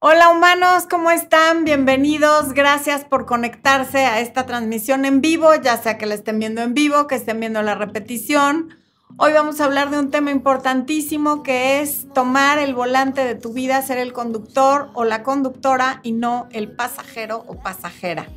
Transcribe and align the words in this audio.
Hola 0.00 0.30
humanos, 0.30 0.86
¿cómo 0.88 1.10
están? 1.10 1.64
Bienvenidos. 1.64 2.52
Gracias 2.52 3.04
por 3.04 3.26
conectarse 3.26 4.04
a 4.04 4.20
esta 4.20 4.46
transmisión 4.46 5.04
en 5.04 5.20
vivo, 5.20 5.52
ya 5.56 5.76
sea 5.76 5.98
que 5.98 6.06
la 6.06 6.14
estén 6.14 6.38
viendo 6.38 6.60
en 6.60 6.72
vivo, 6.72 7.08
que 7.08 7.16
estén 7.16 7.40
viendo 7.40 7.62
la 7.62 7.74
repetición. 7.74 8.76
Hoy 9.16 9.32
vamos 9.32 9.60
a 9.60 9.64
hablar 9.64 9.90
de 9.90 9.98
un 9.98 10.12
tema 10.12 10.30
importantísimo 10.30 11.42
que 11.42 11.80
es 11.80 12.06
tomar 12.14 12.60
el 12.60 12.76
volante 12.76 13.24
de 13.24 13.34
tu 13.34 13.52
vida, 13.52 13.82
ser 13.82 13.98
el 13.98 14.12
conductor 14.12 14.90
o 14.94 15.04
la 15.04 15.24
conductora 15.24 15.98
y 16.04 16.12
no 16.12 16.46
el 16.52 16.70
pasajero 16.70 17.44
o 17.48 17.60
pasajera. 17.60 18.28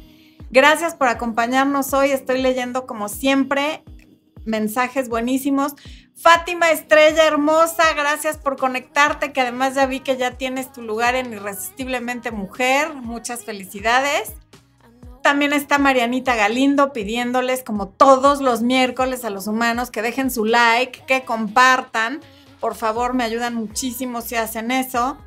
Gracias 0.50 0.96
por 0.96 1.10
acompañarnos 1.10 1.94
hoy. 1.94 2.10
Estoy 2.10 2.42
leyendo 2.42 2.88
como 2.88 3.08
siempre 3.08 3.84
mensajes 4.46 5.10
buenísimos. 5.10 5.76
Fátima 6.22 6.70
Estrella 6.70 7.26
Hermosa, 7.26 7.96
gracias 7.96 8.38
por 8.38 8.56
conectarte, 8.56 9.34
que 9.34 9.42
además 9.42 9.74
ya 9.74 9.88
vi 9.88 10.02
que 10.02 10.18
ya 10.18 10.38
tienes 10.38 10.72
tu 10.72 10.84
lugar 10.84 11.16
en 11.16 11.34
Irresistiblemente 11.34 12.30
Mujer. 12.30 12.94
Muchas 12.94 13.44
felicidades. 13.44 14.34
También 15.24 15.52
está 15.52 15.80
Marianita 15.80 16.36
Galindo 16.36 16.94
pidiéndoles, 16.94 17.64
como 17.64 17.88
todos 17.88 18.40
los 18.40 18.62
miércoles, 18.62 19.26
a 19.26 19.32
los 19.32 19.48
humanos 19.48 19.90
que 19.90 20.04
dejen 20.04 20.30
su 20.30 20.46
like, 20.46 21.04
que 21.08 21.26
compartan. 21.26 22.20
Por 22.60 22.76
favor, 22.76 23.16
me 23.16 23.24
ayudan 23.24 23.56
muchísimo 23.56 24.22
si 24.22 24.36
hacen 24.36 24.70
eso. 24.70 25.18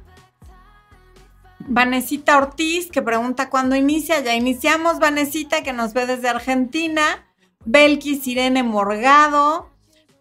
Vanesita 1.59 2.39
Ortiz, 2.39 2.89
que 2.89 3.03
pregunta 3.03 3.51
cuándo 3.51 3.75
inicia. 3.75 4.21
Ya 4.21 4.37
iniciamos, 4.37 5.01
Vanesita, 5.01 5.65
que 5.65 5.73
nos 5.73 5.93
ve 5.93 6.07
desde 6.07 6.29
Argentina. 6.29 7.27
Belkis 7.65 8.23
Sirene 8.23 8.63
Morgado. 8.63 9.74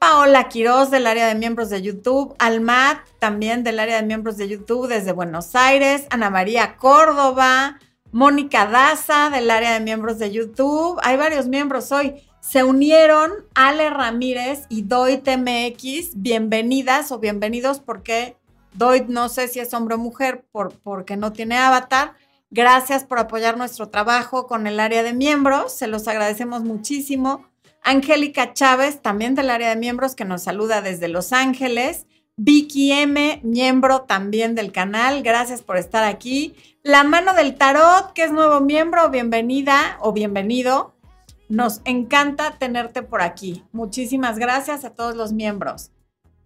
Paola 0.03 0.49
Quiroz 0.49 0.91
del 0.91 1.07
área 1.07 1.27
de 1.27 1.35
miembros 1.35 1.69
de 1.69 1.81
YouTube, 1.81 2.35
Almat 2.37 3.07
también 3.19 3.63
del 3.63 3.79
área 3.79 4.01
de 4.01 4.05
miembros 4.05 4.35
de 4.35 4.49
YouTube 4.49 4.89
desde 4.89 5.13
Buenos 5.13 5.55
Aires, 5.55 6.07
Ana 6.09 6.29
María 6.29 6.75
Córdoba, 6.75 7.79
Mónica 8.11 8.65
Daza 8.65 9.29
del 9.29 9.49
área 9.49 9.71
de 9.71 9.79
miembros 9.79 10.19
de 10.19 10.29
YouTube. 10.29 10.99
Hay 11.03 11.15
varios 11.15 11.47
miembros 11.47 11.93
hoy. 11.93 12.15
Se 12.41 12.65
unieron 12.65 13.31
Ale 13.55 13.89
Ramírez 13.89 14.65
y 14.67 14.81
Doit 14.81 15.25
MX. 15.25 16.21
Bienvenidas 16.21 17.13
o 17.13 17.19
bienvenidos 17.19 17.79
porque 17.79 18.35
Doit 18.73 19.07
no 19.07 19.29
sé 19.29 19.47
si 19.47 19.61
es 19.61 19.73
hombre 19.73 19.95
o 19.95 19.99
mujer 19.99 20.43
por, 20.51 20.73
porque 20.79 21.15
no 21.15 21.31
tiene 21.31 21.57
avatar. 21.57 22.15
Gracias 22.51 23.05
por 23.05 23.19
apoyar 23.19 23.55
nuestro 23.55 23.87
trabajo 23.87 24.47
con 24.47 24.67
el 24.67 24.81
área 24.81 25.01
de 25.01 25.13
miembros. 25.13 25.71
Se 25.71 25.87
los 25.87 26.09
agradecemos 26.09 26.61
muchísimo. 26.65 27.52
Angélica 27.83 28.53
Chávez, 28.53 29.01
también 29.01 29.35
del 29.35 29.49
área 29.49 29.69
de 29.69 29.75
miembros, 29.75 30.15
que 30.15 30.25
nos 30.25 30.43
saluda 30.43 30.81
desde 30.81 31.07
Los 31.07 31.33
Ángeles. 31.33 32.07
Vicky 32.35 32.91
M, 32.91 33.41
miembro 33.43 34.01
también 34.01 34.55
del 34.55 34.71
canal, 34.71 35.21
gracias 35.21 35.61
por 35.61 35.77
estar 35.77 36.03
aquí. 36.03 36.55
La 36.81 37.03
mano 37.03 37.33
del 37.33 37.55
tarot, 37.55 38.13
que 38.13 38.23
es 38.23 38.31
nuevo 38.31 38.59
miembro, 38.59 39.09
bienvenida 39.09 39.97
o 40.01 40.13
bienvenido. 40.13 40.95
Nos 41.47 41.81
encanta 41.85 42.57
tenerte 42.57 43.03
por 43.03 43.21
aquí. 43.21 43.63
Muchísimas 43.71 44.39
gracias 44.39 44.83
a 44.83 44.95
todos 44.95 45.15
los 45.15 45.33
miembros. 45.33 45.91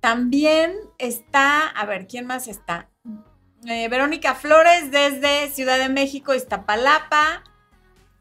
También 0.02 0.74
está, 0.98 1.68
a 1.68 1.86
ver, 1.86 2.08
¿quién 2.08 2.26
más 2.26 2.48
está? 2.48 2.90
Eh, 3.66 3.88
Verónica 3.90 4.36
Flores 4.36 4.92
desde 4.92 5.50
Ciudad 5.52 5.78
de 5.78 5.90
México, 5.90 6.36
Iztapalapa. 6.36 7.44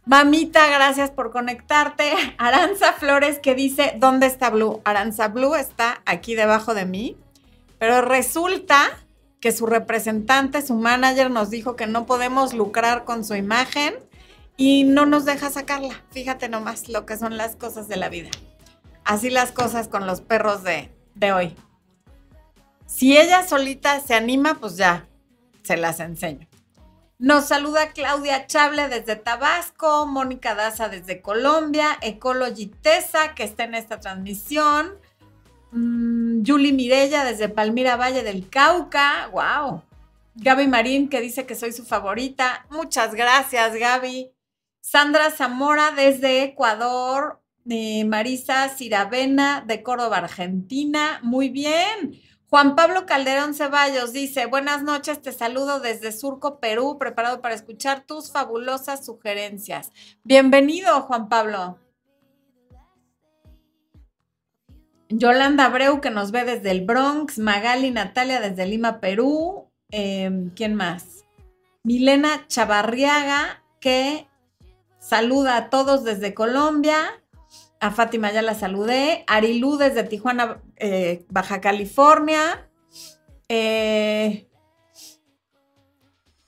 Mamita, 0.07 0.69
gracias 0.69 1.11
por 1.11 1.33
conectarte. 1.33 2.12
Aranza 2.39 2.93
Flores 2.93 3.41
que 3.41 3.57
dice, 3.57 3.95
¿dónde 3.99 4.27
está 4.27 4.51
Blue? 4.51 4.81
Aranza 4.85 5.27
Blue 5.27 5.57
está 5.57 6.01
aquí 6.07 6.37
debajo 6.37 6.75
de 6.75 6.87
mí, 6.87 7.17
pero 7.81 8.03
resulta 8.03 8.79
que 9.41 9.51
su 9.51 9.67
representante, 9.67 10.65
su 10.65 10.75
manager 10.77 11.29
nos 11.33 11.51
dijo 11.51 11.75
que 11.75 11.89
no 11.89 12.07
podemos 12.07 12.55
lucrar 12.55 13.05
con 13.05 13.25
su 13.25 13.35
imagen 13.35 13.95
y 14.57 14.85
no 14.85 15.07
nos 15.07 15.25
deja 15.25 15.51
sacarla. 15.51 16.05
Fíjate 16.13 16.48
nomás 16.48 16.89
lo 16.89 17.05
que 17.05 17.17
son 17.17 17.36
las 17.36 17.57
cosas 17.57 17.89
de 17.89 17.97
la 17.97 18.09
vida. 18.09 18.30
Así 19.05 19.29
las 19.29 19.51
cosas 19.51 19.89
con 19.89 20.07
los 20.07 20.20
perros 20.20 20.63
de, 20.63 20.89
de 21.17 21.33
hoy. 21.33 21.57
Si 22.86 23.19
ella 23.19 23.42
solita 23.45 23.98
se 23.98 24.14
anima, 24.14 24.55
pues 24.61 24.77
ya, 24.77 25.09
se 25.64 25.77
las 25.77 25.98
enseño. 25.98 26.47
Nos 27.19 27.47
saluda 27.47 27.93
Claudia 27.95 28.47
Chable 28.47 28.89
desde 28.89 29.17
Tabasco, 29.17 30.07
Mónica 30.07 30.55
Daza 30.55 30.91
desde 30.91 31.23
Colombia, 31.23 31.97
Ecology 32.03 32.67
Tesa, 32.67 33.35
que 33.35 33.43
está 33.43 33.65
en 33.65 33.75
esta 33.75 34.01
transmisión, 34.01 34.99
mm, 35.73 36.43
Julie 36.47 36.75
Mirella 36.75 37.25
desde 37.25 37.49
Palmira 37.49 37.97
Valle 37.97 38.23
del 38.23 38.51
Cauca, 38.51 39.31
wow. 39.33 39.83
Gaby 40.35 40.69
Marín, 40.69 41.09
que 41.09 41.23
dice 41.23 41.47
que 41.47 41.55
soy 41.55 41.73
su 41.73 41.87
favorita. 41.87 42.67
Muchas 42.69 43.15
gracias, 43.15 43.75
Gaby. 43.75 44.31
Sandra 44.83 45.31
Zamora 45.31 45.93
desde 45.93 46.43
Ecuador, 46.43 47.41
eh, 47.67 48.05
Marisa 48.05 48.69
Ciravena 48.69 49.65
de 49.67 49.83
Córdoba, 49.83 50.19
Argentina. 50.19 51.21
Muy 51.23 51.48
bien. 51.48 52.21
Juan 52.56 52.74
Pablo 52.74 53.05
Calderón 53.05 53.52
Ceballos 53.52 54.14
dice, 54.14 54.46
buenas 54.46 54.83
noches, 54.83 55.20
te 55.20 55.30
saludo 55.30 55.78
desde 55.78 56.11
Surco, 56.11 56.58
Perú, 56.58 56.96
preparado 56.98 57.42
para 57.42 57.55
escuchar 57.55 58.06
tus 58.06 58.33
fabulosas 58.33 59.05
sugerencias. 59.05 59.92
Bienvenido, 60.24 61.02
Juan 61.02 61.28
Pablo. 61.28 61.78
Yolanda 65.11 65.67
Abreu, 65.67 66.00
que 66.00 66.08
nos 66.08 66.30
ve 66.30 66.46
desde 66.46 66.70
el 66.70 66.86
Bronx, 66.86 67.39
Magali 67.39 67.90
Natalia 67.90 68.40
desde 68.40 68.64
Lima, 68.64 69.00
Perú. 69.00 69.70
Em, 69.90 70.48
¿Quién 70.55 70.74
más? 70.74 71.27
Milena 71.83 72.46
Chavarriaga, 72.48 73.62
que 73.80 74.28
saluda 74.98 75.58
a 75.58 75.68
todos 75.68 76.05
desde 76.05 76.33
Colombia. 76.33 77.23
A 77.81 77.91
Fátima 77.91 78.33
ya 78.33 78.42
la 78.42 78.55
saludé. 78.55 79.25
Arilú 79.27 79.77
desde 79.77 80.05
Tijuana, 80.05 80.63
eh, 80.77 81.25
Baja 81.29 81.61
California. 81.61 82.69
Eh, 83.48 84.48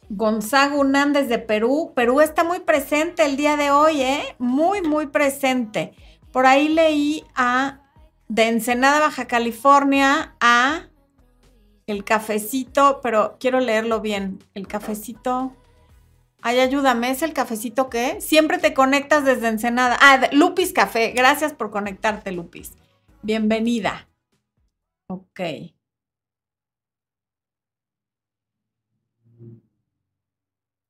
Gonzaga 0.09 0.77
Unán 0.77 1.13
desde 1.13 1.39
Perú. 1.39 1.93
Perú 1.95 2.21
está 2.21 2.45
muy 2.45 2.61
presente 2.61 3.25
el 3.25 3.37
día 3.37 3.57
de 3.57 3.71
hoy, 3.71 4.03
¿eh? 4.03 4.37
Muy, 4.39 4.81
muy 4.83 5.07
presente. 5.07 5.93
Por 6.33 6.47
ahí 6.47 6.69
leí 6.69 7.25
a 7.35 7.81
de 8.29 8.49
Ensenada, 8.49 9.01
Baja 9.01 9.27
California, 9.27 10.35
a 10.41 10.89
el 11.87 12.05
cafecito, 12.05 13.01
pero 13.03 13.37
quiero 13.41 13.61
leerlo 13.61 14.01
bien. 14.01 14.39
El 14.55 14.67
cafecito. 14.67 15.55
Ay, 16.49 16.61
ayúdame, 16.61 17.11
¿es 17.11 17.21
el 17.21 17.35
cafecito 17.35 17.91
qué? 17.91 18.23
Siempre 18.23 18.57
te 18.57 18.73
conectas 18.73 19.23
desde 19.23 19.49
Ensenada. 19.49 19.99
Ah, 20.01 20.31
Lupis 20.33 20.73
Café. 20.73 21.11
Gracias 21.11 21.53
por 21.53 21.71
conectarte, 21.71 22.33
Lupis. 22.33 22.73
Bienvenida. 23.21 24.09
Ok. 25.09 25.41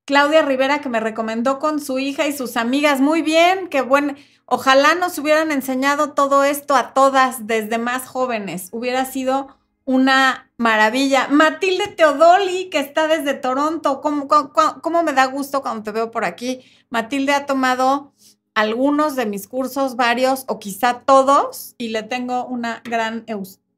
Claudia 0.04 0.42
Rivera 0.42 0.80
que 0.80 0.88
me 0.88 1.00
recomendó 1.00 1.58
con 1.58 1.80
su 1.80 1.98
hija 1.98 2.28
y 2.28 2.32
sus 2.32 2.56
amigas. 2.56 3.00
Muy 3.00 3.22
bien, 3.22 3.66
qué 3.66 3.80
bueno. 3.82 4.14
Ojalá 4.47 4.94
nos 4.94 5.18
hubieran 5.18 5.50
enseñado 5.50 6.12
todo 6.12 6.44
esto 6.44 6.76
a 6.76 6.94
todas 6.94 7.48
desde 7.48 7.78
más 7.78 8.06
jóvenes. 8.06 8.68
Hubiera 8.70 9.04
sido 9.06 9.58
una 9.84 10.47
maravilla. 10.58 11.28
Matilde 11.28 11.86
Teodoli, 11.86 12.69
que 12.69 12.80
está 12.80 13.08
desde 13.08 13.32
Toronto, 13.34 14.02
¿Cómo, 14.02 15.02
me 15.02 15.12
da 15.14 15.26
gusto 15.26 15.62
cuando 15.62 15.84
te 15.84 15.92
veo 15.92 16.10
por 16.10 16.24
aquí? 16.24 16.60
Matilde 16.91 17.32
ha 17.32 17.46
tomado 17.46 18.12
algunos 18.54 19.16
de 19.16 19.24
mis 19.24 19.47
cursos, 19.47 19.97
varios 19.97 20.44
o 20.48 20.58
quizá 20.58 21.00
todos, 21.00 21.74
y 21.78 21.88
le 21.88 22.02
tengo 22.02 22.44
una 22.44 22.82
gran 22.84 23.24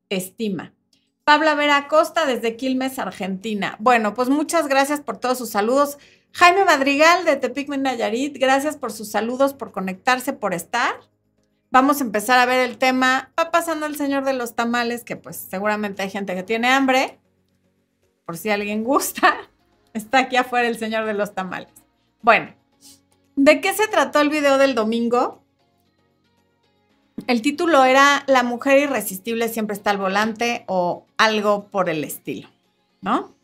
estima. 0.08 0.72
Pabla 1.24 1.54
Vera 1.54 1.86
Costa 1.86 2.26
desde 2.26 2.56
Quilmes, 2.56 2.98
Argentina. 2.98 3.76
Bueno, 3.78 4.14
pues 4.14 4.30
muchas 4.30 4.66
gracias 4.66 5.00
por 5.00 5.18
todos 5.18 5.38
sus 5.38 5.50
saludos. 5.50 5.98
Jaime 6.32 6.64
Madrigal 6.64 7.24
de 7.24 7.36
Tepic 7.36 7.68
Nayarit, 7.68 8.38
gracias 8.38 8.76
por 8.76 8.90
sus 8.90 9.10
saludos, 9.10 9.52
por 9.52 9.70
conectarse, 9.70 10.32
por 10.32 10.54
estar 10.54 10.94
vamos 11.70 12.00
a 12.00 12.04
empezar 12.04 12.38
a 12.38 12.46
ver 12.46 12.68
el 12.68 12.78
tema. 12.78 13.30
Va 13.38 13.50
pasando 13.50 13.86
el 13.86 13.96
señor 13.96 14.24
de 14.24 14.32
los 14.32 14.54
tamales, 14.54 15.04
que 15.04 15.16
pues 15.16 15.36
seguramente 15.36 16.02
hay 16.02 16.10
gente 16.10 16.34
que 16.34 16.42
tiene 16.42 16.68
hambre. 16.68 17.18
Por 18.24 18.36
si 18.36 18.50
alguien 18.50 18.84
gusta, 18.84 19.36
está 19.94 20.18
aquí 20.18 20.36
afuera 20.36 20.68
el 20.68 20.78
señor 20.78 21.06
de 21.06 21.14
los 21.14 21.34
tamales. 21.34 21.72
Bueno, 22.22 22.54
¿de 23.36 23.60
qué 23.60 23.72
se 23.72 23.88
trató 23.88 24.20
el 24.20 24.28
video 24.28 24.58
del 24.58 24.74
domingo? 24.74 25.42
El 27.26 27.42
título 27.42 27.84
era 27.84 28.24
La 28.26 28.42
mujer 28.42 28.78
irresistible 28.78 29.48
siempre 29.48 29.76
está 29.76 29.90
al 29.90 29.98
volante 29.98 30.64
o 30.66 31.06
algo 31.18 31.66
por 31.66 31.90
el 31.90 32.02
estilo, 32.02 32.48
¿no? 33.02 33.34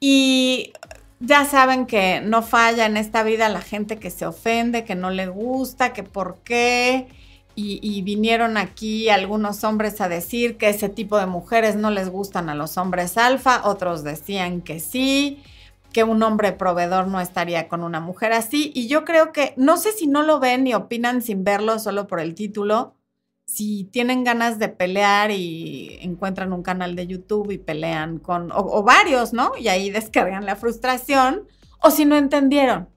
Y 0.00 0.72
ya 1.20 1.44
saben 1.44 1.86
que 1.86 2.22
no 2.22 2.42
falla 2.42 2.86
en 2.86 2.96
esta 2.96 3.22
vida 3.22 3.50
la 3.50 3.60
gente 3.60 3.98
que 3.98 4.10
se 4.10 4.24
ofende, 4.24 4.84
que 4.84 4.94
no 4.94 5.10
le 5.10 5.26
gusta, 5.26 5.92
que 5.92 6.02
por 6.02 6.38
qué, 6.38 7.08
y, 7.54 8.02
vinieron 8.02 8.56
aquí 8.56 9.08
algunos 9.08 9.64
hombres 9.64 10.00
a 10.00 10.08
decir 10.08 10.56
que 10.56 10.68
ese 10.68 10.88
tipo 10.88 11.18
de 11.18 11.26
mujeres 11.26 11.76
no 11.76 11.90
les 11.90 12.08
gustan 12.08 12.48
a 12.48 12.54
los 12.54 12.78
hombres 12.78 13.18
alfa, 13.18 13.62
otros 13.68 14.02
decían 14.04 14.62
que 14.62 14.80
sí, 14.80 15.42
que 15.92 16.04
un 16.04 16.22
hombre 16.22 16.52
proveedor 16.52 17.06
no 17.08 17.20
estaría 17.20 17.68
con 17.68 17.82
una 17.82 18.00
mujer 18.00 18.32
así. 18.32 18.72
Y 18.74 18.88
yo 18.88 19.04
creo 19.04 19.32
que, 19.32 19.54
no 19.56 19.76
sé 19.76 19.92
si 19.92 20.06
no 20.06 20.22
lo 20.22 20.40
ven 20.40 20.66
y 20.66 20.74
opinan 20.74 21.22
sin 21.22 21.44
verlo 21.44 21.78
solo 21.78 22.06
por 22.06 22.20
el 22.20 22.34
título, 22.34 22.94
si 23.46 23.84
tienen 23.84 24.22
ganas 24.22 24.58
de 24.58 24.68
pelear 24.68 25.32
y 25.32 25.98
encuentran 26.02 26.52
un 26.52 26.62
canal 26.62 26.94
de 26.94 27.08
YouTube 27.08 27.50
y 27.50 27.58
pelean 27.58 28.18
con, 28.18 28.50
o, 28.52 28.82
varios, 28.84 29.32
¿no? 29.32 29.52
Y 29.58 29.68
ahí 29.68 29.90
descargan 29.90 30.46
la 30.46 30.54
frustración, 30.54 31.48
o 31.82 31.90
si 31.90 32.04
no 32.04 32.16
entendieron. 32.16 32.88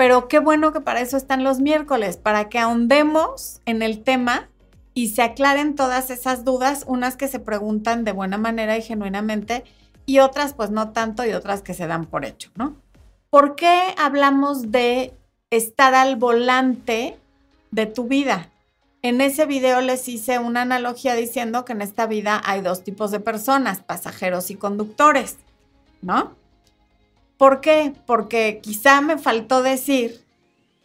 Pero 0.00 0.28
qué 0.28 0.38
bueno 0.38 0.72
que 0.72 0.80
para 0.80 1.02
eso 1.02 1.18
están 1.18 1.44
los 1.44 1.60
miércoles, 1.60 2.16
para 2.16 2.48
que 2.48 2.58
ahondemos 2.58 3.60
en 3.66 3.82
el 3.82 4.02
tema 4.02 4.48
y 4.94 5.08
se 5.10 5.20
aclaren 5.20 5.74
todas 5.74 6.08
esas 6.08 6.42
dudas, 6.42 6.84
unas 6.86 7.18
que 7.18 7.28
se 7.28 7.38
preguntan 7.38 8.04
de 8.04 8.12
buena 8.12 8.38
manera 8.38 8.78
y 8.78 8.82
genuinamente, 8.82 9.62
y 10.06 10.20
otras 10.20 10.54
pues 10.54 10.70
no 10.70 10.92
tanto 10.92 11.26
y 11.26 11.34
otras 11.34 11.60
que 11.60 11.74
se 11.74 11.86
dan 11.86 12.06
por 12.06 12.24
hecho, 12.24 12.50
¿no? 12.54 12.76
¿Por 13.28 13.56
qué 13.56 13.94
hablamos 13.98 14.72
de 14.72 15.12
estar 15.50 15.94
al 15.94 16.16
volante 16.16 17.18
de 17.70 17.84
tu 17.84 18.04
vida? 18.04 18.48
En 19.02 19.20
ese 19.20 19.44
video 19.44 19.82
les 19.82 20.08
hice 20.08 20.38
una 20.38 20.62
analogía 20.62 21.14
diciendo 21.14 21.66
que 21.66 21.74
en 21.74 21.82
esta 21.82 22.06
vida 22.06 22.40
hay 22.46 22.62
dos 22.62 22.84
tipos 22.84 23.10
de 23.10 23.20
personas, 23.20 23.82
pasajeros 23.82 24.50
y 24.50 24.54
conductores, 24.54 25.36
¿no? 26.00 26.39
¿Por 27.40 27.62
qué? 27.62 27.94
Porque 28.04 28.60
quizá 28.62 29.00
me 29.00 29.16
faltó 29.16 29.62
decir 29.62 30.22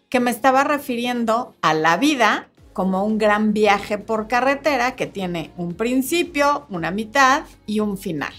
que 0.07 0.21
me 0.21 0.31
estaba 0.31 0.63
refiriendo 0.63 1.53
a 1.61 1.73
la 1.73 1.97
vida 1.97 2.47
como 2.71 3.03
un 3.03 3.17
gran 3.17 3.51
viaje 3.51 3.97
por 3.97 4.29
carretera 4.29 4.95
que 4.95 5.05
tiene 5.05 5.51
un 5.57 5.73
principio, 5.73 6.65
una 6.69 6.91
mitad 6.91 7.43
y 7.65 7.81
un 7.81 7.97
final. 7.97 8.33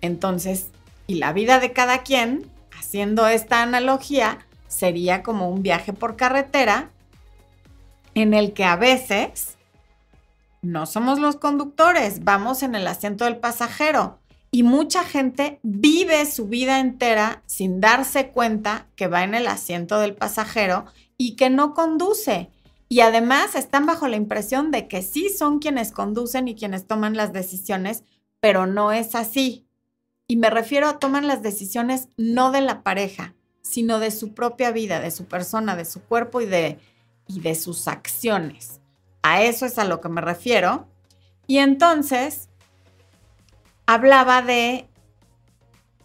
Entonces, 0.00 0.68
y 1.08 1.16
la 1.16 1.32
vida 1.32 1.58
de 1.58 1.72
cada 1.72 2.04
quien, 2.04 2.48
haciendo 2.78 3.26
esta 3.26 3.62
analogía, 3.62 4.38
sería 4.68 5.24
como 5.24 5.50
un 5.50 5.60
viaje 5.64 5.92
por 5.92 6.14
carretera 6.14 6.90
en 8.14 8.32
el 8.32 8.52
que 8.52 8.62
a 8.62 8.76
veces 8.76 9.56
no 10.60 10.86
somos 10.86 11.18
los 11.18 11.34
conductores, 11.34 12.22
vamos 12.22 12.62
en 12.62 12.76
el 12.76 12.86
asiento 12.86 13.24
del 13.24 13.38
pasajero. 13.38 14.20
Y 14.54 14.62
mucha 14.62 15.02
gente 15.02 15.58
vive 15.62 16.26
su 16.26 16.46
vida 16.46 16.78
entera 16.78 17.42
sin 17.46 17.80
darse 17.80 18.28
cuenta 18.28 18.86
que 18.96 19.08
va 19.08 19.24
en 19.24 19.34
el 19.34 19.46
asiento 19.46 19.98
del 19.98 20.14
pasajero 20.14 20.84
y 21.16 21.36
que 21.36 21.48
no 21.48 21.72
conduce. 21.72 22.50
Y 22.90 23.00
además 23.00 23.54
están 23.54 23.86
bajo 23.86 24.06
la 24.08 24.16
impresión 24.16 24.70
de 24.70 24.86
que 24.88 25.00
sí 25.00 25.30
son 25.30 25.58
quienes 25.58 25.90
conducen 25.90 26.48
y 26.48 26.54
quienes 26.54 26.86
toman 26.86 27.16
las 27.16 27.32
decisiones, 27.32 28.04
pero 28.40 28.66
no 28.66 28.92
es 28.92 29.14
así. 29.14 29.66
Y 30.28 30.36
me 30.36 30.50
refiero 30.50 30.86
a 30.86 30.98
toman 30.98 31.26
las 31.26 31.42
decisiones 31.42 32.10
no 32.18 32.52
de 32.52 32.60
la 32.60 32.82
pareja, 32.82 33.34
sino 33.62 33.98
de 34.00 34.10
su 34.10 34.34
propia 34.34 34.70
vida, 34.70 35.00
de 35.00 35.10
su 35.10 35.24
persona, 35.24 35.76
de 35.76 35.86
su 35.86 36.02
cuerpo 36.02 36.42
y 36.42 36.46
de 36.46 36.78
y 37.26 37.40
de 37.40 37.54
sus 37.54 37.88
acciones. 37.88 38.80
A 39.22 39.42
eso 39.42 39.66
es 39.66 39.78
a 39.78 39.84
lo 39.84 40.00
que 40.00 40.08
me 40.08 40.20
refiero. 40.20 40.88
Y 41.46 41.58
entonces 41.58 42.48
hablaba 43.92 44.42
de 44.42 44.88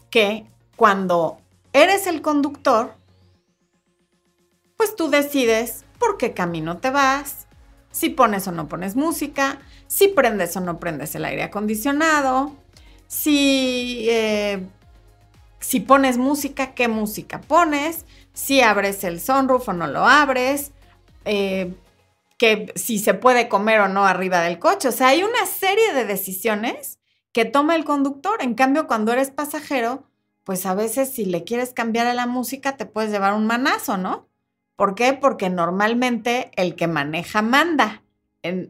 que 0.10 0.46
cuando 0.76 1.40
eres 1.74 2.08
el 2.08 2.22
conductor, 2.22 2.94
pues 4.76 4.96
tú 4.96 5.10
decides 5.10 5.84
por 6.00 6.18
qué 6.18 6.34
camino 6.34 6.78
te 6.78 6.92
vas, 6.92 7.48
si 7.92 8.10
pones 8.10 8.48
o 8.48 8.52
no 8.52 8.68
pones 8.68 8.96
música, 8.96 9.60
si 9.88 10.08
prendes 10.08 10.56
o 10.56 10.62
no 10.62 10.80
prendes 10.80 11.16
el 11.16 11.26
aire 11.26 11.44
acondicionado, 11.44 12.56
si, 13.08 14.08
eh, 14.10 14.64
si 15.60 15.80
pones 15.80 16.18
música, 16.18 16.74
qué 16.76 16.88
música 16.88 17.42
pones, 17.42 18.06
si 18.34 18.62
abres 18.62 19.04
el 19.04 19.20
sunroof 19.20 19.70
o 19.70 19.74
no 19.74 19.88
lo 19.88 20.06
abres, 20.06 20.72
eh, 21.26 21.74
que 22.38 22.72
si 22.76 23.00
se 23.00 23.16
puede 23.16 23.50
comer 23.50 23.82
o 23.82 23.88
no 23.88 24.06
arriba 24.06 24.42
del 24.42 24.60
coche. 24.60 24.90
O 24.90 24.92
sea, 24.92 25.08
hay 25.08 25.24
una 25.24 25.46
serie 25.48 25.94
de 25.94 26.06
decisiones 26.06 26.97
que 27.38 27.46
toma 27.46 27.76
el 27.76 27.86
conductor. 27.86 28.42
En 28.42 28.56
cambio, 28.56 28.88
cuando 28.88 29.14
eres 29.14 29.30
pasajero, 29.30 30.10
pues 30.44 30.66
a 30.66 30.74
veces 30.74 31.12
si 31.12 31.24
le 31.24 31.44
quieres 31.44 31.72
cambiar 31.72 32.08
a 32.08 32.16
la 32.16 32.26
música, 32.26 32.78
te 32.78 32.88
puedes 32.88 33.12
llevar 33.12 33.36
un 33.36 33.46
manazo, 33.46 33.96
¿no? 33.96 34.28
¿Por 34.76 34.96
qué? 34.96 35.14
Porque 35.14 35.52
normalmente 35.52 36.50
el 36.56 36.74
que 36.76 36.88
maneja 36.88 37.44
manda. 37.44 38.02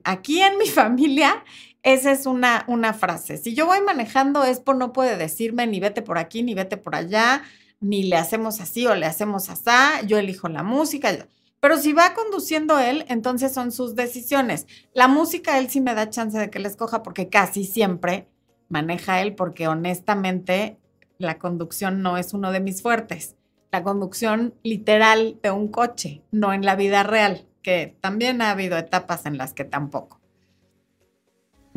Aquí 0.04 0.42
en 0.42 0.58
mi 0.58 0.66
familia, 0.68 1.46
esa 1.82 2.12
es 2.12 2.26
una, 2.26 2.66
una 2.68 2.94
frase. 2.94 3.38
Si 3.38 3.56
yo 3.56 3.68
voy 3.68 3.80
manejando, 3.80 4.44
Expo 4.44 4.74
no 4.74 4.92
puede 4.92 5.16
decirme 5.16 5.66
ni 5.66 5.80
vete 5.80 6.02
por 6.02 6.18
aquí, 6.18 6.44
ni 6.44 6.54
vete 6.54 6.76
por 6.76 6.94
allá, 6.94 7.44
ni 7.80 8.04
le 8.04 8.18
hacemos 8.18 8.60
así 8.60 8.86
o 8.86 8.96
le 8.96 9.06
hacemos 9.06 9.48
así. 9.50 10.08
Yo 10.08 10.18
elijo 10.18 10.50
la 10.50 10.64
música. 10.64 11.30
Pero 11.62 11.78
si 11.78 11.94
va 11.94 12.14
conduciendo 12.14 12.80
él, 12.80 13.06
entonces 13.08 13.54
son 13.54 13.72
sus 13.72 13.96
decisiones. 13.96 14.68
La 14.92 15.08
música, 15.08 15.58
él 15.58 15.70
sí 15.70 15.80
me 15.80 15.94
da 15.94 16.10
chance 16.10 16.38
de 16.38 16.50
que 16.50 16.60
la 16.60 16.68
escoja 16.68 17.02
porque 17.02 17.30
casi 17.30 17.64
siempre 17.64 18.28
maneja 18.70 19.22
él 19.22 19.36
porque 19.36 19.68
honestamente 19.68 20.78
la 21.18 21.40
conducción 21.40 22.02
no 22.02 22.18
es 22.18 22.34
uno 22.34 22.52
de 22.52 22.60
mis 22.60 22.82
fuertes. 22.82 23.36
La 23.72 23.84
conducción 23.84 24.54
literal 24.64 25.40
de 25.42 25.52
un 25.52 25.68
coche, 25.68 26.22
no 26.32 26.54
en 26.54 26.66
la 26.66 26.76
vida 26.76 27.04
real, 27.04 27.46
que 27.62 27.98
también 28.02 28.42
ha 28.42 28.52
habido 28.52 28.78
etapas 28.78 29.26
en 29.26 29.38
las 29.38 29.54
que 29.54 29.66
tampoco. 29.66 30.20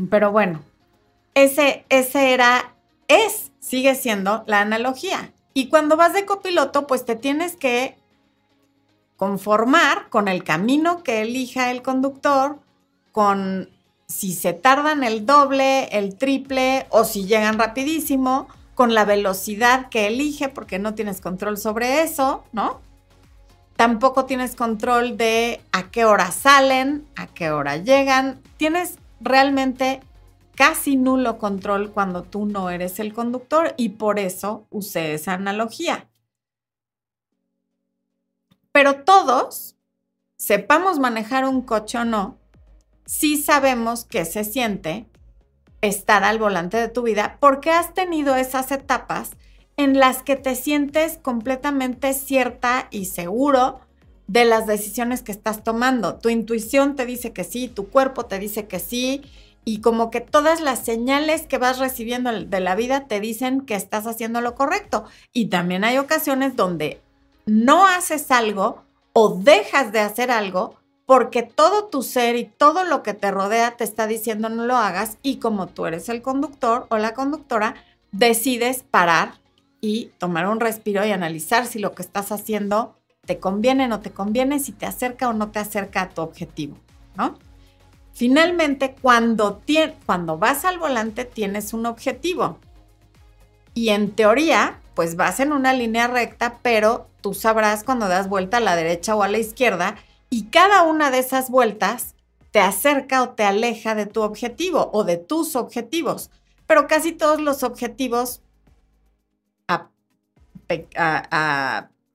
Pero 0.09 0.31
bueno, 0.31 0.63
ese, 1.35 1.85
ese 1.89 2.33
era, 2.33 2.75
es, 3.09 3.53
sigue 3.59 3.95
siendo 3.95 4.45
la 4.47 4.61
analogía. 4.61 5.33
Y 5.53 5.69
cuando 5.69 5.97
vas 5.97 6.13
de 6.13 6.27
copiloto, 6.27 6.87
pues 6.87 7.05
te 7.05 7.17
tienes 7.17 7.57
que 7.57 7.97
conformar 9.17 10.09
con 10.09 10.29
el 10.29 10.45
camino 10.45 11.03
que 11.03 11.23
elija 11.23 11.71
el 11.71 11.83
conductor, 11.83 12.61
con 13.13 13.69
si 14.11 14.35
se 14.35 14.53
tardan 14.53 15.05
el 15.05 15.25
doble, 15.25 15.85
el 15.97 16.17
triple 16.17 16.87
o 16.91 17.05
si 17.05 17.27
llegan 17.27 17.59
rapidísimo, 17.59 18.49
con 18.75 18.93
la 18.93 19.05
velocidad 19.05 19.89
que 19.89 20.09
elige 20.09 20.49
porque 20.49 20.79
no 20.79 20.95
tienes 20.95 21.21
control 21.21 21.59
sobre 21.59 22.03
eso, 22.03 22.45
¿no? 22.53 22.81
Tampoco 23.77 24.25
tienes 24.25 24.57
control 24.57 25.17
de 25.17 25.61
a 25.73 25.91
qué 25.91 26.05
hora 26.05 26.33
salen, 26.33 27.07
a 27.15 27.27
qué 27.29 27.51
hora 27.51 27.77
llegan. 27.77 28.41
Tienes 28.57 28.99
realmente 29.21 30.01
casi 30.57 30.97
nulo 30.97 31.39
control 31.39 31.91
cuando 31.91 32.23
tú 32.23 32.47
no 32.47 32.69
eres 32.69 32.99
el 32.99 33.13
conductor 33.15 33.75
y 33.77 33.91
por 33.91 34.19
eso 34.19 34.67
usé 34.71 35.15
esa 35.15 35.35
analogía. 35.35 36.09
Pero 38.73 39.05
todos, 39.05 39.77
sepamos 40.37 40.99
manejar 40.99 41.45
un 41.45 41.63
coche 41.63 41.99
o 41.99 42.05
no, 42.05 42.40
sí 43.11 43.43
sabemos 43.43 44.05
que 44.05 44.25
se 44.25 44.45
siente 44.45 45.05
estar 45.81 46.23
al 46.23 46.39
volante 46.39 46.77
de 46.77 46.87
tu 46.87 47.03
vida 47.03 47.39
porque 47.41 47.73
has 47.73 47.93
tenido 47.93 48.37
esas 48.37 48.71
etapas 48.71 49.33
en 49.77 49.99
las 49.99 50.23
que 50.23 50.37
te 50.37 50.55
sientes 50.55 51.19
completamente 51.21 52.15
cierta 52.15 52.87
y 52.93 53.07
seguro 53.07 53.81
de 54.29 54.45
las 54.45 54.69
decisiones 54.69 55.23
que 55.23 55.33
estás 55.33 55.65
tomando. 55.65 56.21
Tu 56.21 56.29
intuición 56.29 56.95
te 56.95 57.05
dice 57.05 57.33
que 57.33 57.43
sí, 57.43 57.67
tu 57.67 57.89
cuerpo 57.89 58.27
te 58.27 58.39
dice 58.39 58.69
que 58.69 58.79
sí, 58.79 59.23
y 59.65 59.81
como 59.81 60.13
que 60.13 60.21
todas 60.21 60.61
las 60.61 60.79
señales 60.79 61.49
que 61.49 61.59
vas 61.59 61.81
recibiendo 61.81 62.31
de 62.31 62.61
la 62.61 62.77
vida 62.77 63.09
te 63.09 63.19
dicen 63.19 63.63
que 63.63 63.75
estás 63.75 64.07
haciendo 64.07 64.41
lo 64.41 64.55
correcto. 64.55 65.05
Y 65.33 65.47
también 65.47 65.83
hay 65.83 65.99
ocasiones 65.99 66.55
donde 66.55 67.01
no 67.45 67.89
haces 67.89 68.31
algo 68.31 68.85
o 69.13 69.35
dejas 69.35 69.91
de 69.91 69.99
hacer 69.99 70.31
algo 70.31 70.80
porque 71.11 71.43
todo 71.43 71.87
tu 71.87 72.05
ser 72.05 72.37
y 72.37 72.45
todo 72.45 72.85
lo 72.85 73.03
que 73.03 73.15
te 73.15 73.33
rodea 73.33 73.73
te 73.73 73.83
está 73.83 74.07
diciendo 74.07 74.49
no 74.49 74.65
lo 74.65 74.77
hagas 74.77 75.19
y 75.23 75.39
como 75.39 75.67
tú 75.67 75.87
eres 75.87 76.09
el 76.09 76.23
conductor 76.23 76.87
o 76.89 76.99
la 76.99 77.15
conductora, 77.15 77.75
decides 78.13 78.85
parar 78.89 79.33
y 79.81 80.13
tomar 80.19 80.47
un 80.47 80.61
respiro 80.61 81.05
y 81.05 81.11
analizar 81.11 81.67
si 81.67 81.81
lo 81.81 81.97
que 81.97 82.03
estás 82.03 82.31
haciendo 82.31 82.95
te 83.27 83.41
conviene 83.41 83.87
o 83.87 83.89
no 83.89 83.99
te 83.99 84.13
conviene, 84.13 84.61
si 84.61 84.71
te 84.71 84.87
acerca 84.87 85.29
o 85.29 85.33
no 85.33 85.51
te 85.51 85.59
acerca 85.59 86.03
a 86.03 86.09
tu 86.11 86.23
objetivo, 86.23 86.77
¿no? 87.17 87.37
Finalmente, 88.13 88.95
cuando, 89.03 89.63
cuando 90.07 90.39
vas 90.39 90.65
al 90.65 90.79
volante 90.79 91.25
tienes 91.25 91.73
un 91.73 91.87
objetivo 91.87 92.59
y 93.75 93.89
en 93.89 94.13
teoría 94.13 94.79
pues 94.95 95.17
vas 95.17 95.41
en 95.41 95.53
una 95.53 95.73
línea 95.73 96.07
recta, 96.07 96.59
pero 96.63 97.09
tú 97.21 97.35
sabrás 97.35 97.83
cuando 97.83 98.07
das 98.07 98.29
vuelta 98.29 98.59
a 98.59 98.61
la 98.61 98.77
derecha 98.77 99.17
o 99.17 99.25
a 99.25 99.29
la 99.29 99.39
izquierda 99.39 99.97
y 100.31 100.45
cada 100.45 100.85
una 100.85 101.11
de 101.11 101.19
esas 101.19 101.51
vueltas 101.51 102.15
te 102.53 102.61
acerca 102.61 103.23
o 103.23 103.31
te 103.31 103.45
aleja 103.45 103.95
de 103.95 104.07
tu 104.07 104.23
objetivo 104.23 104.91
o 104.93 105.05
de 105.05 105.17
tus 105.17 105.57
objetivos. 105.57 106.31
Pero 106.67 106.87
casi 106.87 107.13
todos 107.13 107.41
los 107.41 107.63
objetivos 107.63 108.43
a, 109.69 109.91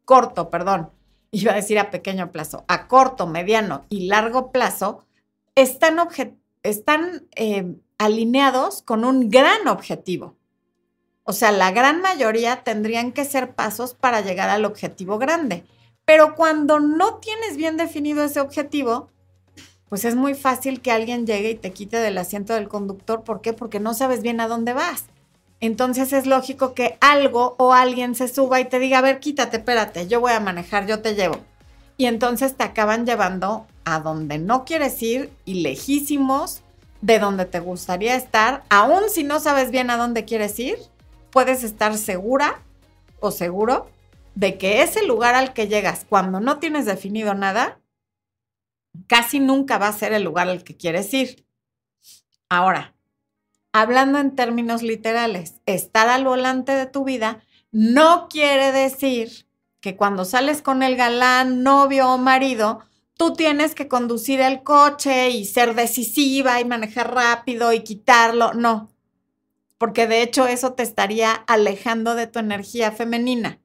corto, 0.06 0.50
perdón, 0.50 0.90
iba 1.32 1.52
a 1.52 1.56
decir 1.56 1.78
a 1.78 1.92
pequeño 1.92 2.32
plazo, 2.32 2.64
a 2.70 2.88
corto, 2.88 3.28
mediano 3.28 3.86
y 3.90 4.08
largo 4.08 4.54
plazo, 4.54 5.04
están, 5.56 5.98
están 6.64 7.28
eh, 7.36 7.76
alineados 7.98 8.82
con 8.82 9.04
un 9.04 9.30
gran 9.30 9.68
objetivo. 9.68 10.38
O 11.24 11.34
sea, 11.34 11.52
la 11.52 11.72
gran 11.72 12.02
mayoría 12.02 12.64
tendrían 12.64 13.12
que 13.12 13.26
ser 13.26 13.56
pasos 13.56 13.94
para 13.94 14.22
llegar 14.22 14.50
al 14.50 14.64
objetivo 14.64 15.18
grande. 15.18 15.66
Pero 16.06 16.36
cuando 16.36 16.80
no 16.80 17.16
tienes 17.16 17.58
bien 17.58 17.78
definido 17.78 18.24
ese 18.24 18.40
objetivo, 18.40 19.10
pues 19.90 20.06
es 20.06 20.16
muy 20.16 20.34
fácil 20.34 20.82
que 20.82 20.92
alguien 20.92 21.26
llegue 21.26 21.52
y 21.52 21.56
te 21.56 21.74
quite 21.74 21.98
del 21.98 22.18
asiento 22.18 22.54
del 22.54 22.68
conductor. 22.68 23.24
¿Por 23.24 23.42
qué? 23.42 23.54
Porque 23.54 23.80
no 23.80 23.94
sabes 23.94 24.22
bien 24.22 24.40
a 24.40 24.48
dónde 24.48 24.74
vas. 24.74 25.06
Entonces 25.62 26.14
es 26.14 26.26
lógico 26.26 26.74
que 26.74 26.98
algo 27.02 27.56
o 27.58 27.74
alguien 27.74 28.14
se 28.14 28.28
suba 28.28 28.60
y 28.60 28.66
te 28.66 28.80
diga, 28.80 29.00
a 29.00 29.02
ver, 29.02 29.20
quítate, 29.20 29.58
espérate, 29.58 30.08
yo 30.08 30.20
voy 30.20 30.34
a 30.34 30.40
manejar, 30.40 30.86
yo 30.86 31.02
te 31.02 31.16
llevo. 31.16 31.38
Y 31.98 32.06
entonces 32.06 32.56
te 32.56 32.64
acaban 32.64 33.06
llevando 33.06 33.66
a 33.86 34.00
donde 34.00 34.38
no 34.38 34.66
quieres 34.66 35.02
ir 35.02 35.32
y 35.46 35.62
lejísimos 35.62 36.62
de 37.02 37.20
donde 37.20 37.46
te 37.46 37.60
gustaría 37.60 38.16
estar, 38.16 38.64
aun 38.70 39.10
si 39.10 39.24
no 39.24 39.40
sabes 39.40 39.72
bien 39.72 39.90
a 39.90 39.98
dónde 39.98 40.26
quieres 40.26 40.60
ir, 40.60 40.78
puedes 41.30 41.64
estar 41.64 41.98
segura 41.98 42.62
o 43.20 43.32
seguro 43.32 43.88
de 44.36 44.58
que 44.58 44.82
ese 44.82 45.06
lugar 45.06 45.34
al 45.34 45.54
que 45.54 45.68
llegas 45.68 46.06
cuando 46.08 46.40
no 46.40 46.60
tienes 46.60 46.86
definido 46.86 47.34
nada, 47.34 47.80
casi 49.08 49.40
nunca 49.40 49.78
va 49.78 49.88
a 49.88 49.94
ser 49.94 50.14
el 50.14 50.24
lugar 50.24 50.50
al 50.50 50.64
que 50.64 50.78
quieres 50.78 51.14
ir. 51.14 51.46
Ahora, 52.50 52.96
hablando 53.72 54.20
en 54.20 54.36
términos 54.36 54.84
literales, 54.84 55.62
estar 55.66 56.10
al 56.10 56.26
volante 56.26 56.74
de 56.74 56.86
tu 56.86 57.04
vida 57.04 57.44
no 57.72 58.28
quiere 58.30 58.72
decir 58.72 59.48
que 59.82 59.96
cuando 59.96 60.26
sales 60.26 60.62
con 60.62 60.84
el 60.84 60.96
galán, 60.96 61.64
novio 61.64 62.10
o 62.10 62.18
marido, 62.18 62.80
tú 63.18 63.34
tienes 63.34 63.76
que 63.76 63.88
conducir 63.88 64.42
el 64.42 64.64
coche 64.64 65.30
y 65.30 65.46
ser 65.46 65.76
decisiva 65.76 66.60
y 66.60 66.66
manejar 66.66 67.14
rápido 67.14 67.72
y 67.74 67.82
quitarlo. 67.84 68.54
No, 68.54 68.90
porque 69.78 70.08
de 70.08 70.22
hecho 70.22 70.48
eso 70.48 70.74
te 70.74 70.84
estaría 70.84 71.32
alejando 71.34 72.16
de 72.16 72.28
tu 72.28 72.40
energía 72.40 72.92
femenina. 72.92 73.60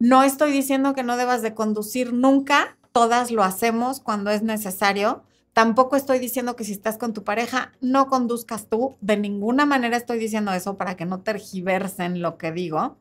No 0.00 0.22
estoy 0.22 0.50
diciendo 0.50 0.94
que 0.94 1.02
no 1.02 1.18
debas 1.18 1.42
de 1.42 1.52
conducir 1.52 2.14
nunca, 2.14 2.78
todas 2.90 3.30
lo 3.30 3.42
hacemos 3.44 4.00
cuando 4.00 4.30
es 4.30 4.42
necesario. 4.42 5.24
Tampoco 5.52 5.94
estoy 5.94 6.18
diciendo 6.18 6.56
que 6.56 6.64
si 6.64 6.72
estás 6.72 6.96
con 6.96 7.12
tu 7.12 7.22
pareja 7.22 7.72
no 7.82 8.06
conduzcas 8.06 8.70
tú, 8.70 8.96
de 9.02 9.18
ninguna 9.18 9.66
manera 9.66 9.98
estoy 9.98 10.18
diciendo 10.18 10.54
eso 10.54 10.78
para 10.78 10.96
que 10.96 11.04
no 11.04 11.20
tergiversen 11.20 12.22
lo 12.22 12.38
que 12.38 12.50
digo. 12.50 12.96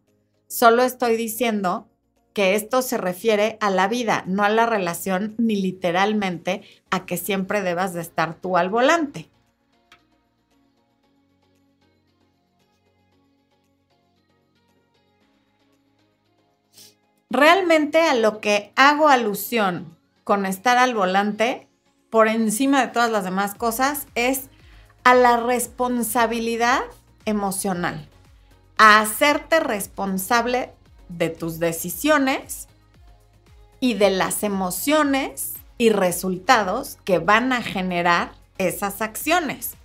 Solo 0.47 0.83
estoy 0.83 1.15
diciendo 1.15 1.87
que 2.33 2.55
esto 2.55 2.81
se 2.81 2.97
refiere 2.97 3.57
a 3.61 3.69
la 3.69 3.87
vida, 3.87 4.25
no 4.27 4.43
a 4.43 4.49
la 4.49 4.65
relación, 4.65 5.35
ni 5.37 5.55
literalmente 5.55 6.63
a 6.89 7.05
que 7.05 7.15
siempre 7.15 7.61
debas 7.61 7.93
de 7.93 8.01
estar 8.01 8.41
tú 8.41 8.57
al 8.57 8.69
volante. 8.69 9.29
Realmente 17.29 18.01
a 18.01 18.15
lo 18.15 18.39
que 18.39 18.71
hago 18.75 19.07
alusión 19.07 19.97
con 20.23 20.45
estar 20.45 20.77
al 20.77 20.93
volante, 20.93 21.67
por 22.09 22.27
encima 22.27 22.81
de 22.81 22.87
todas 22.91 23.11
las 23.11 23.23
demás 23.23 23.55
cosas, 23.55 24.07
es 24.15 24.49
a 25.03 25.13
la 25.15 25.37
responsabilidad 25.37 26.81
emocional, 27.25 28.07
a 28.77 28.99
hacerte 28.99 29.59
responsable 29.59 30.73
de 31.07 31.29
tus 31.29 31.59
decisiones 31.59 32.67
y 33.79 33.93
de 33.93 34.09
las 34.09 34.43
emociones 34.43 35.53
y 35.77 35.89
resultados 35.89 36.97
que 37.05 37.19
van 37.19 37.53
a 37.53 37.61
generar 37.61 38.33
esas 38.57 39.01
acciones. 39.01 39.75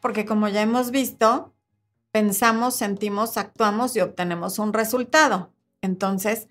Porque 0.00 0.24
como 0.24 0.48
ya 0.48 0.62
hemos 0.62 0.90
visto, 0.90 1.52
pensamos, 2.12 2.74
sentimos, 2.74 3.36
actuamos 3.36 3.96
y 3.96 4.00
obtenemos 4.00 4.58
un 4.58 4.72
resultado. 4.72 5.52
Entonces, 5.82 6.48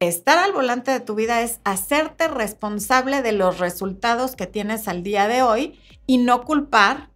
estar 0.00 0.38
al 0.38 0.52
volante 0.52 0.90
de 0.90 1.00
tu 1.00 1.14
vida 1.14 1.42
es 1.42 1.60
hacerte 1.62 2.26
responsable 2.26 3.20
de 3.20 3.32
los 3.32 3.58
resultados 3.58 4.34
que 4.34 4.46
tienes 4.46 4.88
al 4.88 5.02
día 5.02 5.28
de 5.28 5.42
hoy 5.42 5.78
y 6.06 6.16
no 6.18 6.44
culpar 6.44 7.10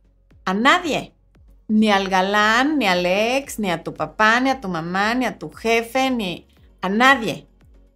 a 0.44 0.52
nadie, 0.52 1.14
ni 1.66 1.90
al 1.90 2.08
galán, 2.08 2.78
ni 2.78 2.86
al 2.86 3.06
ex, 3.06 3.58
ni 3.58 3.70
a 3.70 3.82
tu 3.82 3.94
papá, 3.94 4.38
ni 4.40 4.50
a 4.50 4.60
tu 4.60 4.68
mamá, 4.68 5.14
ni 5.14 5.24
a 5.24 5.38
tu 5.38 5.50
jefe, 5.50 6.10
ni 6.10 6.46
a 6.82 6.90
nadie, 6.90 7.46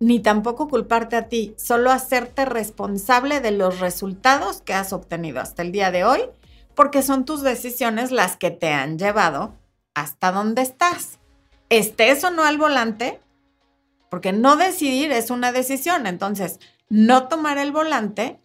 ni 0.00 0.20
tampoco 0.20 0.68
culparte 0.68 1.16
a 1.16 1.28
ti, 1.28 1.54
solo 1.58 1.90
hacerte 1.90 2.46
responsable 2.46 3.40
de 3.40 3.50
los 3.50 3.80
resultados 3.80 4.62
que 4.62 4.72
has 4.72 4.94
obtenido 4.94 5.40
hasta 5.40 5.60
el 5.60 5.70
día 5.70 5.90
de 5.90 6.04
hoy, 6.04 6.22
porque 6.74 7.02
son 7.02 7.26
tus 7.26 7.42
decisiones 7.42 8.10
las 8.10 8.38
que 8.38 8.50
te 8.50 8.72
han 8.72 8.98
llevado 8.98 9.54
hasta 9.94 10.32
donde 10.32 10.62
estás. 10.62 11.18
Estés 11.68 12.24
o 12.24 12.30
no 12.30 12.44
al 12.44 12.56
volante, 12.56 13.20
porque 14.08 14.32
no 14.32 14.56
decidir 14.56 15.12
es 15.12 15.30
una 15.30 15.52
decisión. 15.52 16.06
Entonces, 16.06 16.60
no 16.88 17.28
tomar 17.28 17.58
el 17.58 17.72
volante 17.72 18.40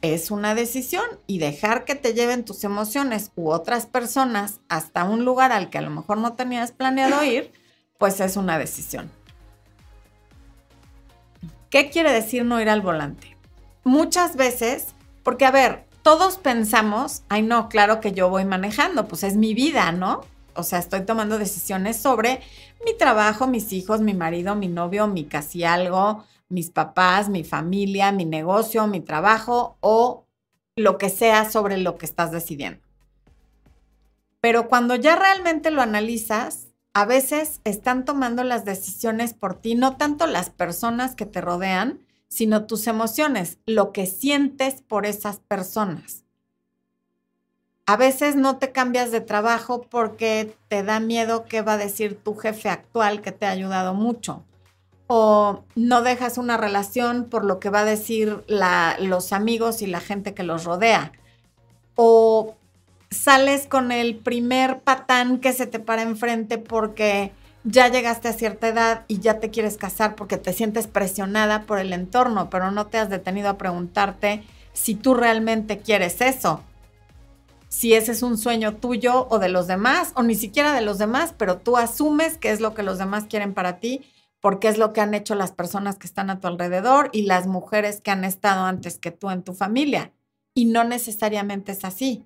es 0.00 0.30
una 0.30 0.54
decisión 0.54 1.04
y 1.26 1.38
dejar 1.38 1.84
que 1.84 1.94
te 1.94 2.14
lleven 2.14 2.44
tus 2.44 2.64
emociones 2.64 3.32
u 3.36 3.50
otras 3.50 3.86
personas 3.86 4.60
hasta 4.68 5.04
un 5.04 5.24
lugar 5.24 5.52
al 5.52 5.70
que 5.70 5.78
a 5.78 5.82
lo 5.82 5.90
mejor 5.90 6.18
no 6.18 6.34
tenías 6.34 6.72
planeado 6.72 7.24
ir, 7.24 7.52
pues 7.98 8.20
es 8.20 8.36
una 8.36 8.58
decisión. 8.58 9.10
¿Qué 11.70 11.90
quiere 11.90 12.12
decir 12.12 12.44
no 12.44 12.60
ir 12.60 12.70
al 12.70 12.80
volante? 12.80 13.36
Muchas 13.84 14.36
veces, 14.36 14.86
porque 15.22 15.44
a 15.44 15.50
ver, 15.50 15.86
todos 16.02 16.38
pensamos, 16.38 17.22
ay 17.28 17.42
no, 17.42 17.68
claro 17.68 18.00
que 18.00 18.12
yo 18.12 18.30
voy 18.30 18.44
manejando, 18.44 19.06
pues 19.06 19.24
es 19.24 19.36
mi 19.36 19.52
vida, 19.52 19.92
¿no? 19.92 20.22
O 20.58 20.64
sea, 20.64 20.80
estoy 20.80 21.02
tomando 21.02 21.38
decisiones 21.38 21.96
sobre 21.98 22.40
mi 22.84 22.96
trabajo, 22.98 23.46
mis 23.46 23.72
hijos, 23.72 24.00
mi 24.00 24.12
marido, 24.12 24.56
mi 24.56 24.66
novio, 24.66 25.06
mi 25.06 25.24
casi 25.24 25.62
algo, 25.62 26.24
mis 26.48 26.70
papás, 26.70 27.28
mi 27.28 27.44
familia, 27.44 28.10
mi 28.10 28.24
negocio, 28.24 28.88
mi 28.88 29.00
trabajo 29.00 29.76
o 29.78 30.26
lo 30.74 30.98
que 30.98 31.10
sea 31.10 31.48
sobre 31.48 31.78
lo 31.78 31.96
que 31.96 32.06
estás 32.06 32.32
decidiendo. 32.32 32.80
Pero 34.40 34.68
cuando 34.68 34.96
ya 34.96 35.14
realmente 35.14 35.70
lo 35.70 35.80
analizas, 35.80 36.66
a 36.92 37.04
veces 37.04 37.60
están 37.62 38.04
tomando 38.04 38.42
las 38.42 38.64
decisiones 38.64 39.34
por 39.34 39.54
ti, 39.54 39.76
no 39.76 39.96
tanto 39.96 40.26
las 40.26 40.50
personas 40.50 41.14
que 41.14 41.26
te 41.26 41.40
rodean, 41.40 42.00
sino 42.26 42.66
tus 42.66 42.88
emociones, 42.88 43.58
lo 43.64 43.92
que 43.92 44.06
sientes 44.06 44.82
por 44.82 45.06
esas 45.06 45.38
personas. 45.38 46.24
A 47.88 47.96
veces 47.96 48.36
no 48.36 48.58
te 48.58 48.70
cambias 48.70 49.10
de 49.10 49.22
trabajo 49.22 49.80
porque 49.80 50.54
te 50.68 50.82
da 50.82 51.00
miedo 51.00 51.46
qué 51.46 51.62
va 51.62 51.72
a 51.72 51.78
decir 51.78 52.22
tu 52.22 52.36
jefe 52.36 52.68
actual 52.68 53.22
que 53.22 53.32
te 53.32 53.46
ha 53.46 53.50
ayudado 53.50 53.94
mucho. 53.94 54.44
O 55.06 55.64
no 55.74 56.02
dejas 56.02 56.36
una 56.36 56.58
relación 56.58 57.24
por 57.30 57.46
lo 57.46 57.58
que 57.58 57.70
va 57.70 57.80
a 57.80 57.84
decir 57.86 58.44
los 58.46 59.32
amigos 59.32 59.80
y 59.80 59.86
la 59.86 60.00
gente 60.00 60.34
que 60.34 60.42
los 60.42 60.64
rodea. 60.64 61.12
O 61.94 62.56
sales 63.10 63.66
con 63.66 63.90
el 63.90 64.16
primer 64.16 64.80
patán 64.80 65.38
que 65.38 65.54
se 65.54 65.66
te 65.66 65.78
para 65.78 66.02
enfrente 66.02 66.58
porque 66.58 67.32
ya 67.64 67.88
llegaste 67.88 68.28
a 68.28 68.34
cierta 68.34 68.68
edad 68.68 69.04
y 69.08 69.20
ya 69.20 69.40
te 69.40 69.48
quieres 69.48 69.78
casar 69.78 70.14
porque 70.14 70.36
te 70.36 70.52
sientes 70.52 70.88
presionada 70.88 71.62
por 71.62 71.78
el 71.78 71.94
entorno, 71.94 72.50
pero 72.50 72.70
no 72.70 72.88
te 72.88 72.98
has 72.98 73.08
detenido 73.08 73.48
a 73.48 73.56
preguntarte 73.56 74.42
si 74.74 74.94
tú 74.94 75.14
realmente 75.14 75.78
quieres 75.78 76.20
eso 76.20 76.62
si 77.68 77.94
ese 77.94 78.12
es 78.12 78.22
un 78.22 78.38
sueño 78.38 78.76
tuyo 78.76 79.26
o 79.30 79.38
de 79.38 79.48
los 79.48 79.66
demás, 79.66 80.12
o 80.14 80.22
ni 80.22 80.34
siquiera 80.34 80.72
de 80.72 80.80
los 80.80 80.98
demás, 80.98 81.34
pero 81.36 81.58
tú 81.58 81.76
asumes 81.76 82.38
que 82.38 82.50
es 82.50 82.60
lo 82.60 82.74
que 82.74 82.82
los 82.82 82.98
demás 82.98 83.24
quieren 83.28 83.54
para 83.54 83.78
ti, 83.78 84.02
porque 84.40 84.68
es 84.68 84.78
lo 84.78 84.92
que 84.92 85.00
han 85.00 85.14
hecho 85.14 85.34
las 85.34 85.52
personas 85.52 85.98
que 85.98 86.06
están 86.06 86.30
a 86.30 86.40
tu 86.40 86.46
alrededor 86.46 87.10
y 87.12 87.22
las 87.22 87.46
mujeres 87.46 88.00
que 88.00 88.10
han 88.10 88.24
estado 88.24 88.64
antes 88.64 88.98
que 88.98 89.10
tú 89.10 89.30
en 89.30 89.42
tu 89.42 89.52
familia. 89.52 90.12
Y 90.54 90.66
no 90.66 90.84
necesariamente 90.84 91.72
es 91.72 91.84
así. 91.84 92.24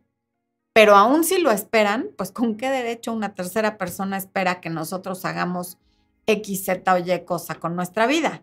Pero 0.74 0.94
aún 0.94 1.24
si 1.24 1.38
lo 1.38 1.50
esperan, 1.50 2.08
pues 2.16 2.30
con 2.30 2.56
qué 2.56 2.70
derecho 2.70 3.12
una 3.12 3.34
tercera 3.34 3.76
persona 3.76 4.16
espera 4.16 4.60
que 4.60 4.70
nosotros 4.70 5.24
hagamos 5.24 5.78
X, 6.26 6.64
Z 6.64 6.94
o 6.94 6.98
Y 6.98 7.24
cosa 7.24 7.56
con 7.56 7.76
nuestra 7.76 8.06
vida. 8.06 8.42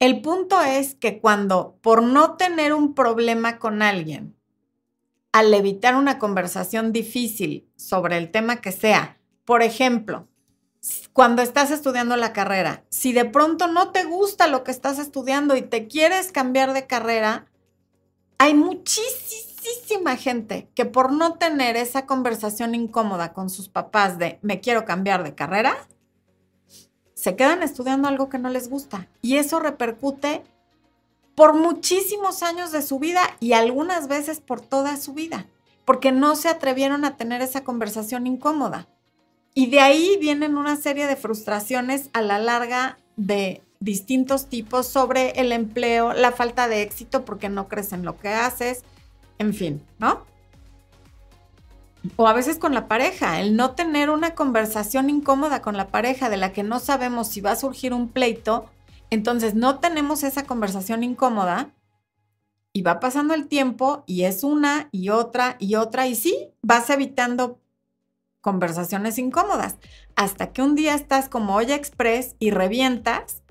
El 0.00 0.22
punto 0.22 0.62
es 0.62 0.94
que 0.94 1.20
cuando 1.20 1.76
por 1.82 2.02
no 2.02 2.38
tener 2.38 2.72
un 2.72 2.94
problema 2.94 3.58
con 3.58 3.82
alguien, 3.82 4.34
al 5.30 5.52
evitar 5.52 5.94
una 5.94 6.18
conversación 6.18 6.90
difícil 6.90 7.70
sobre 7.76 8.16
el 8.16 8.30
tema 8.30 8.62
que 8.62 8.72
sea, 8.72 9.20
por 9.44 9.62
ejemplo, 9.62 10.26
cuando 11.12 11.42
estás 11.42 11.70
estudiando 11.70 12.16
la 12.16 12.32
carrera, 12.32 12.82
si 12.88 13.12
de 13.12 13.26
pronto 13.26 13.66
no 13.68 13.92
te 13.92 14.04
gusta 14.04 14.46
lo 14.46 14.64
que 14.64 14.70
estás 14.70 14.98
estudiando 14.98 15.54
y 15.54 15.60
te 15.60 15.86
quieres 15.86 16.32
cambiar 16.32 16.72
de 16.72 16.86
carrera, 16.86 17.46
hay 18.38 18.54
muchísima 18.54 20.16
gente 20.16 20.70
que 20.74 20.86
por 20.86 21.12
no 21.12 21.34
tener 21.34 21.76
esa 21.76 22.06
conversación 22.06 22.74
incómoda 22.74 23.34
con 23.34 23.50
sus 23.50 23.68
papás 23.68 24.16
de 24.16 24.38
me 24.40 24.60
quiero 24.60 24.86
cambiar 24.86 25.24
de 25.24 25.34
carrera, 25.34 25.76
se 27.20 27.36
quedan 27.36 27.62
estudiando 27.62 28.08
algo 28.08 28.30
que 28.30 28.38
no 28.38 28.48
les 28.48 28.70
gusta 28.70 29.06
y 29.20 29.36
eso 29.36 29.60
repercute 29.60 30.42
por 31.34 31.54
muchísimos 31.54 32.42
años 32.42 32.72
de 32.72 32.82
su 32.82 32.98
vida 32.98 33.22
y 33.40 33.52
algunas 33.52 34.08
veces 34.08 34.40
por 34.40 34.60
toda 34.60 34.96
su 34.96 35.12
vida. 35.12 35.46
porque 35.84 36.12
no 36.12 36.36
se 36.36 36.48
atrevieron 36.48 37.04
a 37.04 37.16
tener 37.16 37.42
esa 37.42 37.64
conversación 37.64 38.28
incómoda. 38.28 38.86
Y 39.54 39.70
de 39.70 39.80
ahí 39.80 40.16
vienen 40.20 40.56
una 40.56 40.76
serie 40.76 41.08
de 41.08 41.16
frustraciones 41.16 42.10
a 42.12 42.22
la 42.22 42.38
larga 42.38 42.98
de 43.16 43.60
distintos 43.80 44.46
tipos 44.46 44.86
sobre 44.86 45.30
el 45.40 45.50
empleo, 45.50 46.12
la 46.12 46.30
falta 46.30 46.68
de 46.68 46.82
éxito 46.82 47.24
porque 47.24 47.48
no 47.48 47.66
crees 47.66 47.92
en 47.92 48.04
lo 48.04 48.16
que 48.18 48.28
haces, 48.28 48.84
en 49.38 49.52
fin, 49.52 49.82
¿no? 49.98 50.24
O 52.16 52.26
a 52.26 52.32
veces 52.32 52.58
con 52.58 52.74
la 52.74 52.88
pareja, 52.88 53.40
el 53.40 53.56
no 53.56 53.72
tener 53.72 54.10
una 54.10 54.34
conversación 54.34 55.10
incómoda 55.10 55.60
con 55.60 55.76
la 55.76 55.88
pareja 55.88 56.30
de 56.30 56.38
la 56.38 56.52
que 56.52 56.62
no 56.62 56.78
sabemos 56.78 57.28
si 57.28 57.40
va 57.40 57.52
a 57.52 57.56
surgir 57.56 57.92
un 57.92 58.08
pleito, 58.08 58.70
entonces 59.10 59.54
no 59.54 59.78
tenemos 59.80 60.22
esa 60.22 60.44
conversación 60.44 61.02
incómoda 61.02 61.70
y 62.72 62.82
va 62.82 63.00
pasando 63.00 63.34
el 63.34 63.48
tiempo 63.48 64.04
y 64.06 64.22
es 64.24 64.44
una 64.44 64.88
y 64.92 65.10
otra 65.10 65.56
y 65.58 65.74
otra 65.74 66.06
y 66.06 66.14
sí, 66.14 66.50
vas 66.62 66.88
evitando 66.90 67.58
conversaciones 68.40 69.18
incómodas 69.18 69.76
hasta 70.16 70.52
que 70.52 70.62
un 70.62 70.74
día 70.74 70.94
estás 70.94 71.28
como 71.28 71.56
olla 71.56 71.74
express 71.74 72.36
y 72.38 72.50
revientas 72.50 73.42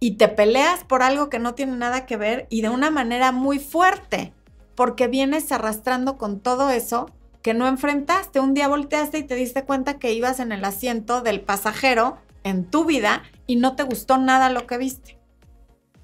y 0.00 0.12
te 0.12 0.28
peleas 0.28 0.84
por 0.84 1.02
algo 1.02 1.28
que 1.28 1.38
no 1.38 1.54
tiene 1.54 1.76
nada 1.76 2.06
que 2.06 2.16
ver 2.16 2.46
y 2.48 2.62
de 2.62 2.68
una 2.68 2.90
manera 2.90 3.32
muy 3.32 3.58
fuerte, 3.58 4.32
porque 4.74 5.08
vienes 5.08 5.50
arrastrando 5.52 6.16
con 6.16 6.40
todo 6.40 6.70
eso 6.70 7.10
que 7.46 7.54
no 7.54 7.68
enfrentaste. 7.68 8.40
Un 8.40 8.54
día 8.54 8.66
volteaste 8.66 9.18
y 9.18 9.22
te 9.22 9.36
diste 9.36 9.62
cuenta 9.62 10.00
que 10.00 10.12
ibas 10.12 10.40
en 10.40 10.50
el 10.50 10.64
asiento 10.64 11.20
del 11.20 11.40
pasajero 11.40 12.18
en 12.42 12.64
tu 12.64 12.84
vida 12.84 13.22
y 13.46 13.54
no 13.54 13.76
te 13.76 13.84
gustó 13.84 14.18
nada 14.18 14.50
lo 14.50 14.66
que 14.66 14.78
viste. 14.78 15.16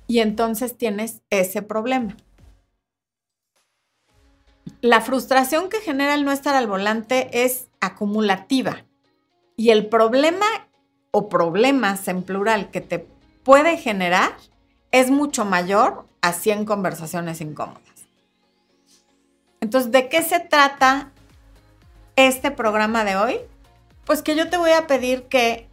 Y 0.07 0.21
entonces 0.21 0.79
tienes 0.79 1.23
ese 1.31 1.61
problema. 1.61 2.17
La 4.83 5.01
frustración 5.01 5.69
que 5.69 5.81
genera 5.81 6.15
el 6.15 6.25
no 6.25 6.31
estar 6.31 6.55
al 6.55 6.69
volante 6.69 7.43
es 7.45 7.67
acumulativa. 7.81 8.85
Y 9.57 9.71
el 9.71 9.89
problema 9.89 10.47
o 11.11 11.29
problemas 11.29 12.07
en 12.07 12.23
plural 12.23 12.71
que 12.71 12.81
te 12.81 13.01
puede 13.43 13.79
generar 13.79 14.37
es 14.93 15.11
mucho 15.11 15.45
mayor 15.45 16.07
a 16.21 16.35
100 16.35 16.67
conversaciones 16.67 17.41
incómodas. 17.41 17.83
Entonces, 19.61 19.91
¿de 19.91 20.09
qué 20.09 20.23
se 20.23 20.39
trata 20.39 21.11
este 22.16 22.50
programa 22.50 23.04
de 23.04 23.16
hoy? 23.16 23.37
Pues 24.04 24.23
que 24.23 24.37
yo 24.37 24.50
te 24.50 24.57
voy 24.57 24.73
a 24.73 24.87
pedir 24.87 25.25
que, 25.25 25.69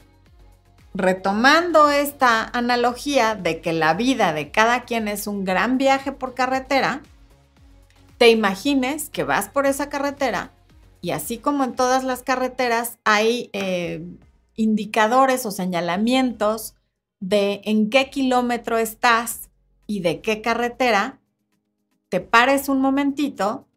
retomando 0.93 1.89
esta 1.89 2.43
analogía 2.43 3.35
de 3.35 3.61
que 3.61 3.73
la 3.73 3.93
vida 3.93 4.33
de 4.33 4.51
cada 4.51 4.83
quien 4.83 5.07
es 5.07 5.27
un 5.27 5.45
gran 5.45 5.77
viaje 5.77 6.11
por 6.11 6.33
carretera, 6.33 7.01
te 8.17 8.29
imagines 8.29 9.09
que 9.09 9.23
vas 9.23 9.49
por 9.49 9.65
esa 9.65 9.89
carretera 9.89 10.51
y 11.01 11.11
así 11.11 11.37
como 11.37 11.63
en 11.63 11.75
todas 11.75 12.03
las 12.03 12.23
carreteras 12.23 12.97
hay 13.05 13.49
eh, 13.53 14.05
indicadores 14.55 15.45
o 15.45 15.51
señalamientos 15.51 16.75
de 17.19 17.61
en 17.63 17.89
qué 17.89 18.09
kilómetro 18.09 18.77
estás 18.77 19.49
y 19.87 20.01
de 20.01 20.21
qué 20.21 20.41
carretera, 20.41 21.19
te 22.09 22.19
pares 22.19 22.69
un 22.69 22.81
momentito 22.81 23.67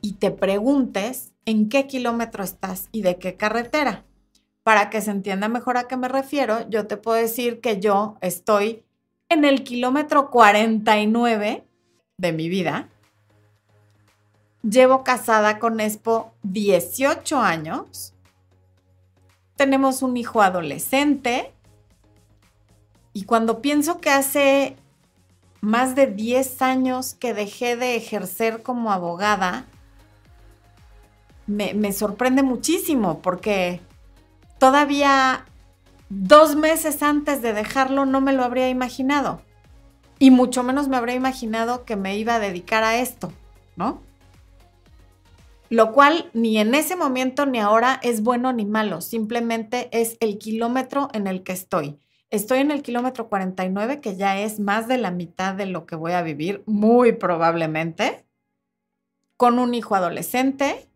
y 0.00 0.14
te 0.14 0.30
preguntes 0.30 1.31
en 1.46 1.68
qué 1.68 1.86
kilómetro 1.86 2.44
estás 2.44 2.88
y 2.92 3.02
de 3.02 3.18
qué 3.18 3.36
carretera. 3.36 4.04
Para 4.62 4.90
que 4.90 5.00
se 5.00 5.10
entienda 5.10 5.48
mejor 5.48 5.76
a 5.76 5.88
qué 5.88 5.96
me 5.96 6.08
refiero, 6.08 6.68
yo 6.68 6.86
te 6.86 6.96
puedo 6.96 7.16
decir 7.16 7.60
que 7.60 7.80
yo 7.80 8.16
estoy 8.20 8.84
en 9.28 9.44
el 9.44 9.64
kilómetro 9.64 10.30
49 10.30 11.66
de 12.18 12.32
mi 12.32 12.48
vida. 12.48 12.88
Llevo 14.62 15.02
casada 15.02 15.58
con 15.58 15.80
Expo 15.80 16.32
18 16.44 17.40
años. 17.40 18.14
Tenemos 19.56 20.02
un 20.02 20.16
hijo 20.16 20.42
adolescente 20.42 21.52
y 23.12 23.24
cuando 23.24 23.60
pienso 23.60 24.00
que 24.00 24.10
hace 24.10 24.76
más 25.60 25.94
de 25.94 26.06
10 26.06 26.62
años 26.62 27.14
que 27.14 27.34
dejé 27.34 27.76
de 27.76 27.96
ejercer 27.96 28.62
como 28.62 28.92
abogada, 28.92 29.66
me, 31.46 31.92
sorprende 31.92 32.42
muchísimo 32.42 33.20
porque 33.20 33.80
todavía 34.58 35.44
dos 36.08 36.56
meses 36.56 37.02
antes 37.02 37.42
de 37.42 37.52
dejarlo 37.52 38.06
no 38.06 38.20
me 38.20 38.32
lo 38.32 38.44
habría 38.44 38.68
imaginado. 38.68 39.42
Y 40.18 40.30
mucho 40.30 40.62
menos 40.62 40.88
me 40.88 40.96
habría 40.96 41.16
imaginado 41.16 41.84
que 41.84 41.96
me 41.96 42.16
iba 42.16 42.36
a 42.36 42.38
dedicar 42.38 42.84
a 42.84 42.98
esto, 42.98 43.32
¿no? 43.76 44.00
Lo 45.68 45.92
cual 45.92 46.30
ni 46.32 46.58
en 46.58 46.74
ese 46.74 46.96
momento 46.96 47.46
ni 47.46 47.58
ahora 47.58 47.98
es 48.02 48.22
bueno 48.22 48.52
ni 48.52 48.64
malo, 48.64 49.00
simplemente 49.00 49.88
es 49.90 50.16
el 50.20 50.38
kilómetro 50.38 51.08
en 51.12 51.26
el 51.26 51.42
que 51.42 51.52
estoy. 51.52 51.98
Estoy 52.30 52.60
en 52.60 52.70
el 52.70 52.82
kilómetro 52.82 53.28
49, 53.28 54.00
que 54.00 54.16
ya 54.16 54.38
es 54.38 54.60
más 54.60 54.86
de 54.86 54.96
la 54.96 55.10
mitad 55.10 55.54
de 55.54 55.66
lo 55.66 55.86
que 55.86 55.96
voy 55.96 56.12
a 56.12 56.22
vivir, 56.22 56.62
muy 56.66 57.12
probablemente, 57.12 58.24
con 59.36 59.58
un 59.58 59.74
hijo 59.74 59.94
adolescente, 59.94 60.88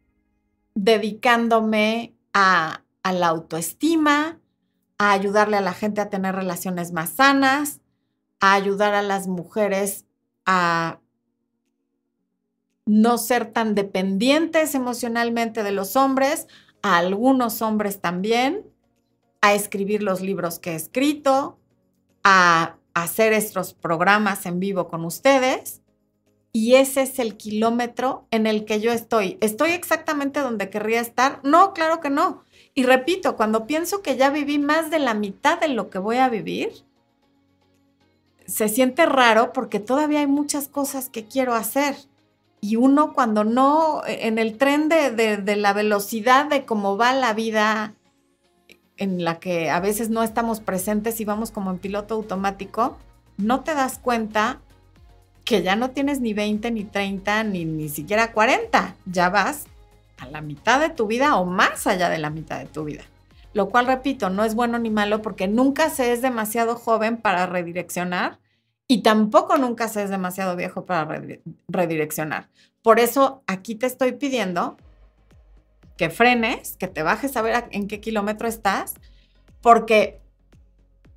dedicándome 0.77 2.15
a, 2.35 2.83
la 3.03 3.29
autoestima, 3.29 4.39
a 4.99 5.12
ayudarle 5.12 5.57
a 5.57 5.62
la 5.62 5.73
gente 5.73 6.01
a 6.01 6.11
tener 6.11 6.35
relaciones 6.35 6.93
más 6.93 7.11
sanas, 7.11 7.81
a 8.41 8.53
ayudar 8.53 8.95
a 8.95 9.03
las 9.03 9.27
mujeres 9.27 10.05
a 10.45 11.01
no 12.85 13.17
ser 13.19 13.53
tan 13.53 13.75
dependientes 13.75 14.75
emocionalmente 14.75 15.62
de 15.62 15.73
los 15.73 15.97
hombres, 15.97 16.47
a 16.83 16.99
algunos 16.99 17.62
hombres 17.62 18.01
también, 18.01 18.67
a 19.41 19.55
escribir 19.55 20.03
los 20.03 20.21
libros 20.21 20.59
que 20.59 20.73
he 20.73 20.75
escrito, 20.75 21.59
a 22.23 22.77
hacer 22.93 23.33
estos 23.33 23.73
programas 23.73 24.45
en 24.45 24.61
vivo 24.61 24.89
con 24.89 25.05
ustedes. 25.05 25.81
Y 26.57 26.77
ese 26.77 27.03
es 27.03 27.19
el 27.19 27.37
kilómetro 27.37 28.27
en 28.31 28.47
el 28.47 28.64
que 28.64 28.81
yo 28.81 28.90
estoy. 28.90 29.37
¿Estoy 29.42 29.73
exactamente 29.73 30.40
donde 30.40 30.71
querría 30.71 31.03
estar? 31.03 31.38
No, 31.45 31.75
claro 31.75 32.01
que 32.01 32.09
no. 32.09 32.45
Y 32.73 32.85
repito, 32.85 33.37
cuando 33.37 33.66
pienso 33.66 34.01
que 34.01 34.16
ya 34.16 34.31
viví 34.31 34.59
más 34.59 34.90
de 34.90 34.99
la 34.99 35.12
mitad 35.12 35.61
de 35.61 35.69
lo 35.69 35.90
que 35.90 35.99
voy 35.99 36.16
a 36.16 36.31
vivir, 36.31 36.71
se 38.47 38.71
siente 38.71 39.05
raro 39.05 39.53
porque 39.53 39.81
todavía 39.81 40.21
hay 40.21 40.27
muchas 40.27 40.66
cosas 40.66 41.11
que 41.11 41.27
quiero 41.27 41.53
hacer. 41.53 41.95
Y 42.62 42.77
uno 42.77 43.12
cuando 43.12 43.45
no, 43.45 44.01
en 44.07 44.38
el 44.38 44.57
tren 44.57 44.88
de, 44.88 45.11
de 45.11 45.57
la 45.57 45.75
velocidad 45.75 46.47
de 46.47 46.64
cómo 46.64 46.97
va 46.97 47.12
la 47.12 47.35
vida 47.35 47.92
en 48.97 49.25
la 49.25 49.40
que 49.40 49.69
a 49.69 49.81
veces 49.81 50.09
no 50.09 50.23
estamos 50.23 50.61
presentes 50.61 51.21
y 51.21 51.27
vamos 51.27 51.51
como 51.51 51.71
en 51.71 51.77
piloto 51.77 52.14
automático, 52.14 52.97
no 53.37 53.61
te 53.61 53.75
das 53.75 53.99
cuenta 53.99 54.62
que 55.46 55.62
ya 55.62 55.76
no 55.76 55.92
tienes 55.92 56.20
ni 56.20 56.35
20, 56.35 56.72
ni 56.72 56.85
30, 56.85 57.44
ni 57.44 57.64
ni 57.64 57.88
siquiera 57.88 58.32
40. 58.32 58.96
Ya 59.06 59.30
vas 59.30 59.66
a 60.18 60.26
la 60.26 60.40
mitad 60.40 60.80
de 60.80 60.90
tu 60.90 61.06
vida 61.06 61.37
o 61.37 61.46
más 61.46 61.87
allá 61.87 62.11
de 62.11 62.18
la 62.18 62.30
mitad 62.30 62.59
de 62.59 62.66
tu 62.66 62.85
vida. 62.85 63.04
Lo 63.54 63.68
cual, 63.68 63.87
repito, 63.87 64.28
no 64.28 64.44
es 64.44 64.56
bueno 64.56 64.80
ni 64.80 64.90
malo 64.90 65.22
porque 65.22 65.46
nunca 65.46 65.88
se 65.88 66.12
es 66.12 66.20
demasiado 66.20 66.74
joven 66.74 67.16
para 67.16 67.46
redireccionar 67.46 68.40
y 68.88 69.02
tampoco 69.02 69.56
nunca 69.56 69.87
se 69.87 70.02
es 70.02 70.11
demasiado 70.11 70.56
viejo 70.56 70.85
para 70.85 71.22
redireccionar. 71.68 72.48
Por 72.82 72.98
eso 72.98 73.44
aquí 73.46 73.76
te 73.76 73.87
estoy 73.87 74.12
pidiendo 74.12 74.76
que 75.96 76.11
frenes, 76.11 76.76
que 76.76 76.88
te 76.88 77.04
bajes 77.04 77.37
a 77.37 77.42
ver 77.42 77.68
en 77.70 77.87
qué 77.87 78.00
kilómetro 78.00 78.48
estás, 78.48 78.94
porque 79.62 80.20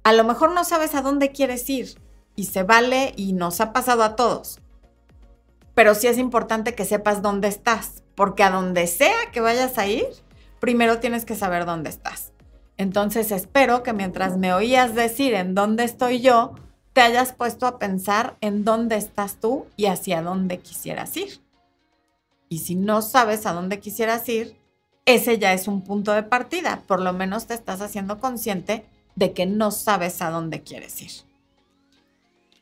a 0.03 0.13
lo 0.13 0.23
mejor 0.23 0.53
no 0.53 0.63
sabes 0.65 0.93
a 0.93 1.01
dónde 1.01 1.31
quieres 1.31 1.67
ir 1.67 1.97
y 2.39 2.45
se 2.45 2.63
vale 2.63 3.13
y 3.17 3.33
nos 3.33 3.59
ha 3.59 3.73
pasado 3.73 4.01
a 4.01 4.15
todos. 4.15 4.61
Pero 5.73 5.93
sí 5.93 6.07
es 6.07 6.17
importante 6.17 6.73
que 6.73 6.85
sepas 6.85 7.21
dónde 7.21 7.49
estás, 7.49 8.01
porque 8.15 8.43
a 8.43 8.49
donde 8.49 8.87
sea 8.87 9.29
que 9.33 9.41
vayas 9.41 9.77
a 9.77 9.87
ir, 9.87 10.07
primero 10.61 10.99
tienes 10.99 11.25
que 11.25 11.35
saber 11.35 11.65
dónde 11.65 11.89
estás. 11.89 12.31
Entonces 12.77 13.33
espero 13.33 13.83
que 13.83 13.91
mientras 13.91 14.37
me 14.37 14.53
oías 14.53 14.95
decir 14.95 15.33
en 15.33 15.53
dónde 15.53 15.83
estoy 15.83 16.21
yo, 16.21 16.55
te 16.93 17.01
hayas 17.01 17.33
puesto 17.33 17.67
a 17.67 17.77
pensar 17.77 18.37
en 18.39 18.63
dónde 18.63 18.95
estás 18.95 19.35
tú 19.41 19.65
y 19.75 19.87
hacia 19.87 20.21
dónde 20.21 20.59
quisieras 20.59 21.17
ir. 21.17 21.41
Y 22.47 22.59
si 22.59 22.75
no 22.75 23.01
sabes 23.01 23.45
a 23.47 23.51
dónde 23.51 23.81
quisieras 23.81 24.29
ir, 24.29 24.55
ese 25.05 25.39
ya 25.39 25.51
es 25.51 25.67
un 25.67 25.81
punto 25.81 26.13
de 26.13 26.23
partida. 26.23 26.83
Por 26.87 27.01
lo 27.01 27.11
menos 27.11 27.47
te 27.47 27.53
estás 27.53 27.81
haciendo 27.81 28.21
consciente 28.21 28.85
de 29.17 29.33
que 29.33 29.45
no 29.45 29.71
sabes 29.71 30.21
a 30.21 30.29
dónde 30.29 30.63
quieres 30.63 31.01
ir. 31.01 31.28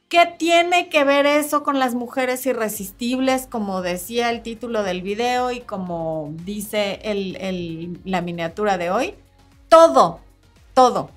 ¿Qué 0.09 0.25
tiene 0.39 0.87
que 0.87 1.03
ver 1.03 1.25
eso 1.25 1.63
con 1.63 1.79
las 1.79 1.93
mujeres 1.93 2.45
irresistibles, 2.45 3.45
como 3.45 3.81
decía 3.81 4.29
el 4.29 4.41
título 4.41 4.83
del 4.83 5.01
video 5.01 5.51
y 5.51 5.59
como 5.59 6.33
dice 6.45 7.01
la 8.05 8.21
miniatura 8.21 8.77
de 8.77 8.89
hoy? 8.89 9.15
Todo, 9.67 10.21
todo. 10.73 11.11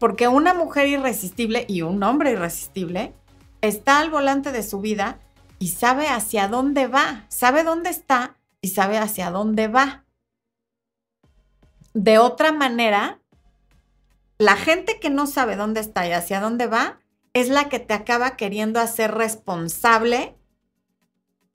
Porque 0.00 0.26
una 0.26 0.52
mujer 0.52 0.88
irresistible 0.88 1.64
y 1.68 1.82
un 1.82 2.02
hombre 2.02 2.32
irresistible 2.32 3.12
está 3.60 4.00
al 4.00 4.10
volante 4.10 4.50
de 4.50 4.64
su 4.64 4.80
vida 4.80 5.20
y 5.60 5.68
sabe 5.68 6.08
hacia 6.08 6.48
dónde 6.48 6.88
va, 6.88 7.26
sabe 7.28 7.62
dónde 7.62 7.90
está 7.90 8.36
y 8.60 8.68
sabe 8.70 8.98
hacia 8.98 9.30
dónde 9.30 9.68
va. 9.68 10.04
De 11.94 12.18
otra 12.18 12.50
manera, 12.50 13.20
la 14.38 14.56
gente 14.56 14.98
que 14.98 15.10
no 15.10 15.28
sabe 15.28 15.54
dónde 15.54 15.78
está 15.78 16.08
y 16.08 16.12
hacia 16.12 16.40
dónde 16.40 16.66
va 16.66 16.99
es 17.32 17.48
la 17.48 17.68
que 17.68 17.78
te 17.78 17.94
acaba 17.94 18.36
queriendo 18.36 18.80
hacer 18.80 19.12
responsable 19.12 20.34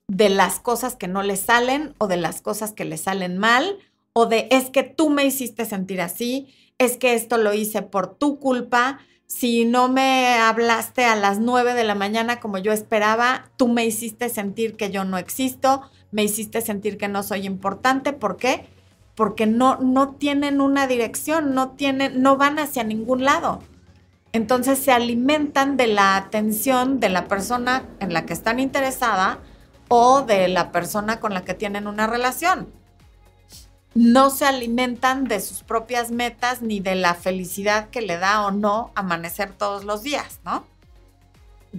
de 0.08 0.28
las 0.28 0.60
cosas 0.60 0.96
que 0.96 1.08
no 1.08 1.22
le 1.22 1.36
salen 1.36 1.94
o 1.98 2.06
de 2.06 2.16
las 2.16 2.40
cosas 2.40 2.72
que 2.72 2.84
le 2.84 2.96
salen 2.96 3.38
mal 3.38 3.78
o 4.12 4.26
de 4.26 4.48
es 4.50 4.70
que 4.70 4.82
tú 4.82 5.10
me 5.10 5.26
hiciste 5.26 5.66
sentir 5.66 6.00
así, 6.00 6.48
es 6.78 6.96
que 6.96 7.14
esto 7.14 7.36
lo 7.36 7.52
hice 7.52 7.82
por 7.82 8.14
tu 8.14 8.38
culpa, 8.38 9.00
si 9.26 9.64
no 9.64 9.88
me 9.88 10.38
hablaste 10.38 11.04
a 11.04 11.16
las 11.16 11.38
nueve 11.40 11.74
de 11.74 11.84
la 11.84 11.94
mañana 11.94 12.40
como 12.40 12.58
yo 12.58 12.72
esperaba, 12.72 13.50
tú 13.56 13.68
me 13.68 13.84
hiciste 13.84 14.28
sentir 14.28 14.76
que 14.76 14.90
yo 14.90 15.04
no 15.04 15.18
existo, 15.18 15.82
me 16.12 16.22
hiciste 16.22 16.60
sentir 16.60 16.96
que 16.96 17.08
no 17.08 17.22
soy 17.22 17.44
importante, 17.44 18.12
¿por 18.12 18.36
qué? 18.36 18.66
Porque 19.14 19.46
no, 19.46 19.78
no 19.80 20.14
tienen 20.14 20.60
una 20.60 20.86
dirección, 20.86 21.54
no, 21.54 21.72
tienen, 21.72 22.22
no 22.22 22.36
van 22.36 22.58
hacia 22.58 22.84
ningún 22.84 23.24
lado. 23.24 23.60
Entonces 24.36 24.78
se 24.78 24.92
alimentan 24.92 25.78
de 25.78 25.86
la 25.86 26.14
atención 26.14 27.00
de 27.00 27.08
la 27.08 27.26
persona 27.26 27.84
en 28.00 28.12
la 28.12 28.26
que 28.26 28.34
están 28.34 28.60
interesada 28.60 29.38
o 29.88 30.20
de 30.20 30.48
la 30.48 30.72
persona 30.72 31.20
con 31.20 31.32
la 31.32 31.42
que 31.42 31.54
tienen 31.54 31.86
una 31.86 32.06
relación. 32.06 32.70
No 33.94 34.28
se 34.28 34.44
alimentan 34.44 35.24
de 35.24 35.40
sus 35.40 35.62
propias 35.62 36.10
metas 36.10 36.60
ni 36.60 36.80
de 36.80 36.96
la 36.96 37.14
felicidad 37.14 37.88
que 37.88 38.02
le 38.02 38.18
da 38.18 38.44
o 38.44 38.50
no 38.50 38.92
amanecer 38.94 39.54
todos 39.54 39.84
los 39.84 40.02
días, 40.02 40.40
¿no? 40.44 40.66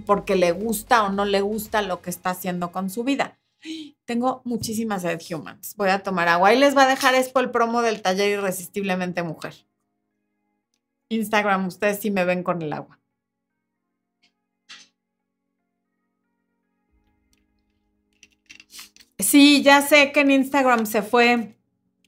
Porque 0.04 0.34
le 0.34 0.50
gusta 0.50 1.04
o 1.04 1.10
no 1.10 1.26
le 1.26 1.42
gusta 1.42 1.80
lo 1.80 2.02
que 2.02 2.10
está 2.10 2.30
haciendo 2.30 2.72
con 2.72 2.90
su 2.90 3.04
vida. 3.04 3.38
Tengo 4.04 4.42
muchísimas 4.44 5.04
Ed 5.04 5.20
Humans. 5.30 5.76
Voy 5.76 5.90
a 5.90 6.02
tomar 6.02 6.26
agua. 6.26 6.52
y 6.52 6.58
les 6.58 6.76
va 6.76 6.82
a 6.82 6.88
dejar 6.88 7.14
esto 7.14 7.38
el 7.38 7.52
promo 7.52 7.82
del 7.82 8.02
taller 8.02 8.30
Irresistiblemente 8.30 9.22
Mujer. 9.22 9.67
Instagram, 11.08 11.66
ustedes 11.66 12.00
sí 12.00 12.10
me 12.10 12.24
ven 12.24 12.42
con 12.42 12.62
el 12.62 12.72
agua. 12.72 12.98
Sí, 19.18 19.62
ya 19.62 19.82
sé 19.82 20.12
que 20.12 20.20
en 20.20 20.30
Instagram 20.30 20.86
se 20.86 21.02
fue 21.02 21.56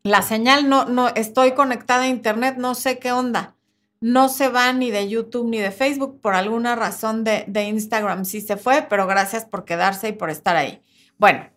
la 0.02 0.22
señal, 0.22 0.68
no, 0.68 0.84
no, 0.86 1.08
estoy 1.08 1.52
conectada 1.52 2.04
a 2.04 2.08
internet, 2.08 2.56
no 2.56 2.74
sé 2.74 2.98
qué 2.98 3.12
onda. 3.12 3.56
No 4.00 4.28
se 4.28 4.48
va 4.48 4.72
ni 4.72 4.90
de 4.90 5.08
YouTube 5.08 5.48
ni 5.48 5.58
de 5.58 5.72
Facebook, 5.72 6.20
por 6.20 6.34
alguna 6.34 6.74
razón 6.76 7.22
de, 7.24 7.44
de 7.48 7.64
Instagram 7.64 8.24
sí 8.24 8.40
se 8.40 8.56
fue, 8.56 8.86
pero 8.88 9.06
gracias 9.06 9.44
por 9.44 9.64
quedarse 9.64 10.08
y 10.08 10.12
por 10.12 10.30
estar 10.30 10.56
ahí. 10.56 10.80
Bueno, 11.18 11.50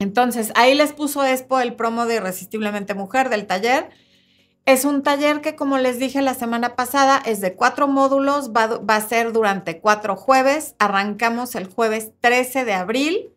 entonces 0.00 0.52
ahí 0.56 0.74
les 0.74 0.92
puso 0.92 1.24
Expo 1.24 1.60
el 1.60 1.74
promo 1.74 2.06
de 2.06 2.16
Irresistiblemente 2.16 2.94
Mujer 2.94 3.28
del 3.28 3.46
taller. 3.46 3.90
Es 4.66 4.86
un 4.86 5.02
taller 5.02 5.42
que, 5.42 5.56
como 5.56 5.76
les 5.76 5.98
dije 5.98 6.22
la 6.22 6.32
semana 6.32 6.74
pasada, 6.74 7.20
es 7.26 7.42
de 7.42 7.54
cuatro 7.54 7.86
módulos, 7.86 8.50
va, 8.50 8.80
a 8.94 9.00
ser 9.02 9.32
durante 9.32 9.78
cuatro 9.78 10.16
jueves. 10.16 10.74
Arrancamos 10.78 11.54
el 11.54 11.66
jueves 11.66 12.12
13 12.20 12.64
de 12.64 12.72
abril. 12.72 13.30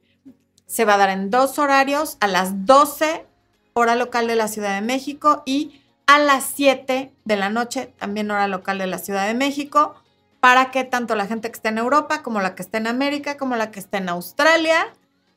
Se 0.68 0.86
va 0.86 0.94
a 0.94 0.98
dar 0.98 1.10
en 1.10 1.30
dos 1.30 1.60
horarios, 1.60 2.16
a 2.22 2.28
las 2.28 2.66
12 2.66 3.26
hora 3.74 3.96
local 3.96 4.28
de 4.28 4.36
la 4.36 4.48
Ciudad 4.48 4.74
de 4.74 4.86
México 4.86 5.44
y 5.46 5.82
a 6.08 6.18
las 6.18 6.46
7 6.56 7.14
de 7.26 7.36
la 7.36 7.50
noche, 7.50 7.94
también 7.98 8.32
hora 8.32 8.48
local 8.48 8.78
de 8.78 8.88
la 8.88 8.98
Ciudad 8.98 9.28
de 9.28 9.34
México, 9.34 9.96
para 10.40 10.72
que 10.72 10.86
tanto 10.86 11.14
la 11.16 11.28
gente 11.28 11.52
que 11.52 11.58
esté 11.58 11.70
en 11.70 11.78
Europa 11.78 12.24
como 12.24 12.40
la 12.40 12.56
que 12.56 12.64
esté 12.64 12.78
en 12.78 12.88
América, 12.88 13.38
como 13.38 13.58
la 13.58 13.70
que 13.70 13.82
esté 13.82 13.98
en 13.98 14.10
Australia, 14.10 14.94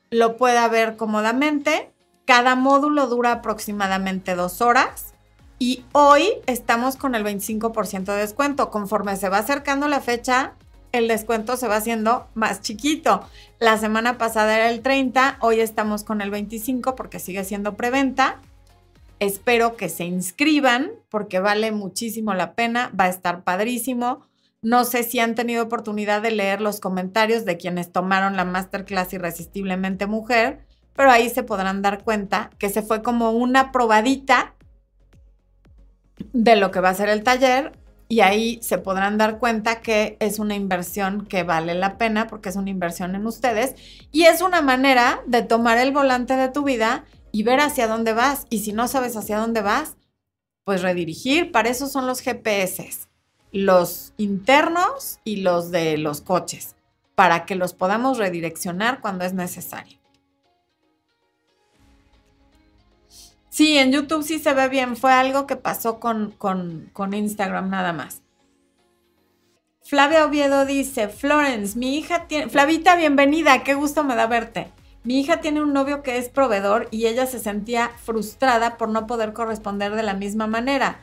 lo 0.09 0.37
pueda 0.37 0.67
ver 0.69 0.95
cómodamente. 0.95 1.91
Cada 2.25 2.55
módulo 2.55 3.07
dura 3.07 3.33
aproximadamente 3.33 4.35
dos 4.35 4.61
horas 4.61 5.10
y 5.61 5.85
hoy 5.91 6.27
estamos 6.47 6.95
con 6.95 7.13
el 7.13 7.23
25% 7.23 8.05
de 8.05 8.21
descuento. 8.21 8.71
Conforme 8.71 9.15
se 9.15 9.29
va 9.29 9.37
acercando 9.37 9.87
la 9.87 10.01
fecha, 10.01 10.55
el 10.91 11.07
descuento 11.07 11.55
se 11.55 11.67
va 11.67 11.75
haciendo 11.75 12.25
más 12.33 12.61
chiquito. 12.61 13.23
La 13.59 13.77
semana 13.77 14.17
pasada 14.17 14.55
era 14.55 14.71
el 14.71 14.81
30, 14.81 15.37
hoy 15.39 15.59
estamos 15.59 16.03
con 16.03 16.21
el 16.21 16.31
25 16.31 16.95
porque 16.95 17.19
sigue 17.19 17.43
siendo 17.43 17.75
preventa. 17.75 18.39
Espero 19.19 19.77
que 19.77 19.87
se 19.87 20.03
inscriban 20.03 20.93
porque 21.11 21.39
vale 21.39 21.71
muchísimo 21.71 22.33
la 22.33 22.53
pena, 22.53 22.91
va 22.99 23.03
a 23.03 23.09
estar 23.09 23.43
padrísimo. 23.43 24.25
No 24.63 24.83
sé 24.83 25.03
si 25.03 25.19
han 25.19 25.35
tenido 25.35 25.65
oportunidad 25.65 26.23
de 26.23 26.31
leer 26.31 26.59
los 26.59 26.79
comentarios 26.79 27.45
de 27.45 27.57
quienes 27.57 27.91
tomaron 27.91 28.35
la 28.35 28.45
masterclass 28.45 29.13
Irresistiblemente 29.13 30.07
Mujer, 30.07 30.65
pero 30.95 31.11
ahí 31.11 31.29
se 31.29 31.43
podrán 31.43 31.83
dar 31.83 32.03
cuenta 32.03 32.49
que 32.57 32.71
se 32.71 32.81
fue 32.81 33.03
como 33.03 33.29
una 33.29 33.71
probadita 33.71 34.55
de 36.33 36.55
lo 36.55 36.71
que 36.71 36.79
va 36.79 36.89
a 36.89 36.93
ser 36.93 37.09
el 37.09 37.23
taller 37.23 37.73
y 38.11 38.19
ahí 38.19 38.59
se 38.61 38.77
podrán 38.77 39.17
dar 39.17 39.39
cuenta 39.39 39.79
que 39.79 40.17
es 40.19 40.37
una 40.37 40.53
inversión 40.53 41.25
que 41.25 41.43
vale 41.43 41.75
la 41.75 41.97
pena 41.97 42.27
porque 42.27 42.49
es 42.49 42.57
una 42.57 42.69
inversión 42.69 43.15
en 43.15 43.25
ustedes 43.25 43.75
y 44.11 44.23
es 44.23 44.41
una 44.41 44.61
manera 44.61 45.21
de 45.27 45.43
tomar 45.43 45.77
el 45.77 45.93
volante 45.93 46.35
de 46.35 46.49
tu 46.49 46.63
vida 46.63 47.05
y 47.31 47.43
ver 47.43 47.61
hacia 47.61 47.87
dónde 47.87 48.11
vas. 48.11 48.47
Y 48.49 48.59
si 48.59 48.73
no 48.73 48.89
sabes 48.89 49.15
hacia 49.15 49.37
dónde 49.37 49.61
vas, 49.61 49.95
pues 50.65 50.81
redirigir. 50.81 51.53
Para 51.53 51.69
eso 51.69 51.87
son 51.87 52.05
los 52.05 52.19
GPS, 52.19 53.07
los 53.53 54.11
internos 54.17 55.19
y 55.23 55.37
los 55.37 55.71
de 55.71 55.97
los 55.97 56.19
coches, 56.19 56.75
para 57.15 57.45
que 57.45 57.55
los 57.55 57.73
podamos 57.73 58.17
redireccionar 58.17 58.99
cuando 58.99 59.23
es 59.23 59.31
necesario. 59.31 60.00
Sí, 63.51 63.77
en 63.77 63.91
YouTube 63.91 64.23
sí 64.23 64.39
se 64.39 64.53
ve 64.53 64.69
bien. 64.69 64.95
Fue 64.95 65.11
algo 65.11 65.45
que 65.45 65.57
pasó 65.57 65.99
con, 65.99 66.31
con, 66.37 67.13
Instagram 67.13 67.69
nada 67.69 67.91
más. 67.91 68.21
Flavia 69.83 70.25
Oviedo 70.25 70.65
dice, 70.65 71.09
Florence, 71.09 71.77
mi 71.77 71.97
hija 71.97 72.27
tiene... 72.27 72.47
Flavita, 72.47 72.95
bienvenida, 72.95 73.61
qué 73.63 73.73
gusto 73.73 74.05
me 74.05 74.15
da 74.15 74.25
verte. 74.25 74.71
Mi 75.03 75.19
hija 75.19 75.41
tiene 75.41 75.61
un 75.61 75.73
novio 75.73 76.01
que 76.01 76.17
es 76.17 76.29
proveedor 76.29 76.87
y 76.91 77.07
ella 77.07 77.25
se 77.25 77.39
sentía 77.39 77.89
frustrada 78.01 78.77
por 78.77 78.87
no 78.87 79.05
poder 79.05 79.33
corresponder 79.33 79.95
de 79.95 80.03
la 80.03 80.13
misma 80.13 80.47
manera. 80.47 81.01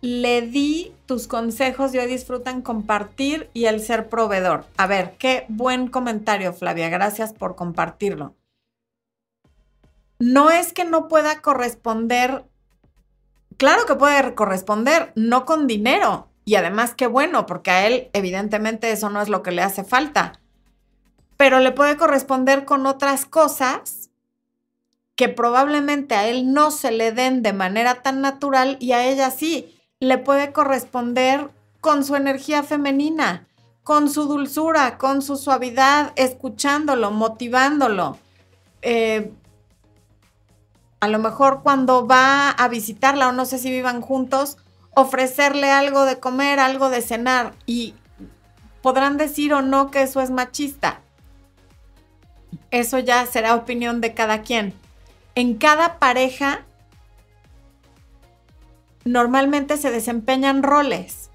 Le 0.00 0.40
di 0.40 0.94
tus 1.04 1.28
consejos 1.28 1.94
y 1.94 1.98
hoy 1.98 2.06
disfrutan 2.06 2.62
compartir 2.62 3.50
y 3.52 3.66
el 3.66 3.78
ser 3.80 4.08
proveedor. 4.08 4.64
A 4.78 4.86
ver, 4.86 5.16
qué 5.18 5.44
buen 5.48 5.88
comentario, 5.88 6.54
Flavia. 6.54 6.88
Gracias 6.88 7.34
por 7.34 7.56
compartirlo 7.56 8.39
no 10.20 10.50
es 10.50 10.72
que 10.72 10.84
no 10.84 11.08
pueda 11.08 11.40
corresponder, 11.40 12.44
claro 13.56 13.86
que 13.86 13.96
puede 13.96 14.34
corresponder, 14.34 15.12
no 15.16 15.46
con 15.46 15.66
dinero. 15.66 16.28
Y 16.44 16.54
además 16.56 16.94
qué 16.94 17.06
bueno, 17.06 17.46
porque 17.46 17.70
a 17.70 17.86
él 17.86 18.10
evidentemente 18.12 18.92
eso 18.92 19.08
no 19.08 19.20
es 19.22 19.28
lo 19.28 19.42
que 19.42 19.50
le 19.50 19.62
hace 19.62 19.82
falta. 19.82 20.40
Pero 21.36 21.58
le 21.60 21.72
puede 21.72 21.96
corresponder 21.96 22.66
con 22.66 22.86
otras 22.86 23.24
cosas 23.24 24.10
que 25.16 25.30
probablemente 25.30 26.14
a 26.14 26.28
él 26.28 26.52
no 26.52 26.70
se 26.70 26.90
le 26.90 27.12
den 27.12 27.42
de 27.42 27.52
manera 27.54 28.02
tan 28.02 28.20
natural 28.20 28.76
y 28.78 28.92
a 28.92 29.06
ella 29.06 29.30
sí. 29.30 29.74
Le 30.00 30.18
puede 30.18 30.52
corresponder 30.52 31.48
con 31.80 32.04
su 32.04 32.14
energía 32.14 32.62
femenina, 32.62 33.48
con 33.84 34.10
su 34.10 34.24
dulzura, 34.24 34.98
con 34.98 35.22
su 35.22 35.36
suavidad, 35.36 36.12
escuchándolo, 36.16 37.10
motivándolo. 37.10 38.18
Eh, 38.82 39.32
a 41.00 41.08
lo 41.08 41.18
mejor 41.18 41.62
cuando 41.62 42.06
va 42.06 42.50
a 42.50 42.68
visitarla 42.68 43.28
o 43.28 43.32
no 43.32 43.46
sé 43.46 43.58
si 43.58 43.70
vivan 43.70 44.02
juntos, 44.02 44.58
ofrecerle 44.94 45.70
algo 45.70 46.04
de 46.04 46.20
comer, 46.20 46.60
algo 46.60 46.90
de 46.90 47.00
cenar 47.00 47.54
y 47.66 47.94
podrán 48.82 49.16
decir 49.16 49.54
o 49.54 49.62
no 49.62 49.90
que 49.90 50.02
eso 50.02 50.20
es 50.20 50.30
machista. 50.30 51.00
Eso 52.70 52.98
ya 52.98 53.24
será 53.26 53.54
opinión 53.54 54.00
de 54.00 54.14
cada 54.14 54.42
quien. 54.42 54.74
En 55.34 55.56
cada 55.56 55.98
pareja 55.98 56.66
normalmente 59.04 59.76
se 59.76 59.90
desempeñan 59.90 60.62
roles. 60.62 61.30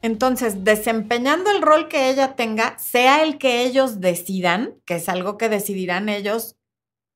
Entonces, 0.00 0.64
desempeñando 0.64 1.50
el 1.50 1.60
rol 1.60 1.88
que 1.88 2.08
ella 2.08 2.36
tenga, 2.36 2.78
sea 2.78 3.22
el 3.22 3.36
que 3.36 3.64
ellos 3.64 4.00
decidan, 4.00 4.76
que 4.84 4.96
es 4.96 5.08
algo 5.08 5.36
que 5.36 5.48
decidirán 5.48 6.08
ellos 6.08 6.56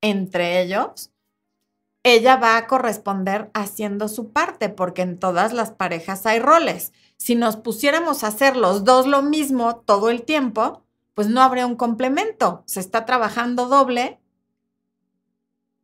entre 0.00 0.60
ellos, 0.60 1.11
ella 2.04 2.36
va 2.36 2.56
a 2.56 2.66
corresponder 2.66 3.50
haciendo 3.54 4.08
su 4.08 4.32
parte, 4.32 4.68
porque 4.68 5.02
en 5.02 5.18
todas 5.18 5.52
las 5.52 5.70
parejas 5.70 6.26
hay 6.26 6.40
roles. 6.40 6.92
Si 7.16 7.36
nos 7.36 7.56
pusiéramos 7.56 8.24
a 8.24 8.28
hacer 8.28 8.56
los 8.56 8.84
dos 8.84 9.06
lo 9.06 9.22
mismo 9.22 9.76
todo 9.76 10.10
el 10.10 10.22
tiempo, 10.24 10.82
pues 11.14 11.28
no 11.28 11.42
habría 11.42 11.66
un 11.66 11.76
complemento. 11.76 12.64
Se 12.66 12.80
está 12.80 13.04
trabajando 13.04 13.68
doble 13.68 14.18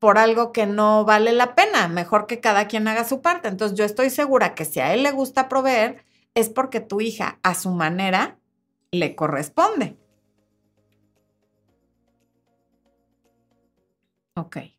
por 0.01 0.19
algo 0.19 0.53
que 0.53 0.67
no 0.67 1.05
vale 1.05 1.33
la 1.33 1.55
pena. 1.55 1.87
Mejor 1.89 2.27
que 2.27 2.41
cada 2.41 2.67
quien 2.67 2.89
haga 2.89 3.05
su 3.05 3.21
parte. 3.23 3.49
Entonces 3.49 3.79
yo 3.79 3.85
estoy 3.85 4.11
segura 4.11 4.55
que 4.55 4.65
si 4.65 4.81
a 4.81 4.95
él 4.95 5.05
le 5.05 5.13
gusta 5.13 5.49
proveer, 5.49 6.05
es 6.35 6.49
porque 6.49 6.81
tu 6.81 7.01
hija 7.01 7.39
a 7.43 7.55
su 7.55 7.71
manera 7.71 8.39
le 8.91 9.15
corresponde. 9.15 9.97
Ok. 14.37 14.78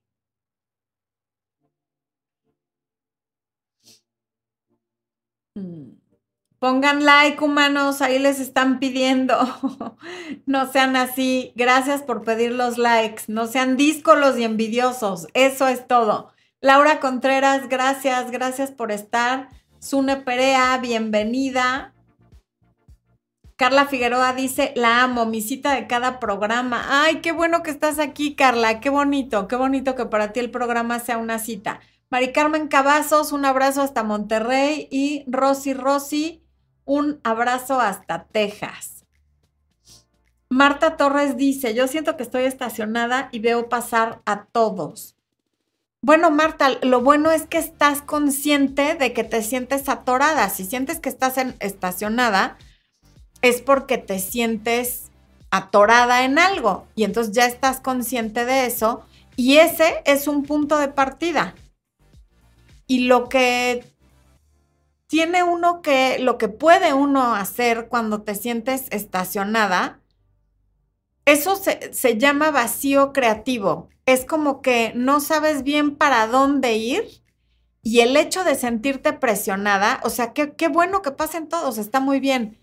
Pongan 6.59 7.05
like, 7.05 7.41
humanos, 7.41 8.01
ahí 8.01 8.19
les 8.19 8.39
están 8.39 8.79
pidiendo. 8.79 9.37
no 10.45 10.69
sean 10.71 10.97
así. 10.97 11.53
Gracias 11.55 12.01
por 12.01 12.23
pedir 12.23 12.51
los 12.51 12.77
likes. 12.77 13.23
No 13.27 13.47
sean 13.47 13.77
díscolos 13.77 14.37
y 14.37 14.43
envidiosos. 14.43 15.27
Eso 15.33 15.67
es 15.69 15.87
todo. 15.87 16.33
Laura 16.59 16.99
Contreras, 16.99 17.69
gracias, 17.69 18.31
gracias 18.31 18.71
por 18.71 18.91
estar. 18.91 19.47
Sune 19.79 20.17
Perea, 20.17 20.77
bienvenida. 20.79 21.93
Carla 23.55 23.87
Figueroa 23.87 24.33
dice, 24.33 24.73
la 24.75 25.03
amo, 25.03 25.25
mi 25.25 25.41
cita 25.41 25.73
de 25.75 25.87
cada 25.87 26.19
programa. 26.19 27.03
Ay, 27.03 27.21
qué 27.21 27.31
bueno 27.31 27.63
que 27.63 27.71
estás 27.71 27.99
aquí, 27.99 28.35
Carla, 28.35 28.81
qué 28.81 28.89
bonito, 28.89 29.47
qué 29.47 29.55
bonito 29.55 29.95
que 29.95 30.05
para 30.05 30.33
ti 30.33 30.39
el 30.39 30.51
programa 30.51 30.99
sea 30.99 31.17
una 31.17 31.39
cita. 31.39 31.79
Mari 32.11 32.31
Carmen 32.31 32.67
Cavazos, 32.67 33.31
un 33.31 33.45
abrazo 33.45 33.83
hasta 33.83 34.01
Monterrey 34.01 34.87
y 34.89 35.23
Rosy 35.27 35.75
Rosy, 35.75 36.43
un 36.83 37.19
abrazo 37.23 37.79
hasta 37.79 38.23
Texas. 38.23 39.05
Marta 40.49 40.97
Torres 40.97 41.37
dice, 41.37 41.75
yo 41.75 41.87
siento 41.87 42.17
que 42.17 42.23
estoy 42.23 42.45
estacionada 42.45 43.29
y 43.31 43.37
veo 43.39 43.69
pasar 43.69 44.23
a 44.25 44.45
todos. 44.45 45.15
Bueno, 46.01 46.31
Marta, 46.31 46.69
lo 46.81 47.01
bueno 47.01 47.29
es 47.29 47.45
que 47.45 47.59
estás 47.59 48.01
consciente 48.01 48.95
de 48.95 49.13
que 49.13 49.23
te 49.23 49.43
sientes 49.43 49.87
atorada. 49.87 50.49
Si 50.49 50.65
sientes 50.65 50.99
que 50.99 51.09
estás 51.09 51.35
estacionada, 51.59 52.57
es 53.43 53.61
porque 53.61 53.99
te 53.99 54.17
sientes 54.17 55.11
atorada 55.51 56.23
en 56.23 56.39
algo 56.39 56.87
y 56.95 57.03
entonces 57.03 57.33
ya 57.33 57.45
estás 57.45 57.79
consciente 57.81 58.45
de 58.45 58.65
eso 58.65 59.03
y 59.35 59.57
ese 59.57 60.01
es 60.05 60.27
un 60.27 60.43
punto 60.43 60.77
de 60.77 60.87
partida. 60.87 61.53
Y 62.89 63.05
lo 63.05 63.29
que 63.29 63.85
tiene 65.07 65.43
uno 65.43 65.81
que, 65.81 66.19
lo 66.19 66.37
que 66.37 66.49
puede 66.49 66.93
uno 66.93 67.35
hacer 67.35 67.87
cuando 67.87 68.23
te 68.23 68.35
sientes 68.35 68.87
estacionada, 68.89 70.01
eso 71.23 71.55
se, 71.55 71.93
se 71.93 72.17
llama 72.17 72.51
vacío 72.51 73.13
creativo 73.13 73.87
es 74.13 74.25
como 74.25 74.61
que 74.61 74.91
no 74.95 75.19
sabes 75.19 75.63
bien 75.63 75.95
para 75.95 76.25
dónde 76.27 76.75
ir 76.77 77.05
y 77.83 77.99
el 78.01 78.17
hecho 78.17 78.43
de 78.43 78.55
sentirte 78.55 79.13
presionada, 79.13 79.99
o 80.03 80.09
sea, 80.09 80.33
qué, 80.33 80.53
qué 80.53 80.67
bueno 80.67 81.01
que 81.01 81.11
pasen 81.11 81.47
todos, 81.47 81.77
está 81.77 81.99
muy 81.99 82.19
bien. 82.19 82.57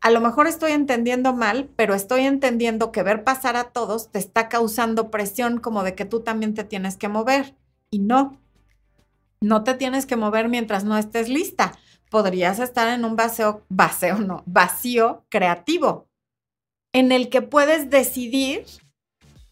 A 0.00 0.10
lo 0.10 0.20
mejor 0.20 0.46
estoy 0.46 0.72
entendiendo 0.72 1.32
mal, 1.32 1.68
pero 1.76 1.94
estoy 1.94 2.22
entendiendo 2.22 2.92
que 2.92 3.02
ver 3.02 3.24
pasar 3.24 3.56
a 3.56 3.72
todos 3.72 4.10
te 4.10 4.18
está 4.18 4.48
causando 4.48 5.10
presión 5.10 5.58
como 5.58 5.82
de 5.82 5.94
que 5.94 6.04
tú 6.04 6.20
también 6.20 6.54
te 6.54 6.64
tienes 6.64 6.96
que 6.96 7.08
mover. 7.08 7.54
Y 7.90 7.98
no, 8.00 8.38
no 9.44 9.62
te 9.62 9.74
tienes 9.74 10.06
que 10.06 10.16
mover 10.16 10.48
mientras 10.48 10.84
no 10.84 10.96
estés 10.96 11.28
lista. 11.28 11.78
Podrías 12.10 12.58
estar 12.60 12.88
en 12.88 13.04
un 13.04 13.14
vacío, 13.14 13.62
vacío 13.68 14.18
no, 14.18 14.42
vacío 14.46 15.26
creativo, 15.28 16.08
en 16.92 17.12
el 17.12 17.28
que 17.28 17.42
puedes 17.42 17.90
decidir 17.90 18.64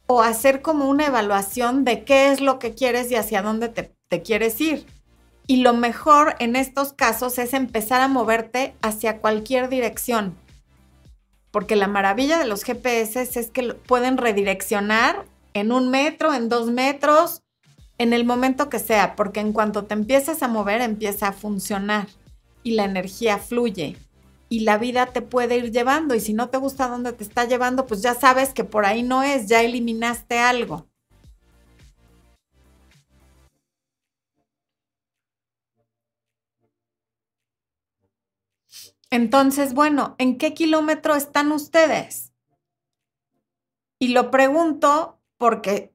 o 0.07 0.22
hacer 0.22 0.62
como 0.62 0.88
una 0.88 1.07
evaluación 1.07 1.85
de 1.85 2.05
qué 2.05 2.33
es 2.33 2.40
lo 2.40 2.59
que 2.59 2.74
quieres 2.74 3.11
y 3.11 3.16
hacia 3.16 3.42
dónde 3.42 3.68
te, 3.68 4.22
quieres 4.22 4.61
ir. 4.61 4.87
Y 5.46 5.57
lo 5.57 5.74
mejor 5.74 6.37
en 6.38 6.57
estos 6.57 6.94
casos 6.94 7.38
es 7.38 7.52
empezar 7.52 8.00
a 8.00 8.09
moverte 8.09 8.74
hacia 8.81 9.18
cualquier 9.18 9.68
dirección. 9.68 10.37
Porque 11.50 11.76
la 11.76 11.87
maravilla 11.87 12.38
de 12.38 12.46
los 12.46 12.64
GPS 12.64 13.20
es 13.20 13.50
que 13.50 13.74
pueden 13.74 14.16
redireccionar 14.16 15.26
en 15.52 15.70
un 15.70 15.90
metro, 15.90 16.33
en 16.33 16.48
dos 16.48 16.70
metros, 16.70 17.41
en 18.02 18.12
el 18.12 18.24
momento 18.24 18.68
que 18.68 18.80
sea, 18.80 19.14
porque 19.14 19.40
en 19.40 19.52
cuanto 19.52 19.84
te 19.84 19.94
empiezas 19.94 20.42
a 20.42 20.48
mover, 20.48 20.80
empieza 20.80 21.28
a 21.28 21.32
funcionar 21.32 22.08
y 22.64 22.72
la 22.72 22.84
energía 22.84 23.38
fluye 23.38 23.96
y 24.48 24.60
la 24.60 24.76
vida 24.76 25.06
te 25.06 25.22
puede 25.22 25.56
ir 25.56 25.70
llevando. 25.70 26.14
Y 26.14 26.20
si 26.20 26.34
no 26.34 26.48
te 26.48 26.58
gusta 26.58 26.88
dónde 26.88 27.12
te 27.12 27.22
está 27.22 27.44
llevando, 27.44 27.86
pues 27.86 28.02
ya 28.02 28.14
sabes 28.14 28.52
que 28.52 28.64
por 28.64 28.84
ahí 28.84 29.04
no 29.04 29.22
es, 29.22 29.46
ya 29.46 29.62
eliminaste 29.62 30.38
algo. 30.38 30.88
Entonces, 39.10 39.74
bueno, 39.74 40.16
¿en 40.18 40.38
qué 40.38 40.54
kilómetro 40.54 41.14
están 41.14 41.52
ustedes? 41.52 42.32
Y 44.00 44.08
lo 44.08 44.32
pregunto 44.32 45.20
porque 45.36 45.91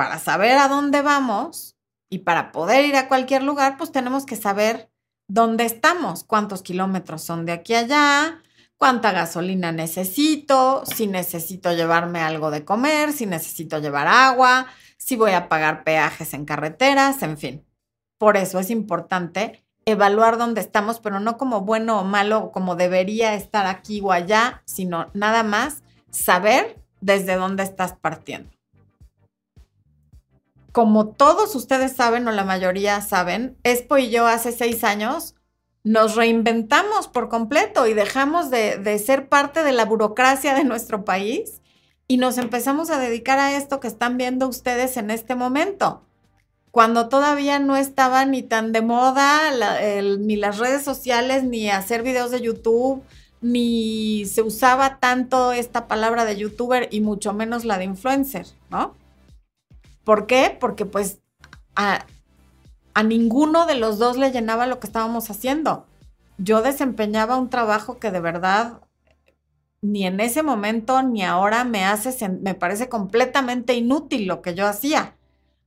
para 0.00 0.18
saber 0.18 0.56
a 0.56 0.68
dónde 0.68 1.02
vamos 1.02 1.76
y 2.08 2.20
para 2.20 2.52
poder 2.52 2.86
ir 2.86 2.96
a 2.96 3.06
cualquier 3.06 3.42
lugar, 3.42 3.76
pues 3.76 3.92
tenemos 3.92 4.24
que 4.24 4.34
saber 4.34 4.90
dónde 5.28 5.66
estamos, 5.66 6.24
cuántos 6.24 6.62
kilómetros 6.62 7.20
son 7.20 7.44
de 7.44 7.52
aquí 7.52 7.74
a 7.74 7.80
allá, 7.80 8.42
cuánta 8.78 9.12
gasolina 9.12 9.72
necesito, 9.72 10.86
si 10.86 11.06
necesito 11.06 11.74
llevarme 11.74 12.20
algo 12.20 12.50
de 12.50 12.64
comer, 12.64 13.12
si 13.12 13.26
necesito 13.26 13.78
llevar 13.78 14.06
agua, 14.08 14.68
si 14.96 15.16
voy 15.16 15.32
a 15.32 15.50
pagar 15.50 15.84
peajes 15.84 16.32
en 16.32 16.46
carreteras, 16.46 17.22
en 17.22 17.36
fin. 17.36 17.66
Por 18.16 18.38
eso 18.38 18.58
es 18.58 18.70
importante 18.70 19.66
evaluar 19.84 20.38
dónde 20.38 20.62
estamos, 20.62 20.98
pero 20.98 21.20
no 21.20 21.36
como 21.36 21.60
bueno 21.60 22.00
o 22.00 22.04
malo, 22.04 22.52
como 22.52 22.74
debería 22.74 23.34
estar 23.34 23.66
aquí 23.66 24.00
o 24.02 24.12
allá, 24.12 24.62
sino 24.64 25.10
nada 25.12 25.42
más 25.42 25.82
saber 26.08 26.82
desde 27.02 27.34
dónde 27.34 27.64
estás 27.64 27.92
partiendo 27.92 28.59
como 30.72 31.08
todos 31.08 31.54
ustedes 31.54 31.92
saben 31.96 32.26
o 32.28 32.32
la 32.32 32.44
mayoría 32.44 33.00
saben, 33.00 33.56
Expo 33.64 33.98
y 33.98 34.10
yo 34.10 34.26
hace 34.26 34.52
seis 34.52 34.84
años 34.84 35.34
nos 35.82 36.14
reinventamos 36.14 37.08
por 37.08 37.28
completo 37.28 37.86
y 37.86 37.94
dejamos 37.94 38.50
de, 38.50 38.98
ser 38.98 39.28
parte 39.28 39.62
de 39.62 39.72
la 39.72 39.84
burocracia 39.84 40.54
de 40.54 40.64
nuestro 40.64 41.04
país 41.04 41.60
y 42.06 42.18
nos 42.18 42.38
empezamos 42.38 42.90
a 42.90 42.98
dedicar 42.98 43.38
a 43.38 43.56
esto 43.56 43.80
que 43.80 43.88
están 43.88 44.16
viendo 44.16 44.48
ustedes 44.48 44.96
en 44.96 45.10
este 45.10 45.34
momento. 45.34 46.02
Cuando 46.70 47.08
todavía 47.08 47.58
no 47.58 47.76
estaba 47.76 48.24
ni 48.26 48.42
tan 48.42 48.72
de 48.72 48.82
moda 48.82 49.40
ni 50.18 50.36
las 50.36 50.58
redes 50.58 50.84
sociales, 50.84 51.42
ni 51.42 51.70
hacer 51.70 52.02
videos 52.02 52.30
de 52.30 52.42
YouTube, 52.42 53.02
ni 53.40 54.24
se 54.26 54.42
usaba 54.42 54.98
tanto 54.98 55.52
esta 55.52 55.88
palabra 55.88 56.24
de 56.24 56.36
youtuber 56.36 56.88
y 56.90 57.00
mucho 57.00 57.32
menos 57.32 57.64
la 57.64 57.78
de 57.78 57.84
influencer, 57.84 58.46
¿no? 58.70 58.99
¿Por 60.04 60.26
qué? 60.26 60.56
Porque 60.58 60.86
pues 60.86 61.20
a, 61.76 62.04
ninguno 63.02 63.66
de 63.66 63.76
los 63.76 63.98
dos 63.98 64.16
le 64.16 64.30
llenaba 64.30 64.66
lo 64.66 64.80
que 64.80 64.86
estábamos 64.86 65.30
haciendo. 65.30 65.86
Yo 66.38 66.62
desempeñaba 66.62 67.36
un 67.36 67.50
trabajo 67.50 67.98
que 67.98 68.10
de 68.10 68.20
verdad 68.20 68.80
ni 69.82 70.06
en 70.06 70.20
ese 70.20 70.42
momento 70.42 71.02
ni 71.02 71.22
ahora 71.22 71.64
me 71.64 71.84
hace, 71.84 72.28
me 72.28 72.54
parece 72.54 72.88
completamente 72.88 73.74
inútil 73.74 74.26
lo 74.26 74.42
que 74.42 74.54
yo 74.54 74.66
hacía. 74.66 75.16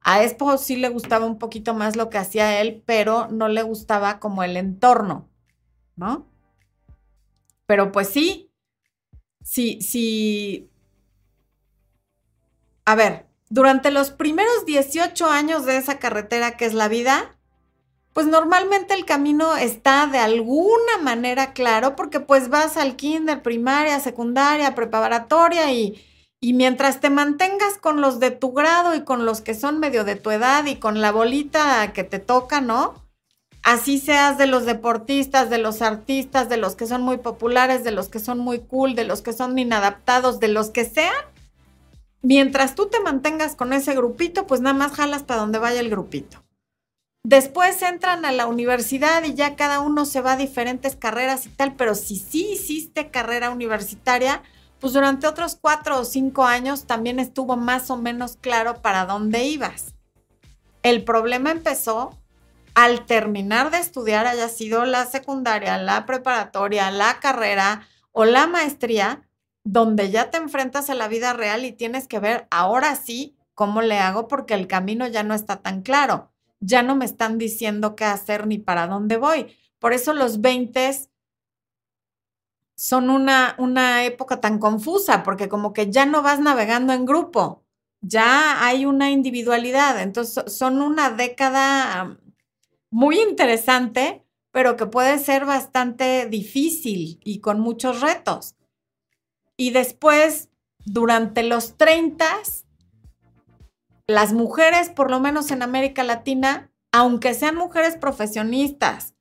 A 0.01 0.23
Expo 0.23 0.57
sí 0.57 0.75
le 0.75 0.89
gustaba 0.89 1.25
un 1.25 1.39
poquito 1.39 1.73
más 1.73 1.95
lo 1.95 2.09
que 2.09 2.17
hacía 2.17 2.61
él, 2.61 2.83
pero 2.85 3.27
no 3.29 3.47
le 3.47 3.63
gustaba 3.63 4.19
como 4.19 4.43
el 4.43 4.57
entorno, 4.57 5.29
¿no? 5.95 6.27
Pero 7.65 7.91
pues 7.91 8.09
sí, 8.09 8.51
sí, 9.43 9.81
sí. 9.81 10.69
A 12.85 12.95
ver, 12.95 13.25
durante 13.53 13.91
los 13.91 14.09
primeros 14.09 14.65
18 14.65 15.27
años 15.27 15.63
de 15.63 15.77
esa 15.77 15.99
carretera 15.99 16.57
que 16.57 16.65
es 16.65 16.73
la 16.73 16.87
vida, 16.87 17.35
pues 18.11 18.25
normalmente 18.25 18.95
el 18.95 19.05
camino 19.05 19.55
está 19.55 20.07
de 20.07 20.17
alguna 20.17 20.97
manera 21.03 21.53
claro 21.53 21.95
porque 21.95 22.19
pues 22.19 22.49
vas 22.49 22.77
al 22.77 22.95
kinder, 22.95 23.43
primaria, 23.43 23.99
secundaria, 23.99 24.73
preparatoria 24.73 25.71
y, 25.71 26.03
y 26.39 26.53
mientras 26.53 26.99
te 26.99 27.11
mantengas 27.11 27.77
con 27.77 28.01
los 28.01 28.19
de 28.19 28.31
tu 28.31 28.53
grado 28.53 28.95
y 28.95 29.03
con 29.03 29.23
los 29.23 29.41
que 29.41 29.53
son 29.53 29.79
medio 29.79 30.03
de 30.03 30.15
tu 30.15 30.31
edad 30.31 30.65
y 30.65 30.77
con 30.77 30.99
la 30.99 31.11
bolita 31.11 31.93
que 31.93 32.03
te 32.03 32.17
toca, 32.17 32.59
¿no? 32.59 32.95
Así 33.61 33.99
seas 33.99 34.39
de 34.39 34.47
los 34.47 34.65
deportistas, 34.65 35.51
de 35.51 35.59
los 35.59 35.83
artistas, 35.83 36.49
de 36.49 36.57
los 36.57 36.75
que 36.75 36.87
son 36.87 37.03
muy 37.03 37.17
populares, 37.17 37.83
de 37.83 37.91
los 37.91 38.09
que 38.09 38.17
son 38.17 38.39
muy 38.39 38.61
cool, 38.61 38.95
de 38.95 39.03
los 39.03 39.21
que 39.21 39.31
son 39.31 39.59
inadaptados, 39.59 40.39
de 40.39 40.47
los 40.47 40.71
que 40.71 40.85
sean, 40.85 41.13
mientras 42.23 42.73
tú 42.73 42.87
te 42.87 42.99
mantengas 43.01 43.55
con 43.55 43.73
ese 43.73 43.93
grupito, 43.93 44.47
pues 44.47 44.61
nada 44.61 44.75
más 44.75 44.93
jalas 44.93 45.23
para 45.23 45.41
donde 45.41 45.59
vaya 45.59 45.79
el 45.79 45.91
grupito. 45.91 46.43
Después 47.25 47.81
entran 47.81 48.25
a 48.25 48.31
la 48.31 48.47
universidad 48.47 49.23
y 49.23 49.33
ya 49.33 49.55
cada 49.55 49.79
uno 49.79 50.05
se 50.05 50.21
va 50.21 50.33
a 50.33 50.37
diferentes 50.37 50.95
carreras 50.95 51.45
y 51.45 51.49
tal, 51.49 51.75
pero 51.75 51.95
si 51.95 52.17
sí 52.17 52.53
hiciste 52.53 53.11
carrera 53.11 53.49
universitaria, 53.49 54.41
pues 54.79 54.91
durante 54.91 55.27
otros 55.27 55.57
cuatro 55.59 55.99
o 55.99 56.05
cinco 56.05 56.43
años 56.43 56.85
también 56.85 57.19
estuvo 57.19 57.55
más 57.55 57.89
o 57.89 57.97
menos 57.97 58.37
claro 58.41 58.81
para 58.81 59.05
dónde 59.05 59.45
ibas. 59.45 59.93
El 60.81 61.05
problema 61.05 61.51
empezó 61.51 62.19
al 62.73 63.05
terminar 63.05 63.71
de 63.71 63.77
estudiar, 63.77 64.27
haya 64.27 64.49
sido 64.49 64.83
la 64.83 65.05
secundaria, 65.05 65.77
la 65.77 66.05
preparatoria, 66.05 66.91
la 66.91 67.19
carrera 67.19 67.87
o 68.11 68.25
la 68.25 68.47
maestría, 68.47 69.21
donde 69.63 70.11
ya 70.11 70.29
te 70.29 70.37
enfrentas 70.37 70.89
a 70.89 70.95
la 70.95 71.07
vida 71.07 71.33
real 71.33 71.65
y 71.65 71.71
tienes 71.71 72.07
que 72.07 72.19
ver 72.19 72.47
ahora 72.51 72.95
sí 72.95 73.37
¿cómo 73.53 73.81
le 73.81 73.99
hago? 73.99 74.27
Porque 74.27 74.53
el 74.53 74.67
camino 74.67 75.07
ya 75.07 75.23
no 75.23 75.33
está 75.33 75.61
tan 75.61 75.81
claro, 75.81 76.31
ya 76.59 76.83
no 76.83 76.95
me 76.95 77.05
están 77.05 77.37
diciendo 77.37 77.95
qué 77.95 78.05
hacer 78.05 78.47
ni 78.47 78.57
para 78.59 78.87
dónde 78.87 79.17
voy. 79.17 79.55
Por 79.79 79.93
eso 79.93 80.13
los 80.13 80.41
20 80.41 80.91
son 82.75 83.09
una, 83.09 83.55
una 83.57 84.05
época 84.05 84.41
tan 84.41 84.59
confusa, 84.59 85.23
porque 85.23 85.49
como 85.49 85.73
que 85.73 85.91
ya 85.91 86.05
no 86.05 86.21
vas 86.21 86.39
navegando 86.39 86.93
en 86.93 87.05
grupo, 87.05 87.63
ya 88.01 88.65
hay 88.65 88.85
una 88.85 89.11
individualidad. 89.11 90.01
Entonces 90.01 90.53
son 90.53 90.81
una 90.81 91.11
década 91.11 92.17
muy 92.89 93.19
interesante, 93.19 94.25
pero 94.51 94.75
que 94.77 94.85
puede 94.85 95.19
ser 95.19 95.45
bastante 95.45 96.27
difícil 96.27 97.19
y 97.23 97.39
con 97.39 97.59
muchos 97.59 98.01
retos. 98.01 98.55
Y 99.57 99.71
después, 99.71 100.49
durante 100.85 101.43
los 101.43 101.77
30, 101.77 102.25
las 104.07 104.33
mujeres, 104.33 104.89
por 104.89 105.09
lo 105.09 105.19
menos 105.19 105.51
en 105.51 105.61
América 105.61 106.03
Latina, 106.03 106.71
aunque 106.91 107.33
sean 107.33 107.55
mujeres 107.55 107.97
profesionistas, 107.97 109.13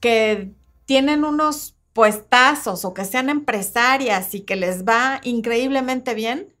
que 0.00 0.52
tienen 0.84 1.24
unos 1.24 1.76
puestazos 1.92 2.84
o 2.84 2.94
que 2.94 3.04
sean 3.04 3.28
empresarias 3.28 4.34
y 4.34 4.40
que 4.42 4.56
les 4.56 4.84
va 4.84 5.20
increíblemente 5.22 6.14
bien, 6.14 6.54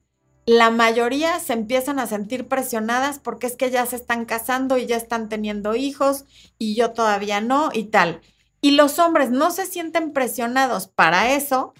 la 0.46 0.70
mayoría 0.70 1.38
se 1.38 1.52
empiezan 1.52 1.98
a 1.98 2.06
sentir 2.06 2.48
presionadas 2.48 3.18
porque 3.18 3.46
es 3.46 3.56
que 3.56 3.70
ya 3.70 3.86
se 3.86 3.96
están 3.96 4.24
casando 4.24 4.76
y 4.76 4.86
ya 4.86 4.96
están 4.96 5.28
teniendo 5.28 5.76
hijos 5.76 6.24
y 6.58 6.74
yo 6.74 6.92
todavía 6.92 7.40
no 7.40 7.70
y 7.72 7.84
tal. 7.84 8.20
Y 8.60 8.72
los 8.72 8.98
hombres 8.98 9.30
no 9.30 9.50
se 9.50 9.66
sienten 9.66 10.12
presionados 10.12 10.88
para 10.88 11.34
eso, 11.34 11.74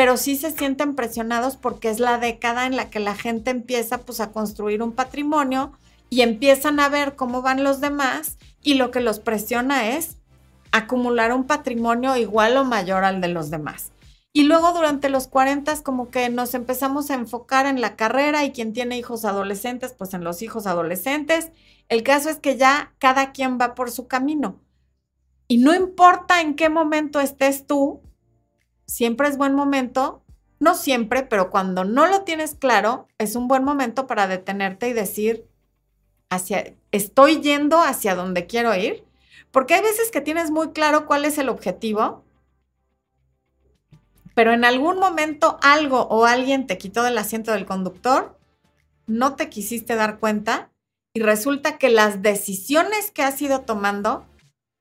pero 0.00 0.16
sí 0.16 0.34
se 0.34 0.50
sienten 0.50 0.94
presionados 0.94 1.58
porque 1.58 1.90
es 1.90 2.00
la 2.00 2.16
década 2.16 2.64
en 2.64 2.74
la 2.74 2.88
que 2.88 3.00
la 3.00 3.14
gente 3.14 3.50
empieza 3.50 3.98
pues 3.98 4.20
a 4.20 4.32
construir 4.32 4.82
un 4.82 4.92
patrimonio 4.92 5.72
y 6.08 6.22
empiezan 6.22 6.80
a 6.80 6.88
ver 6.88 7.16
cómo 7.16 7.42
van 7.42 7.64
los 7.64 7.82
demás 7.82 8.38
y 8.62 8.76
lo 8.76 8.90
que 8.92 9.00
los 9.00 9.20
presiona 9.20 9.90
es 9.90 10.16
acumular 10.72 11.34
un 11.34 11.44
patrimonio 11.44 12.16
igual 12.16 12.56
o 12.56 12.64
mayor 12.64 13.04
al 13.04 13.20
de 13.20 13.28
los 13.28 13.50
demás. 13.50 13.92
Y 14.32 14.44
luego 14.44 14.72
durante 14.72 15.10
los 15.10 15.28
40 15.28 15.82
como 15.82 16.08
que 16.08 16.30
nos 16.30 16.54
empezamos 16.54 17.10
a 17.10 17.14
enfocar 17.16 17.66
en 17.66 17.82
la 17.82 17.94
carrera 17.94 18.42
y 18.46 18.52
quien 18.52 18.72
tiene 18.72 18.96
hijos 18.96 19.26
adolescentes, 19.26 19.92
pues 19.92 20.14
en 20.14 20.24
los 20.24 20.40
hijos 20.40 20.66
adolescentes. 20.66 21.50
El 21.90 22.04
caso 22.04 22.30
es 22.30 22.38
que 22.38 22.56
ya 22.56 22.94
cada 22.98 23.32
quien 23.32 23.58
va 23.60 23.74
por 23.74 23.90
su 23.90 24.08
camino. 24.08 24.62
Y 25.46 25.58
no 25.58 25.74
importa 25.74 26.40
en 26.40 26.54
qué 26.54 26.70
momento 26.70 27.20
estés 27.20 27.66
tú, 27.66 28.00
siempre 28.90 29.28
es 29.28 29.36
buen 29.36 29.54
momento, 29.54 30.22
no 30.58 30.74
siempre, 30.74 31.22
pero 31.22 31.50
cuando 31.50 31.84
no 31.84 32.06
lo 32.06 32.22
tienes 32.22 32.54
claro, 32.54 33.08
es 33.18 33.36
un 33.36 33.48
buen 33.48 33.64
momento 33.64 34.06
para 34.06 34.26
detenerte 34.26 34.88
y 34.88 34.92
decir, 34.92 35.46
hacia, 36.28 36.74
estoy 36.92 37.40
yendo 37.40 37.80
hacia 37.80 38.14
donde 38.14 38.46
quiero 38.46 38.74
ir 38.74 39.04
porque 39.50 39.74
hay 39.74 39.82
veces 39.82 40.10
que 40.10 40.20
tienes 40.20 40.50
muy 40.50 40.70
claro 40.70 41.06
cuál 41.06 41.24
es 41.24 41.38
el 41.38 41.48
objetivo, 41.48 42.24
pero 44.34 44.52
en 44.52 44.64
algún 44.64 44.98
momento 44.98 45.58
algo 45.62 46.02
o 46.02 46.24
alguien 46.24 46.66
te 46.66 46.78
quitó 46.78 47.02
del 47.02 47.18
asiento 47.18 47.52
del 47.52 47.66
conductor, 47.66 48.38
no 49.06 49.34
te 49.34 49.48
quisiste 49.48 49.96
dar 49.96 50.18
cuenta 50.18 50.70
y 51.12 51.20
resulta 51.20 51.78
que 51.78 51.90
las 51.90 52.22
decisiones 52.22 53.10
que 53.10 53.22
has 53.22 53.42
ido 53.42 53.62
tomando, 53.62 54.24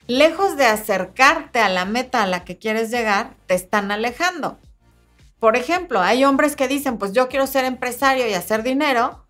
lejos 0.09 0.57
de 0.57 0.65
acercarte 0.65 1.59
a 1.59 1.69
la 1.69 1.85
meta 1.85 2.23
a 2.23 2.27
la 2.27 2.43
que 2.43 2.57
quieres 2.57 2.89
llegar, 2.89 3.35
te 3.45 3.53
están 3.53 3.91
alejando. 3.91 4.57
Por 5.39 5.55
ejemplo, 5.55 6.01
hay 6.01 6.25
hombres 6.25 6.55
que 6.55 6.67
dicen, 6.67 6.97
pues 6.97 7.13
yo 7.13 7.29
quiero 7.29 7.45
ser 7.45 7.63
empresario 7.63 8.27
y 8.27 8.33
hacer 8.33 8.63
dinero, 8.63 9.23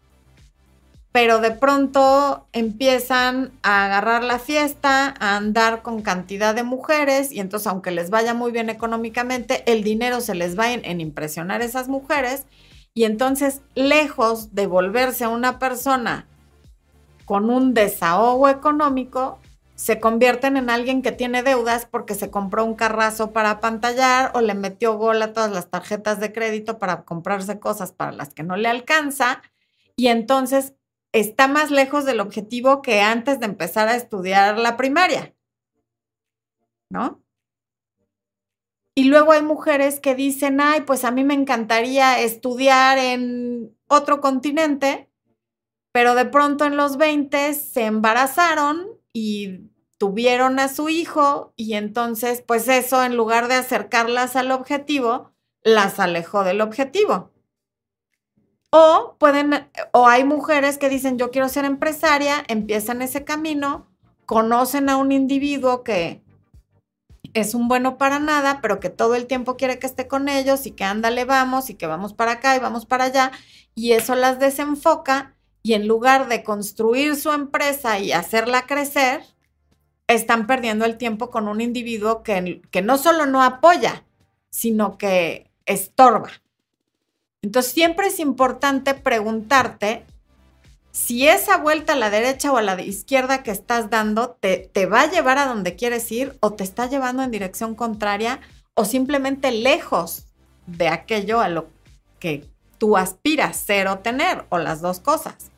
pero 1.12 1.40
de 1.40 1.52
pronto 1.52 2.48
empiezan 2.54 3.52
a 3.62 3.86
agarrar 3.86 4.24
la 4.24 4.40
fiesta, 4.40 5.14
a 5.20 5.36
andar 5.36 5.82
con 5.82 6.02
cantidad 6.02 6.56
de 6.56 6.64
mujeres 6.64 7.34
y 7.34 7.42
entonces 7.42 7.68
aunque 7.68 7.92
les 7.92 8.10
vaya 8.10 8.34
muy 8.34 8.54
bien 8.54 8.70
económicamente, 8.70 9.64
el 9.70 9.84
dinero 9.84 10.22
se 10.22 10.34
les 10.34 10.58
va 10.58 10.72
en, 10.72 11.02
impresionar 11.02 11.62
a 11.62 11.66
esas 11.66 11.90
mujeres 11.90 12.46
y 12.94 13.04
entonces 13.04 13.62
lejos 13.76 14.56
de 14.56 14.66
volverse 14.66 15.28
una 15.28 15.60
persona 15.60 16.26
con 17.26 17.50
un 17.50 17.74
desahogo 17.74 18.48
económico, 18.48 19.40
se 19.80 20.02
convierten 20.02 20.58
en 20.58 20.70
alguien 20.70 21.02
que 21.02 21.14
tiene 21.14 21.42
deudas 21.42 21.86
porque 21.86 22.14
se 22.14 22.30
compró 22.30 22.66
un 22.66 22.76
carrazo 22.76 23.32
para 23.32 23.62
pantallar 23.62 24.30
o 24.36 24.42
le 24.42 24.54
metió 24.54 24.98
gol 24.98 25.22
a 25.22 25.32
todas 25.32 25.54
las 25.54 25.70
tarjetas 25.70 26.20
de 26.20 26.34
crédito 26.34 26.80
para 26.80 27.06
comprarse 27.06 27.62
cosas 27.62 27.94
para 27.94 28.12
las 28.12 28.34
que 28.34 28.44
no 28.44 28.58
le 28.58 28.68
alcanza. 28.68 29.42
Y 29.96 30.08
entonces 30.08 30.76
está 31.14 31.48
más 31.48 31.72
lejos 31.72 32.04
del 32.04 32.20
objetivo 32.20 32.82
que 32.82 33.00
antes 33.00 33.40
de 33.40 33.46
empezar 33.46 33.88
a 33.88 33.96
estudiar 33.96 34.58
la 34.58 34.76
primaria, 34.76 35.34
¿no? 36.90 37.24
Y 38.96 39.06
luego 39.06 39.32
hay 39.32 39.44
mujeres 39.44 40.02
que 40.02 40.14
dicen, 40.14 40.60
ay, 40.60 40.82
pues 40.82 41.06
a 41.06 41.12
mí 41.12 41.24
me 41.24 41.36
encantaría 41.36 42.20
estudiar 42.20 42.98
en 42.98 43.74
otro 43.88 44.20
continente, 44.20 45.10
pero 45.94 46.16
de 46.16 46.26
pronto 46.26 46.66
en 46.66 46.76
los 46.76 46.98
20 46.98 47.54
se 47.54 47.86
embarazaron 47.86 48.99
y 49.14 49.70
tuvieron 49.98 50.60
a 50.60 50.70
su 50.70 50.90
hijo 50.90 51.54
y 51.56 51.74
entonces, 51.74 52.42
pues 52.46 52.68
eso, 52.68 53.04
en 53.04 53.18
lugar 53.18 53.48
de 53.48 53.56
acercarlas 53.56 54.36
al 54.36 54.52
objetivo, 54.52 55.32
las 55.62 56.00
alejó 56.00 56.44
del 56.44 56.62
objetivo. 56.62 57.32
O 58.72 59.16
pueden, 59.20 59.70
o 59.92 60.08
hay 60.08 60.24
mujeres 60.24 60.78
que 60.78 60.90
dicen, 60.90 61.18
yo 61.18 61.32
quiero 61.32 61.50
ser 61.50 61.66
empresaria, 61.66 62.44
empiezan 62.48 63.02
ese 63.02 63.26
camino, 63.26 63.88
conocen 64.26 64.90
a 64.90 64.98
un 64.98 65.12
individuo 65.12 65.84
que 65.84 66.24
es 67.34 67.56
un 67.56 67.68
bueno 67.68 67.98
para 67.98 68.20
nada, 68.20 68.60
pero 68.62 68.80
que 68.80 68.90
todo 68.90 69.16
el 69.16 69.28
tiempo 69.28 69.58
quiere 69.58 69.80
que 69.80 69.88
esté 69.88 70.08
con 70.08 70.30
ellos 70.30 70.66
y 70.66 70.72
que 70.72 70.84
ándale 70.84 71.26
vamos 71.26 71.70
y 71.70 71.76
que 71.76 71.88
vamos 71.88 72.14
para 72.14 72.34
acá 72.34 72.56
y 72.56 72.60
vamos 72.60 72.86
para 72.86 73.06
allá, 73.06 73.32
y 73.76 73.94
eso 73.94 74.16
las 74.16 74.40
desenfoca 74.40 75.36
y 75.62 75.74
en 75.74 75.88
lugar 75.88 76.28
de 76.28 76.44
construir 76.44 77.16
su 77.16 77.32
empresa 77.32 78.00
y 78.00 78.12
hacerla 78.12 78.66
crecer, 78.66 79.22
están 80.08 80.48
perdiendo 80.48 80.86
el 80.86 80.98
tiempo 80.98 81.30
con 81.30 81.48
un 81.48 81.62
individuo 81.62 82.24
que, 82.24 82.62
que 82.72 82.82
no 82.82 82.98
solo 82.98 83.26
no 83.26 83.44
apoya, 83.44 84.06
sino 84.50 84.98
que 84.98 85.52
estorba. 85.66 86.32
Entonces 87.42 87.72
siempre 87.72 88.08
es 88.08 88.20
importante 88.20 88.94
preguntarte 88.94 90.06
si 90.92 91.28
esa 91.28 91.58
vuelta 91.58 91.94
a 91.94 91.98
la 91.98 92.10
derecha 92.10 92.52
o 92.52 92.58
a 92.58 92.62
la 92.62 92.82
izquierda 92.82 93.44
que 93.44 93.52
estás 93.52 93.90
dando 93.90 94.32
te, 94.40 94.70
te, 94.74 94.86
va 94.88 95.02
a 95.02 95.12
llevar 95.12 95.38
a 95.38 95.46
donde 95.46 95.76
quieres 95.76 96.12
ir 96.12 96.38
o 96.40 96.54
te 96.54 96.64
está 96.64 96.88
llevando 96.88 97.24
en 97.24 97.32
dirección 97.32 97.76
contraria 97.76 98.42
o 98.74 98.86
simplemente 98.86 99.52
lejos 99.52 100.26
de 100.66 100.88
aquello 100.88 101.40
a 101.40 101.50
lo 101.50 101.68
que 102.20 102.46
tú 102.80 102.98
aspiras 102.98 103.58
ser 103.58 103.88
o 103.88 104.00
tener 104.00 104.46
o 104.50 104.58
las 104.58 104.82
dos 104.82 105.00
cosas. 105.00 105.52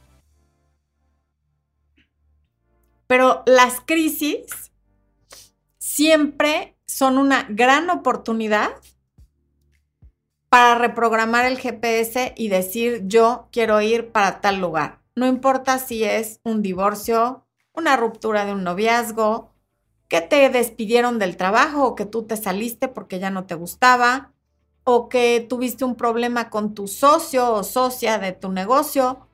Pero 3.07 3.43
las 3.45 3.79
crisis 3.79 4.71
siempre 5.77 6.75
son 6.85 7.17
una 7.17 7.45
gran 7.49 7.89
oportunidad 7.89 8.71
para 10.49 10.75
reprogramar 10.75 11.45
el 11.45 11.57
GPS 11.57 12.33
y 12.35 12.49
decir 12.49 13.03
yo 13.05 13.47
quiero 13.51 13.81
ir 13.81 14.11
para 14.11 14.41
tal 14.41 14.59
lugar. 14.59 14.99
No 15.15 15.27
importa 15.27 15.79
si 15.79 16.03
es 16.03 16.39
un 16.43 16.61
divorcio, 16.61 17.45
una 17.73 17.95
ruptura 17.95 18.45
de 18.45 18.53
un 18.53 18.63
noviazgo, 18.63 19.51
que 20.07 20.19
te 20.19 20.49
despidieron 20.49 21.19
del 21.19 21.37
trabajo 21.37 21.85
o 21.85 21.95
que 21.95 22.05
tú 22.05 22.23
te 22.23 22.35
saliste 22.35 22.89
porque 22.89 23.19
ya 23.19 23.29
no 23.29 23.45
te 23.45 23.55
gustaba, 23.55 24.33
o 24.83 25.09
que 25.09 25.45
tuviste 25.47 25.85
un 25.85 25.95
problema 25.95 26.49
con 26.49 26.73
tu 26.73 26.87
socio 26.87 27.53
o 27.53 27.63
socia 27.63 28.17
de 28.17 28.31
tu 28.31 28.51
negocio. 28.51 29.27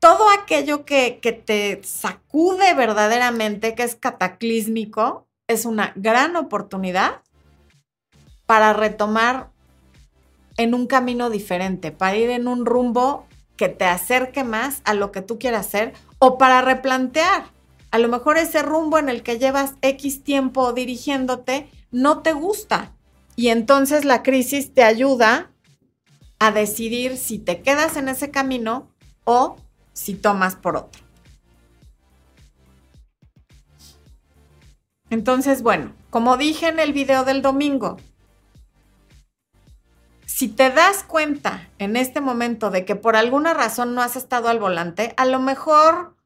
Todo 0.00 0.28
aquello 0.30 0.84
que, 0.84 1.18
te 1.46 1.80
sacude 1.84 2.74
verdaderamente, 2.74 3.74
que 3.74 3.84
es 3.84 3.94
cataclísmico, 3.94 5.26
es 5.46 5.64
una 5.64 5.92
gran 5.96 6.36
oportunidad 6.36 7.22
para 8.46 8.72
retomar 8.72 9.50
en 10.56 10.74
un 10.74 10.86
camino 10.86 11.30
diferente, 11.30 11.90
para 11.90 12.16
ir 12.16 12.30
en 12.30 12.48
un 12.48 12.66
rumbo 12.66 13.26
que 13.56 13.68
te 13.68 13.84
acerque 13.84 14.44
más 14.44 14.82
a 14.84 14.94
lo 14.94 15.12
que 15.12 15.22
tú 15.22 15.38
quieras 15.38 15.66
hacer 15.66 15.94
o 16.18 16.38
para 16.38 16.60
replantear. 16.60 17.46
A 17.90 17.98
lo 17.98 18.08
mejor 18.08 18.36
ese 18.36 18.62
rumbo 18.62 18.98
en 18.98 19.08
el 19.08 19.22
que 19.22 19.38
llevas 19.38 19.74
X 19.80 20.24
tiempo 20.24 20.72
dirigiéndote 20.72 21.70
no 21.90 22.22
te 22.22 22.32
gusta 22.32 22.92
y 23.36 23.48
entonces 23.48 24.04
la 24.04 24.22
crisis 24.22 24.72
te 24.72 24.84
ayuda 24.84 25.50
a 26.38 26.50
decidir 26.50 27.16
si 27.16 27.38
te 27.38 27.62
quedas 27.62 27.96
en 27.96 28.08
ese 28.08 28.30
camino 28.30 28.90
o 29.24 29.56
si 29.92 30.14
tomas 30.14 30.56
por 30.56 30.76
otro. 30.76 31.02
Entonces, 35.10 35.62
bueno, 35.62 35.92
como 36.10 36.36
dije 36.36 36.68
en 36.68 36.80
el 36.80 36.92
video 36.92 37.24
del 37.24 37.40
domingo, 37.40 37.98
si 40.26 40.48
te 40.48 40.70
das 40.70 41.04
cuenta 41.04 41.68
en 41.78 41.96
este 41.96 42.20
momento 42.20 42.70
de 42.70 42.84
que 42.84 42.96
por 42.96 43.14
alguna 43.14 43.54
razón 43.54 43.94
no 43.94 44.02
has 44.02 44.16
estado 44.16 44.48
al 44.48 44.58
volante, 44.58 45.14
a 45.16 45.26
lo 45.26 45.38
mejor, 45.38 46.16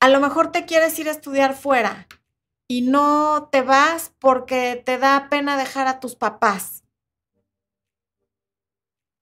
a 0.00 0.08
lo 0.08 0.20
mejor 0.20 0.52
te 0.52 0.66
quieres 0.66 0.98
ir 0.98 1.08
a 1.08 1.12
estudiar 1.12 1.54
fuera 1.54 2.06
y 2.68 2.82
no 2.82 3.48
te 3.50 3.62
vas 3.62 4.12
porque 4.18 4.80
te 4.84 4.98
da 4.98 5.28
pena 5.30 5.56
dejar 5.56 5.88
a 5.88 6.00
tus 6.00 6.14
papás. 6.14 6.84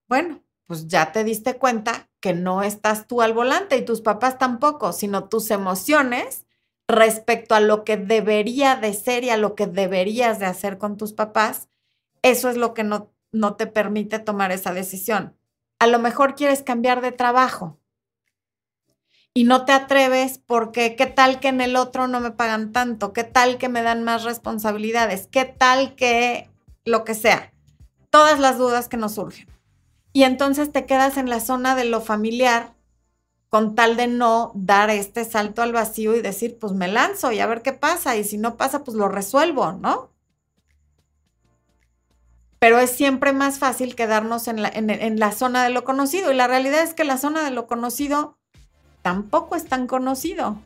Bueno, 0.09 0.43
pues 0.67 0.89
ya 0.89 1.13
te 1.13 1.25
diste 1.25 1.57
cuenta 1.57 2.11
que 2.21 2.35
no 2.35 2.63
estás 2.63 3.07
tú 3.07 3.23
al 3.23 3.33
volante 3.33 3.77
y 3.77 3.85
tus 3.85 4.01
papás 4.01 4.39
tampoco, 4.39 4.93
sino 4.93 5.29
tus 5.29 5.51
emociones 5.51 6.47
respecto 6.89 7.55
a 7.55 7.61
lo 7.61 7.85
que 7.85 7.97
debería 7.97 8.77
de 8.77 8.93
ser 8.93 9.25
y 9.25 9.31
a 9.31 9.37
lo 9.37 9.55
que 9.55 9.67
deberías 9.67 10.39
de 10.39 10.47
hacer 10.47 10.79
con 10.79 10.97
tus 10.97 11.13
papás 11.13 11.69
eso 12.23 12.51
es 12.51 12.57
lo 12.57 12.75
que 12.75 12.83
no, 12.83 13.13
no 13.31 13.55
te 13.55 13.69
permite 13.69 14.19
tomar 14.19 14.51
esa 14.51 14.73
decisión. 14.73 15.37
A 15.79 15.87
lo 15.87 16.01
mejor 16.01 16.35
quieres 16.35 16.63
cambiar 16.63 17.01
de 17.01 17.13
trabajo 17.13 17.79
y 19.37 19.45
no 19.45 19.67
te 19.67 19.73
atreves 19.73 20.39
porque 20.39 20.97
qué 20.97 21.05
tal 21.05 21.41
que 21.41 21.49
en 21.49 21.61
el 21.61 21.77
otro 21.77 22.09
no 22.09 22.21
me 22.21 22.31
pagan 22.31 22.73
tanto, 22.73 23.13
qué 23.13 23.23
tal 23.23 23.59
que 23.59 23.69
me 23.69 23.83
dan 23.83 24.03
más 24.03 24.25
responsabilidades, 24.25 25.29
qué 25.31 25.45
tal 25.45 25.95
que 25.95 26.49
lo 26.87 27.05
que 27.05 27.13
sea. 27.13 27.53
Todas 28.09 28.41
las 28.41 28.57
dudas 28.57 28.89
que 28.89 28.97
nos 28.97 29.17
surgen. 29.17 29.47
Y 30.15 30.23
entonces 30.23 30.73
te 30.73 30.87
quedas 30.87 31.19
en 31.19 31.29
la 31.29 31.41
zona 31.41 31.75
de 31.75 31.85
lo 31.85 32.01
familiar 32.01 32.73
con 33.51 33.75
tal 33.75 33.99
de 33.99 34.07
no 34.07 34.53
dar 34.55 34.89
este 34.89 35.27
salto 35.27 35.61
al 35.61 35.75
vacío 35.75 36.17
y 36.17 36.23
decir, 36.23 36.57
pues 36.59 36.73
me 36.73 36.89
lanzo 36.89 37.31
y 37.31 37.41
a 37.41 37.47
ver 37.47 37.61
qué 37.61 37.75
pasa. 37.75 38.17
Y 38.17 38.25
si 38.25 38.39
no 38.39 38.57
pasa, 38.57 38.85
pues 38.85 38.97
lo 38.97 39.07
resuelvo, 39.07 39.73
¿no? 39.73 40.17
pero 42.59 42.79
es 42.79 42.91
siempre 42.91 43.33
más 43.33 43.59
fácil 43.59 43.95
quedarnos 43.95 44.49
en 44.49 44.61
la, 45.21 45.33
zona 45.33 45.63
de 45.63 45.71
lo 45.71 45.85
conocido. 45.85 46.33
Y 46.33 46.35
la 46.35 46.49
realidad 46.49 46.83
es 46.83 46.95
que 46.95 47.05
la 47.05 47.19
zona 47.19 47.45
de 47.45 47.51
lo 47.51 47.67
conocido 47.67 48.39
tampoco 49.07 49.55
es 49.55 49.67
tan 49.67 49.87
conocido, 49.87 50.61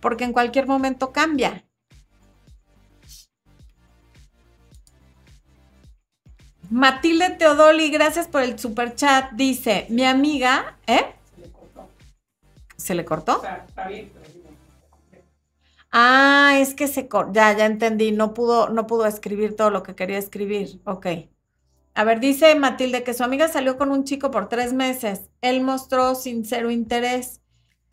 porque 0.00 0.24
en 0.24 0.32
cualquier 0.32 0.66
momento 0.66 1.12
cambia. 1.12 1.64
Matilde 6.70 7.30
Teodoli, 7.30 7.90
gracias 7.90 8.26
por 8.26 8.42
el 8.42 8.58
super 8.58 8.96
chat. 8.96 9.30
Dice, 9.34 9.86
mi 9.90 10.04
amiga, 10.04 10.76
¿eh? 10.88 11.14
Se 11.36 11.40
le 11.40 11.52
cortó. 11.52 11.88
¿Se 12.76 12.94
le 12.96 13.04
cortó? 13.04 13.42
Ah, 15.92 16.54
es 16.58 16.74
que 16.74 16.88
se 16.88 17.06
cortó. 17.06 17.32
Ya, 17.32 17.56
ya 17.56 17.66
entendí. 17.66 18.10
No 18.10 18.34
pudo, 18.34 18.70
no 18.70 18.88
pudo 18.88 19.06
escribir 19.06 19.54
todo 19.54 19.70
lo 19.70 19.84
que 19.84 19.94
quería 19.94 20.18
escribir. 20.18 20.80
Ok. 20.84 21.06
A 21.94 22.02
ver, 22.02 22.18
dice 22.18 22.56
Matilde 22.56 23.04
que 23.04 23.14
su 23.14 23.22
amiga 23.22 23.46
salió 23.46 23.78
con 23.78 23.92
un 23.92 24.02
chico 24.02 24.32
por 24.32 24.48
tres 24.48 24.72
meses. 24.72 25.30
Él 25.42 25.60
mostró 25.60 26.16
sincero 26.16 26.72
interés, 26.72 27.40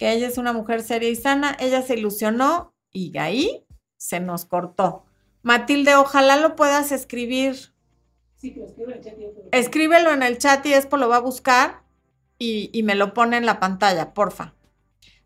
que 0.02 0.12
ella 0.12 0.28
es 0.28 0.40
una 0.40 0.52
mujer 0.52 0.82
seria 0.82 1.10
y 1.10 1.16
sana. 1.16 1.56
Ella 1.60 1.84
se 1.84 1.94
ilusionó 1.94 2.74
y 2.92 3.16
ahí 3.20 3.68
se 3.98 4.20
nos 4.20 4.46
cortó. 4.46 5.06
Matilde, 5.44 5.94
ojalá 5.94 6.38
lo 6.38 6.56
puedas 6.56 6.92
escribir. 6.92 7.72
Sí, 8.38 8.50
pero 8.50 8.66
escribe 8.66 8.94
en 8.94 8.98
el 8.98 9.04
chat. 9.04 9.14
Y 9.20 9.26
Escríbelo 9.52 10.12
en 10.12 10.24
el 10.24 10.40
chat 10.40 10.66
y 10.66 10.74
Expo 10.74 10.98
lo 10.98 11.08
va 11.08 11.18
a 11.18 11.20
buscar 11.20 11.84
y, 12.40 12.72
y 12.74 12.82
me 12.82 12.96
lo 12.96 13.14
pone 13.14 13.38
en 13.38 13.46
la 13.46 13.60
pantalla, 13.60 14.16
porfa. 14.16 14.56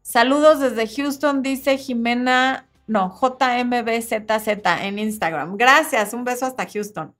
Saludos 0.02 0.60
desde 0.60 0.94
Houston, 0.94 1.42
dice 1.42 1.78
Jimena, 1.78 2.68
no, 2.86 3.18
JMBZZ 3.18 4.50
en 4.82 5.00
Instagram. 5.00 5.56
Gracias, 5.56 6.14
un 6.14 6.26
beso 6.26 6.48
hasta 6.48 6.68
Houston. 6.68 7.16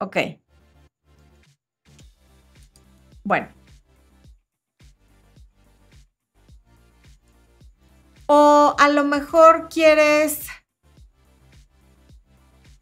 Ok. 0.00 0.18
Bueno. 3.24 3.59
O 8.32 8.76
a 8.78 8.88
lo 8.88 9.02
mejor 9.02 9.68
quieres 9.68 10.46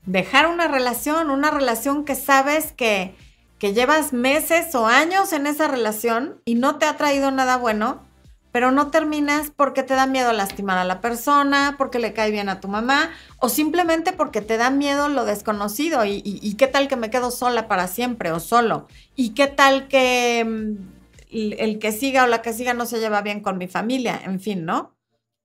dejar 0.04 0.46
una 0.46 0.68
relación, 0.68 1.30
una 1.30 1.50
relación 1.50 2.04
que 2.04 2.16
sabes 2.16 2.72
que, 2.72 3.16
que 3.58 3.72
llevas 3.72 4.12
meses 4.12 4.74
o 4.74 4.86
años 4.86 5.32
en 5.32 5.46
esa 5.46 5.66
relación 5.66 6.42
y 6.44 6.54
no 6.54 6.76
te 6.76 6.84
ha 6.84 6.98
traído 6.98 7.30
nada 7.30 7.56
bueno 7.56 8.06
pero 8.52 8.72
no 8.72 8.90
terminas 8.90 9.50
porque 9.56 9.82
te 9.82 9.94
da 9.94 10.06
miedo 10.06 10.34
lastimar 10.34 10.76
a 10.76 10.84
la 10.84 11.00
persona, 11.00 11.76
porque 11.78 11.98
le 11.98 12.12
cae 12.12 12.30
bien 12.30 12.50
a 12.50 12.60
tu 12.60 12.68
mamá 12.68 13.10
o 13.38 13.48
simplemente 13.48 14.12
porque 14.12 14.42
te 14.42 14.58
da 14.58 14.68
miedo 14.68 15.08
lo 15.08 15.24
desconocido 15.24 16.04
y, 16.04 16.54
qué 16.58 16.66
tal 16.66 16.88
que 16.88 16.96
me 16.96 17.08
quedo 17.08 17.30
sola 17.30 17.68
para 17.68 17.88
siempre 17.88 18.32
o 18.32 18.40
solo 18.40 18.86
y 19.16 19.30
qué 19.30 19.46
tal 19.46 19.88
que 19.88 20.44
mm, 20.44 21.52
el 21.58 21.78
que 21.78 21.92
siga 21.92 22.24
o 22.24 22.26
la 22.26 22.42
que 22.42 22.52
siga 22.52 22.74
no 22.74 22.84
se 22.84 23.00
lleva 23.00 23.22
bien 23.22 23.40
con 23.40 23.56
mi 23.56 23.68
familia, 23.68 24.20
en 24.22 24.40
fin, 24.40 24.66
¿no? 24.66 24.97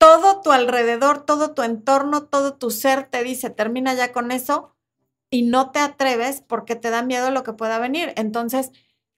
Todo 0.04 0.42
tu 0.42 0.52
alrededor, 0.52 1.26
todo 1.26 1.54
tu 1.54 1.62
entorno, 1.62 2.26
todo 2.26 2.56
tu 2.56 2.72
ser 2.72 3.06
te 3.06 3.24
dice, 3.24 3.50
termina 3.50 3.94
ya 3.94 4.12
con 4.12 4.32
eso 4.32 4.76
y 5.30 5.44
no 5.44 5.72
te 5.72 5.80
atreves 5.80 6.42
porque 6.42 6.76
te 6.76 6.90
da 6.90 7.04
miedo 7.04 7.32
lo 7.32 7.44
que 7.44 7.54
pueda 7.54 7.80
venir. 7.80 8.12
Entonces, 8.18 8.74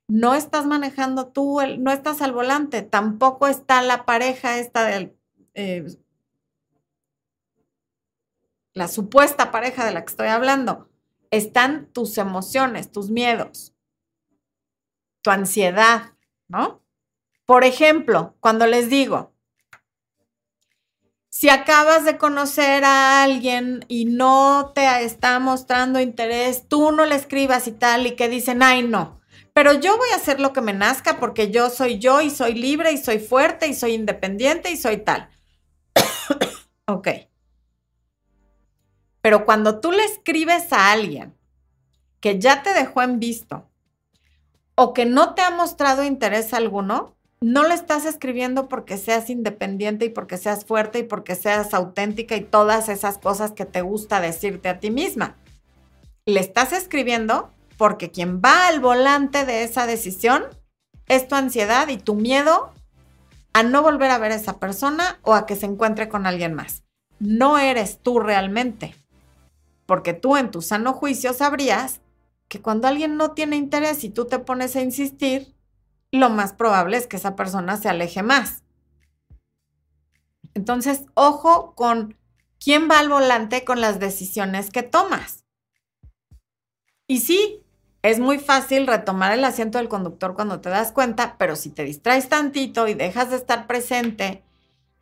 no 0.08 0.36
estás 0.36 0.68
manejando 0.68 1.30
tú, 1.30 1.60
no 1.80 1.92
estás 1.92 2.22
al 2.22 2.34
volante, 2.34 2.84
tampoco 2.84 3.48
está 3.48 3.82
la 3.82 4.06
pareja 4.06 4.60
esta 4.60 4.84
del, 4.84 5.18
eh, 5.56 5.88
la 8.74 8.88
supuesta 8.88 9.50
pareja 9.50 9.86
de 9.86 9.92
la 9.92 10.06
que 10.06 10.12
estoy 10.12 10.28
hablando. 10.28 10.88
Están 11.32 11.92
tus 11.94 12.20
emociones, 12.20 12.92
tus 12.92 13.10
miedos, 13.10 13.74
tu 15.24 15.32
ansiedad, 15.32 16.14
¿no? 16.48 16.84
Por 17.48 17.64
ejemplo, 17.64 18.36
cuando 18.40 18.68
les 18.68 18.88
digo, 18.88 19.35
si 21.36 21.50
acabas 21.50 22.06
de 22.06 22.18
conocer 22.18 22.86
a 22.86 23.22
alguien 23.22 23.84
y 23.90 24.06
no 24.06 24.72
te 24.74 25.04
está 25.04 25.38
mostrando 25.40 26.00
interés, 26.00 26.70
tú 26.70 26.94
no 26.94 27.06
le 27.06 27.16
escribas 27.16 27.68
y 27.68 27.74
tal 27.74 28.08
y 28.08 28.16
que 28.16 28.30
dicen, 28.30 28.64
ay, 28.64 28.88
no, 28.88 29.20
pero 29.52 29.74
yo 29.74 29.98
voy 29.98 30.08
a 30.14 30.16
hacer 30.16 30.40
lo 30.40 30.54
que 30.54 30.62
me 30.62 30.72
nazca 30.72 31.20
porque 31.20 31.52
yo 31.52 31.70
soy 31.70 32.00
yo 32.00 32.22
y 32.22 32.30
soy 32.30 32.54
libre 32.54 32.94
y 32.94 32.98
soy 32.98 33.20
fuerte 33.20 33.68
y 33.68 33.74
soy 33.74 33.96
independiente 33.96 34.72
y 34.72 34.78
soy 34.78 34.96
tal. 34.96 35.30
ok. 36.88 37.10
Pero 39.20 39.44
cuando 39.44 39.82
tú 39.82 39.92
le 39.92 40.06
escribes 40.06 40.72
a 40.72 40.94
alguien 40.94 41.38
que 42.22 42.40
ya 42.40 42.64
te 42.64 42.74
dejó 42.74 43.02
en 43.02 43.20
visto 43.20 43.70
o 44.76 44.94
que 44.94 45.06
no 45.06 45.36
te 45.36 45.42
ha 45.42 45.52
mostrado 45.52 46.06
interés 46.06 46.54
alguno, 46.54 47.15
no 47.42 47.68
le 47.68 47.74
estás 47.74 48.06
escribiendo 48.06 48.68
porque 48.68 48.98
seas 48.98 49.30
independiente 49.30 50.06
y 50.06 50.10
porque 50.10 50.38
seas 50.38 50.66
fuerte 50.66 51.00
y 51.00 51.04
porque 51.04 51.36
seas 51.36 51.74
auténtica 51.74 52.36
y 52.36 52.42
todas 52.42 52.90
esas 52.90 53.18
cosas 53.18 53.52
que 53.52 53.66
te 53.66 53.82
gusta 53.82 54.22
decirte 54.22 54.70
a 54.70 54.80
ti 54.80 54.90
misma. 54.90 55.36
Le 56.26 56.40
estás 56.40 56.74
escribiendo 56.74 57.52
porque 57.78 58.10
quien 58.10 58.42
va 58.42 58.68
al 58.68 58.80
volante 58.80 59.46
de 59.46 59.64
esa 59.64 59.86
decisión 59.86 60.46
es 61.08 61.28
tu 61.28 61.36
ansiedad 61.36 61.88
y 61.90 61.98
tu 61.98 62.16
miedo 62.16 62.72
a 63.54 63.64
no 63.64 63.82
volver 63.82 64.12
a 64.12 64.18
ver 64.18 64.32
a 64.32 64.36
esa 64.36 64.60
persona 64.60 65.20
o 65.22 65.34
a 65.34 65.46
que 65.46 65.56
se 65.56 65.66
encuentre 65.66 66.10
con 66.10 66.26
alguien 66.26 66.54
más. 66.54 66.84
No 67.20 67.58
eres 67.58 68.00
tú 68.00 68.20
realmente, 68.20 68.96
porque 69.86 70.14
tú 70.14 70.36
en 70.36 70.52
tu 70.52 70.62
sano 70.62 70.94
juicio 70.94 71.34
sabrías 71.34 72.02
que 72.48 72.62
cuando 72.62 72.88
alguien 72.88 73.18
no 73.18 73.32
tiene 73.32 73.56
interés 73.56 74.04
y 74.04 74.10
tú 74.10 74.26
te 74.26 74.40
pones 74.40 74.76
a 74.76 74.82
insistir, 74.82 75.55
lo 76.16 76.30
más 76.30 76.54
probable 76.54 76.98
es 76.98 77.08
que 77.08 77.18
esa 77.18 77.36
persona 77.36 77.78
se 77.78 77.90
aleje 77.90 78.24
más. 78.24 78.64
Entonces, 80.54 81.06
ojo 81.14 81.76
con 81.76 82.18
quién 82.60 82.90
va 82.90 83.00
al 83.00 83.10
volante 83.10 83.64
con 83.64 83.82
las 83.82 84.00
decisiones 84.00 84.72
que 84.72 84.84
tomas. 84.84 85.44
Y 87.08 87.20
sí, 87.20 87.64
es 88.02 88.20
muy 88.20 88.40
fácil 88.40 88.88
retomar 88.88 89.32
el 89.32 89.44
asiento 89.44 89.78
del 89.78 89.90
conductor 89.90 90.34
cuando 90.34 90.62
te 90.62 90.70
das 90.70 90.92
cuenta, 90.92 91.38
pero 91.38 91.56
si 91.56 91.70
te 91.70 91.84
distraes 91.84 92.30
tantito 92.30 92.88
y 92.88 92.94
dejas 92.94 93.30
de 93.30 93.36
estar 93.36 93.68
presente 93.68 94.44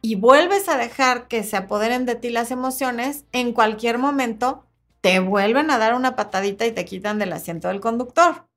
y 0.01 0.15
vuelves 0.15 0.67
a 0.67 0.77
dejar 0.77 1.29
que 1.29 1.43
se 1.43 1.55
apoderen 1.55 2.05
de 2.05 2.15
ti 2.15 2.29
las 2.29 2.51
emociones, 2.51 3.25
en 3.31 3.53
cualquier 3.53 3.97
momento 3.97 4.65
te 4.99 5.19
vuelven 5.19 5.71
a 5.71 5.77
dar 5.77 5.93
una 5.93 6.15
patadita 6.15 6.65
y 6.65 6.73
te 6.73 6.83
quitan 6.83 7.19
del 7.19 7.31
asiento 7.31 7.69
del 7.69 7.79
conductor. 7.79 8.47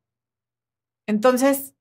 Entonces, 1.06 1.75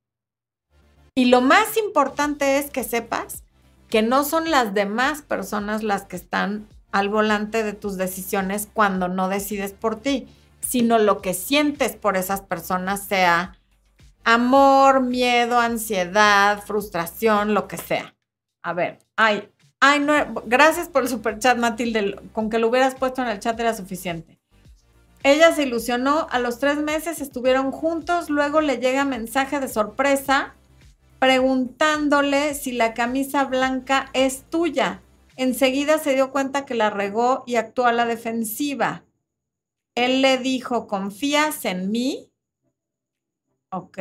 y 1.16 1.26
lo 1.26 1.42
más 1.42 1.78
importante 1.78 2.58
es 2.60 2.70
que 2.70 2.84
sepas 2.84 3.44
que 3.90 4.02
no 4.02 4.24
son 4.24 4.52
las 4.52 4.74
demás 4.74 5.22
personas 5.22 5.82
las 5.82 6.04
que 6.04 6.18
están 6.18 6.68
al 6.92 7.10
volante 7.10 7.64
de 7.64 7.74
tus 7.74 7.98
decisiones 7.98 8.68
cuando 8.74 9.08
no 9.08 9.30
decides 9.30 9.74
por 9.74 9.96
ti 9.96 10.28
sino 10.68 10.98
lo 10.98 11.22
que 11.22 11.34
sientes 11.34 11.96
por 11.96 12.18
esas 12.18 12.42
personas, 12.42 13.04
sea 13.04 13.58
amor, 14.24 15.02
miedo, 15.02 15.60
ansiedad, 15.60 16.64
frustración, 16.64 17.54
lo 17.54 17.68
que 17.68 17.78
sea. 17.78 18.16
A 18.64 18.74
ver, 18.74 19.00
ay, 19.16 19.50
ay, 19.80 20.00
no, 20.00 20.14
gracias 20.46 20.90
por 20.90 21.04
el 21.04 21.10
super 21.10 21.38
chat, 21.38 21.58
Matilde, 21.58 22.20
con 22.34 22.50
que 22.50 22.58
lo 22.58 22.70
hubieras 22.70 22.96
puesto 22.96 23.22
en 23.22 23.28
el 23.28 23.40
chat 23.40 23.60
era 23.60 23.76
suficiente. 23.76 24.40
Ella 25.24 25.54
se 25.54 25.64
ilusionó, 25.64 26.28
a 26.32 26.40
los 26.40 26.60
tres 26.60 26.78
meses 26.78 27.22
estuvieron 27.22 27.72
juntos, 27.72 28.30
luego 28.30 28.62
le 28.62 28.78
llega 28.78 29.06
mensaje 29.06 29.60
de 29.60 29.68
sorpresa 29.68 30.56
preguntándole 31.26 32.54
si 32.54 32.72
la 32.72 32.94
camisa 32.94 33.46
blanca 33.46 34.12
es 34.14 34.48
tuya. 34.52 35.02
Enseguida 35.38 35.98
se 35.98 36.14
dio 36.14 36.32
cuenta 36.32 36.66
que 36.66 36.76
la 36.76 36.92
regó 36.92 37.44
y 37.48 37.56
actuó 37.56 37.88
a 37.88 37.94
la 37.94 38.06
defensiva. 38.06 39.06
Él 39.96 40.22
le 40.22 40.38
dijo, 40.38 40.86
¿confías 40.86 41.66
en 41.66 41.90
mí? 41.90 42.32
Ok. 43.72 43.98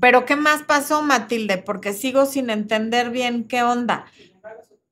Pero 0.00 0.24
¿qué 0.24 0.34
más 0.34 0.64
pasó, 0.64 1.02
Matilde? 1.02 1.58
Porque 1.58 1.92
sigo 1.92 2.26
sin 2.26 2.50
entender 2.50 3.10
bien 3.10 3.46
qué 3.46 3.62
onda. 3.62 4.06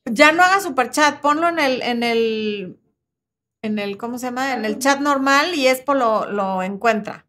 Ya 0.05 0.31
no 0.31 0.45
haga 0.45 0.91
chat, 0.93 1.21
ponlo 1.21 1.49
en 1.49 1.59
el, 1.59 1.83
en 1.83 2.05
el, 2.05 2.79
en 3.63 3.81
el, 3.81 3.99
¿cómo 3.99 4.21
se 4.21 4.27
llama? 4.27 4.55
En 4.55 4.65
el 4.65 4.79
chat 4.79 5.01
normal 5.01 5.57
y 5.57 5.67
Expo 5.67 5.95
lo 5.95 6.63
encuentra. 6.63 7.26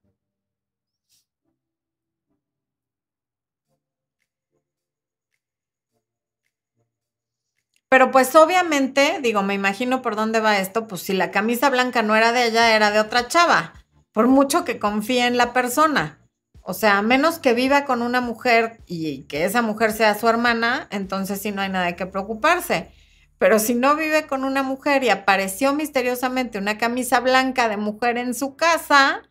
Pero 7.89 8.11
pues 8.11 8.35
obviamente, 8.35 9.19
digo, 9.21 9.43
me 9.43 9.53
imagino 9.53 10.01
por 10.01 10.15
dónde 10.15 10.39
va 10.41 10.59
esto, 10.59 10.87
pues 10.87 11.01
si 11.03 11.13
la 11.13 11.31
camisa 11.31 11.69
blanca 11.69 12.01
no 12.01 12.15
era 12.15 12.33
de 12.33 12.45
ella, 12.45 12.75
era 12.75 12.91
de 12.91 12.99
otra 12.99 13.27
chava, 13.27 13.73
por 14.11 14.27
mucho 14.27 14.65
que 14.65 14.79
confíe 14.79 15.25
en 15.25 15.37
la 15.37 15.53
persona. 15.53 16.19
O 16.61 16.73
sea, 16.73 16.97
a 16.97 17.01
menos 17.01 17.39
que 17.39 17.53
viva 17.53 17.85
con 17.85 18.01
una 18.01 18.19
mujer 18.19 18.81
y 18.87 19.23
que 19.23 19.45
esa 19.45 19.61
mujer 19.61 19.93
sea 19.93 20.19
su 20.19 20.27
hermana, 20.27 20.87
entonces 20.91 21.41
sí 21.41 21.53
no 21.53 21.61
hay 21.61 21.69
nada 21.69 21.85
de 21.85 21.95
qué 21.95 22.05
preocuparse. 22.05 22.91
Pero 23.37 23.59
si 23.59 23.73
no 23.73 23.95
vive 23.95 24.27
con 24.27 24.43
una 24.43 24.63
mujer 24.63 25.03
y 25.03 25.09
apareció 25.09 25.73
misteriosamente 25.73 26.57
una 26.57 26.77
camisa 26.77 27.21
blanca 27.21 27.69
de 27.69 27.77
mujer 27.77 28.17
en 28.17 28.33
su 28.33 28.57
casa, 28.57 29.21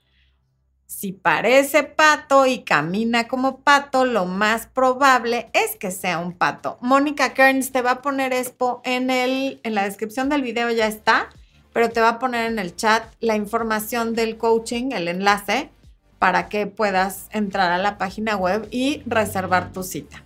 si 0.86 1.12
parece 1.12 1.82
pato 1.82 2.46
y 2.46 2.60
camina 2.60 3.28
como 3.28 3.58
pato, 3.58 4.04
lo 4.04 4.24
más 4.24 4.66
probable 4.66 5.50
es 5.52 5.76
que 5.76 5.90
sea 5.90 6.18
un 6.18 6.32
pato. 6.32 6.78
Mónica 6.80 7.34
Kearns 7.34 7.72
te 7.72 7.82
va 7.82 7.90
a 7.92 8.02
poner 8.02 8.32
expo 8.32 8.80
en, 8.84 9.10
el, 9.10 9.60
en 9.62 9.74
la 9.74 9.84
descripción 9.84 10.28
del 10.28 10.42
video, 10.42 10.70
ya 10.70 10.86
está, 10.86 11.28
pero 11.72 11.90
te 11.90 12.00
va 12.00 12.10
a 12.10 12.18
poner 12.18 12.50
en 12.50 12.58
el 12.58 12.74
chat 12.74 13.04
la 13.20 13.36
información 13.36 14.14
del 14.14 14.38
coaching, 14.38 14.92
el 14.92 15.08
enlace 15.08 15.70
para 16.18 16.48
que 16.48 16.66
puedas 16.66 17.28
entrar 17.32 17.72
a 17.72 17.78
la 17.78 17.98
página 17.98 18.36
web 18.36 18.66
y 18.70 19.02
reservar 19.06 19.72
tu 19.72 19.82
cita. 19.82 20.25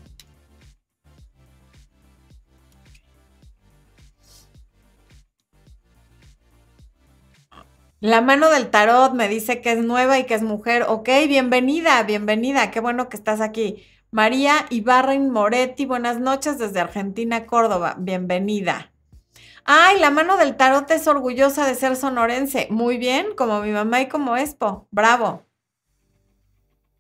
La 8.03 8.22
mano 8.22 8.48
del 8.48 8.70
tarot 8.70 9.12
me 9.12 9.28
dice 9.28 9.61
que 9.61 9.72
es 9.72 9.78
nueva 9.78 10.18
y 10.18 10.24
que 10.24 10.32
es 10.32 10.40
mujer. 10.40 10.86
Ok, 10.88 11.11
bienvenida, 11.28 12.03
bienvenida. 12.03 12.70
Qué 12.70 12.80
bueno 12.80 13.11
que 13.11 13.16
estás 13.18 13.42
aquí. 13.42 13.84
María 14.11 14.64
Ibarren 14.70 15.28
Moretti, 15.28 15.84
buenas 15.84 16.18
noches 16.18 16.59
desde 16.59 16.80
Argentina, 16.80 17.44
Córdoba. 17.44 17.96
Bienvenida. 17.98 18.90
Ay, 19.64 20.01
la 20.01 20.11
mano 20.11 20.38
del 20.38 20.57
tarot 20.57 20.90
es 20.90 21.07
orgullosa 21.09 21.66
de 21.66 21.74
ser 21.74 21.94
sonorense. 21.94 22.68
Muy 22.70 22.96
bien, 22.96 23.34
como 23.36 23.61
mi 23.61 23.70
mamá 23.70 24.01
y 24.01 24.09
como 24.09 24.34
Expo. 24.38 24.88
Bravo. 24.90 25.44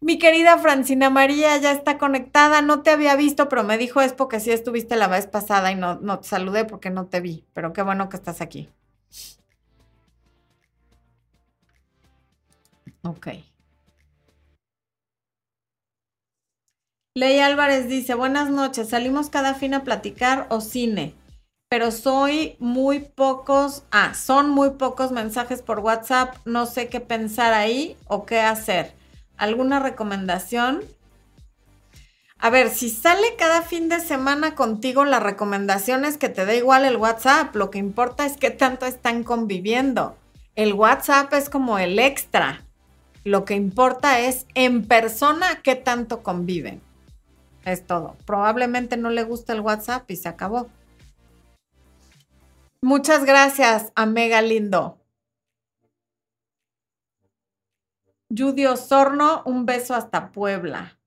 Mi 0.00 0.18
querida 0.18 0.58
Francina 0.58 1.08
María 1.08 1.56
ya 1.56 1.72
está 1.72 1.96
conectada. 1.96 2.60
No 2.60 2.82
te 2.82 2.90
había 2.90 3.16
visto, 3.16 3.48
pero 3.48 3.64
me 3.64 3.78
dijo 3.78 4.02
Expo 4.02 4.28
que 4.28 4.38
sí 4.38 4.50
estuviste 4.50 4.96
la 4.96 5.08
vez 5.08 5.26
pasada 5.26 5.72
y 5.72 5.76
no, 5.76 5.94
no 5.94 6.18
te 6.20 6.28
saludé 6.28 6.66
porque 6.66 6.90
no 6.90 7.06
te 7.06 7.20
vi. 7.20 7.46
Pero 7.54 7.72
qué 7.72 7.80
bueno 7.80 8.10
que 8.10 8.18
estás 8.18 8.42
aquí. 8.42 8.68
Ok. 13.02 13.28
Ley 17.14 17.40
Álvarez 17.40 17.88
dice, 17.88 18.14
buenas 18.14 18.50
noches, 18.50 18.88
salimos 18.90 19.30
cada 19.30 19.54
fin 19.54 19.74
a 19.74 19.82
platicar 19.82 20.46
o 20.48 20.60
cine, 20.60 21.14
pero 21.68 21.90
soy 21.90 22.56
muy 22.60 23.00
pocos, 23.00 23.82
ah, 23.90 24.14
son 24.14 24.48
muy 24.50 24.70
pocos 24.70 25.10
mensajes 25.10 25.60
por 25.60 25.80
WhatsApp, 25.80 26.36
no 26.44 26.66
sé 26.66 26.88
qué 26.88 27.00
pensar 27.00 27.52
ahí 27.52 27.96
o 28.06 28.26
qué 28.26 28.40
hacer. 28.40 28.92
¿Alguna 29.36 29.80
recomendación? 29.80 30.82
A 32.38 32.48
ver, 32.48 32.70
si 32.70 32.88
sale 32.88 33.36
cada 33.36 33.62
fin 33.62 33.88
de 33.88 34.00
semana 34.00 34.54
contigo, 34.54 35.04
la 35.04 35.20
recomendación 35.20 36.04
es 36.04 36.16
que 36.16 36.30
te 36.30 36.46
dé 36.46 36.56
igual 36.56 36.86
el 36.86 36.96
WhatsApp. 36.96 37.54
Lo 37.54 37.70
que 37.70 37.78
importa 37.78 38.24
es 38.24 38.38
qué 38.38 38.50
tanto 38.50 38.86
están 38.86 39.24
conviviendo. 39.24 40.16
El 40.54 40.72
WhatsApp 40.72 41.32
es 41.34 41.50
como 41.50 41.78
el 41.78 41.98
extra. 41.98 42.64
Lo 43.24 43.44
que 43.44 43.54
importa 43.54 44.20
es 44.20 44.46
en 44.54 44.86
persona 44.86 45.60
qué 45.62 45.74
tanto 45.74 46.22
conviven. 46.22 46.80
Es 47.64 47.86
todo. 47.86 48.16
Probablemente 48.24 48.96
no 48.96 49.10
le 49.10 49.24
gusta 49.24 49.52
el 49.52 49.60
WhatsApp 49.60 50.10
y 50.10 50.16
se 50.16 50.28
acabó. 50.28 50.68
Muchas 52.82 53.24
gracias, 53.26 53.92
Amega 53.94 54.40
Lindo. 54.40 54.98
Judy 58.34 58.66
Osorno, 58.66 59.42
un 59.44 59.66
beso 59.66 59.94
hasta 59.94 60.32
Puebla. 60.32 60.99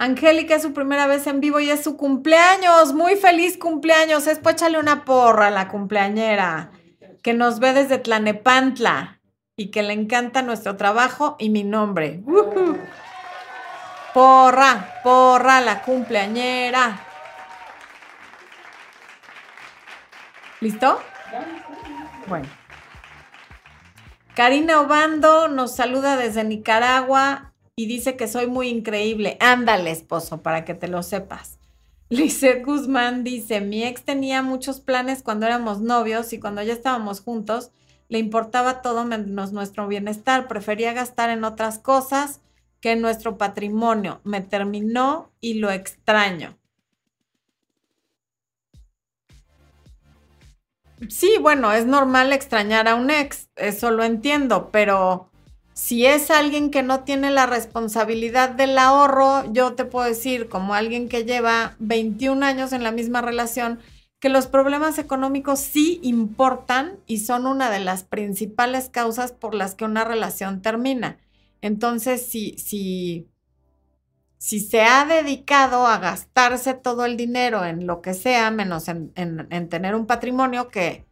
Angélica 0.00 0.54
es 0.54 0.62
su 0.62 0.72
primera 0.72 1.06
vez 1.06 1.26
en 1.26 1.40
vivo 1.40 1.60
y 1.60 1.68
es 1.68 1.84
su 1.84 1.98
cumpleaños. 1.98 2.94
Muy 2.94 3.16
feliz 3.16 3.58
cumpleaños. 3.58 4.26
Es 4.26 4.38
pues 4.38 4.54
échale 4.54 4.78
una 4.78 5.04
porra 5.04 5.48
a 5.48 5.50
la 5.50 5.68
cumpleañera 5.68 6.70
que 7.22 7.34
nos 7.34 7.60
ve 7.60 7.74
desde 7.74 7.98
Tlanepantla 7.98 9.20
y 9.56 9.70
que 9.70 9.82
le 9.82 9.92
encanta 9.92 10.40
nuestro 10.40 10.78
trabajo 10.78 11.36
y 11.38 11.50
mi 11.50 11.64
nombre. 11.64 12.22
Porra, 14.14 15.02
porra, 15.04 15.60
la 15.60 15.82
cumpleañera. 15.82 17.06
¿Listo? 20.60 20.98
Bueno. 22.26 22.48
Karina 24.34 24.80
Obando 24.80 25.48
nos 25.48 25.76
saluda 25.76 26.16
desde 26.16 26.42
Nicaragua 26.42 27.49
y 27.80 27.86
dice 27.86 28.14
que 28.14 28.28
soy 28.28 28.46
muy 28.46 28.68
increíble. 28.68 29.38
Ándale, 29.40 29.90
esposo, 29.90 30.42
para 30.42 30.66
que 30.66 30.74
te 30.74 30.86
lo 30.86 31.02
sepas. 31.02 31.58
Lizeth 32.10 32.62
Guzmán 32.62 33.24
dice, 33.24 33.62
mi 33.62 33.84
ex 33.84 34.02
tenía 34.02 34.42
muchos 34.42 34.80
planes 34.80 35.22
cuando 35.22 35.46
éramos 35.46 35.80
novios 35.80 36.34
y 36.34 36.38
cuando 36.38 36.62
ya 36.62 36.74
estábamos 36.74 37.22
juntos, 37.22 37.70
le 38.10 38.18
importaba 38.18 38.82
todo 38.82 39.06
menos 39.06 39.52
nuestro 39.52 39.88
bienestar, 39.88 40.46
prefería 40.46 40.92
gastar 40.92 41.30
en 41.30 41.42
otras 41.42 41.78
cosas 41.78 42.42
que 42.82 42.92
en 42.92 43.00
nuestro 43.00 43.38
patrimonio. 43.38 44.20
Me 44.24 44.42
terminó 44.42 45.30
y 45.40 45.54
lo 45.54 45.70
extraño. 45.70 46.58
Sí, 51.08 51.38
bueno, 51.40 51.72
es 51.72 51.86
normal 51.86 52.34
extrañar 52.34 52.88
a 52.88 52.94
un 52.94 53.08
ex, 53.08 53.48
eso 53.56 53.90
lo 53.90 54.04
entiendo, 54.04 54.68
pero 54.70 55.29
si 55.80 56.04
es 56.04 56.30
alguien 56.30 56.70
que 56.70 56.82
no 56.82 57.04
tiene 57.04 57.30
la 57.30 57.46
responsabilidad 57.46 58.50
del 58.50 58.76
ahorro, 58.76 59.50
yo 59.50 59.72
te 59.76 59.86
puedo 59.86 60.06
decir, 60.06 60.50
como 60.50 60.74
alguien 60.74 61.08
que 61.08 61.24
lleva 61.24 61.74
21 61.78 62.44
años 62.44 62.74
en 62.74 62.82
la 62.82 62.92
misma 62.92 63.22
relación, 63.22 63.80
que 64.18 64.28
los 64.28 64.46
problemas 64.46 64.98
económicos 64.98 65.58
sí 65.58 65.98
importan 66.02 66.98
y 67.06 67.20
son 67.20 67.46
una 67.46 67.70
de 67.70 67.80
las 67.80 68.04
principales 68.04 68.90
causas 68.90 69.32
por 69.32 69.54
las 69.54 69.74
que 69.74 69.86
una 69.86 70.04
relación 70.04 70.60
termina. 70.60 71.18
Entonces, 71.62 72.26
si, 72.26 72.58
si, 72.58 73.30
si 74.36 74.60
se 74.60 74.82
ha 74.82 75.06
dedicado 75.06 75.86
a 75.86 75.96
gastarse 75.96 76.74
todo 76.74 77.06
el 77.06 77.16
dinero 77.16 77.64
en 77.64 77.86
lo 77.86 78.02
que 78.02 78.12
sea, 78.12 78.50
menos 78.50 78.86
en, 78.88 79.12
en, 79.14 79.68
tener 79.70 79.94
un 79.94 80.04
patrimonio 80.04 80.68
que 80.68 81.06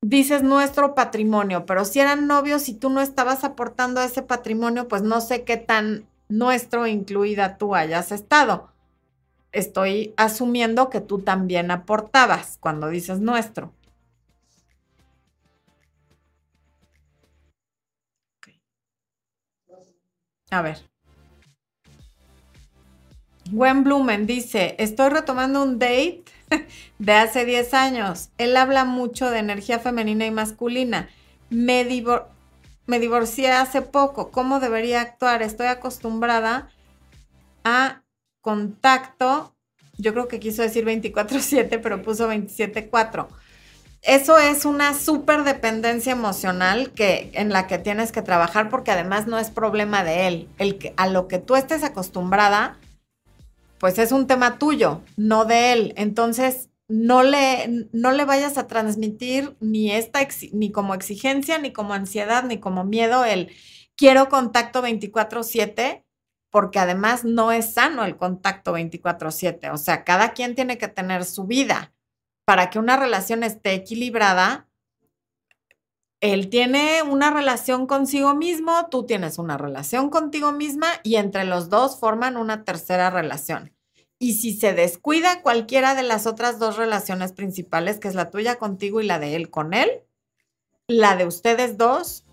dices 0.00 0.42
nuestro 0.42 0.94
patrimonio, 0.94 1.66
pero 1.66 1.84
si 1.84 2.00
eran 2.00 2.26
novios 2.26 2.68
y 2.68 2.74
tú 2.74 2.90
no 2.90 3.00
estabas 3.00 3.44
aportando 3.44 4.00
a 4.00 4.04
ese 4.04 4.22
patrimonio, 4.22 4.88
pues 4.88 5.02
no 5.02 5.20
sé 5.20 5.44
qué 5.44 5.56
tan 5.56 6.06
nuestro, 6.28 6.86
incluida 6.86 7.58
tú, 7.58 7.74
hayas 7.74 8.12
estado. 8.12 8.70
Estoy 9.52 10.14
asumiendo 10.16 10.90
que 10.90 11.00
tú 11.00 11.20
también 11.20 11.70
aportabas 11.70 12.58
cuando 12.60 12.88
dices 12.88 13.20
nuestro. 13.20 13.72
A 20.50 20.62
ver. 20.62 20.78
Gwen 23.50 23.82
Blumen 23.82 24.26
dice, 24.26 24.76
estoy 24.78 25.08
retomando 25.08 25.62
un 25.62 25.78
date 25.78 26.24
de 26.98 27.12
hace 27.12 27.44
10 27.44 27.74
años. 27.74 28.30
Él 28.38 28.56
habla 28.56 28.84
mucho 28.84 29.30
de 29.30 29.38
energía 29.38 29.78
femenina 29.78 30.26
y 30.26 30.30
masculina. 30.30 31.08
Me, 31.50 31.86
me 32.86 33.00
divorcié 33.00 33.52
hace 33.52 33.82
poco. 33.82 34.30
¿Cómo 34.30 34.60
debería 34.60 35.00
actuar? 35.00 35.42
Estoy 35.42 35.66
acostumbrada 35.66 36.70
a 37.64 38.02
contacto, 38.40 39.54
yo 39.98 40.12
creo 40.12 40.28
que 40.28 40.40
quiso 40.40 40.62
decir 40.62 40.84
24/7, 40.84 41.78
pero 41.78 42.02
puso 42.02 42.28
27/4. 42.28 43.28
Eso 44.02 44.38
es 44.38 44.64
una 44.64 44.94
súper 44.94 45.42
dependencia 45.42 46.12
emocional 46.12 46.92
que, 46.92 47.30
en 47.34 47.50
la 47.50 47.66
que 47.66 47.78
tienes 47.78 48.12
que 48.12 48.22
trabajar 48.22 48.70
porque 48.70 48.92
además 48.92 49.26
no 49.26 49.38
es 49.38 49.50
problema 49.50 50.04
de 50.04 50.28
él. 50.28 50.48
El 50.58 50.78
que, 50.78 50.94
a 50.96 51.08
lo 51.08 51.26
que 51.26 51.38
tú 51.38 51.56
estés 51.56 51.82
acostumbrada, 51.82 52.76
pues 53.78 53.98
es 53.98 54.12
un 54.12 54.26
tema 54.26 54.58
tuyo, 54.58 55.02
no 55.16 55.44
de 55.44 55.72
él. 55.72 55.94
Entonces, 55.96 56.70
no 56.88 57.22
le, 57.22 57.88
no 57.92 58.12
le 58.12 58.24
vayas 58.24 58.56
a 58.58 58.66
transmitir 58.66 59.56
ni, 59.60 59.92
esta 59.92 60.26
ni 60.52 60.72
como 60.72 60.94
exigencia, 60.94 61.58
ni 61.58 61.72
como 61.72 61.94
ansiedad, 61.94 62.44
ni 62.44 62.58
como 62.58 62.84
miedo 62.84 63.24
el 63.24 63.50
quiero 63.96 64.28
contacto 64.28 64.82
24/7 64.82 66.04
porque 66.50 66.78
además 66.78 67.24
no 67.24 67.52
es 67.52 67.74
sano 67.74 68.04
el 68.04 68.16
contacto 68.16 68.72
24/7. 68.72 69.70
O 69.70 69.76
sea, 69.76 70.04
cada 70.04 70.32
quien 70.32 70.54
tiene 70.54 70.78
que 70.78 70.88
tener 70.88 71.24
su 71.24 71.44
vida. 71.44 71.92
Para 72.46 72.70
que 72.70 72.78
una 72.78 72.96
relación 72.96 73.42
esté 73.42 73.74
equilibrada, 73.74 74.67
él 76.20 76.48
tiene 76.48 77.02
una 77.02 77.30
relación 77.30 77.86
consigo 77.86 78.34
mismo, 78.34 78.88
tú 78.90 79.04
tienes 79.04 79.38
una 79.38 79.56
relación 79.56 80.10
contigo 80.10 80.52
misma 80.52 80.88
y 81.04 81.16
entre 81.16 81.44
los 81.44 81.68
dos 81.68 81.98
forman 81.98 82.36
una 82.36 82.64
tercera 82.64 83.10
relación. 83.10 83.72
Y 84.18 84.34
si 84.34 84.52
se 84.52 84.72
descuida 84.72 85.42
cualquiera 85.42 85.94
de 85.94 86.02
las 86.02 86.26
otras 86.26 86.58
dos 86.58 86.76
relaciones 86.76 87.32
principales, 87.32 88.00
que 88.00 88.08
es 88.08 88.16
la 88.16 88.30
tuya 88.30 88.56
contigo 88.56 89.00
y 89.00 89.06
la 89.06 89.20
de 89.20 89.36
él 89.36 89.48
con 89.48 89.74
él, 89.74 89.88
la 90.88 91.16
de 91.16 91.26
ustedes 91.26 91.78
dos 91.78 92.24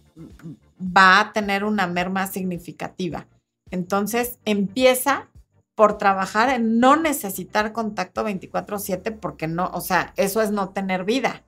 va 0.79 1.19
a 1.19 1.33
tener 1.33 1.63
una 1.63 1.85
merma 1.85 2.25
significativa. 2.25 3.27
Entonces 3.69 4.39
empieza 4.45 5.29
por 5.75 5.97
trabajar 5.97 6.49
en 6.49 6.79
no 6.79 6.95
necesitar 6.95 7.73
contacto 7.73 8.23
24/7 8.23 9.11
porque 9.11 9.47
no, 9.47 9.69
o 9.73 9.81
sea, 9.81 10.13
eso 10.15 10.41
es 10.41 10.49
no 10.51 10.69
tener 10.69 11.03
vida. 11.03 11.43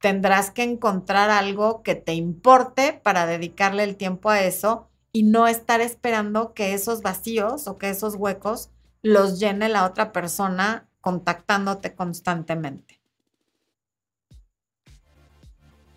Tendrás 0.00 0.50
que 0.50 0.62
encontrar 0.62 1.30
algo 1.30 1.82
que 1.82 1.94
te 1.94 2.14
importe 2.14 2.92
para 2.92 3.26
dedicarle 3.26 3.84
el 3.84 3.96
tiempo 3.96 4.30
a 4.30 4.40
eso 4.40 4.88
y 5.12 5.24
no 5.24 5.46
estar 5.46 5.80
esperando 5.80 6.54
que 6.54 6.72
esos 6.72 7.02
vacíos 7.02 7.66
o 7.66 7.76
que 7.76 7.90
esos 7.90 8.14
huecos 8.14 8.70
los 9.02 9.38
llene 9.38 9.68
la 9.68 9.84
otra 9.84 10.12
persona 10.12 10.88
contactándote 11.00 11.94
constantemente. 11.94 13.00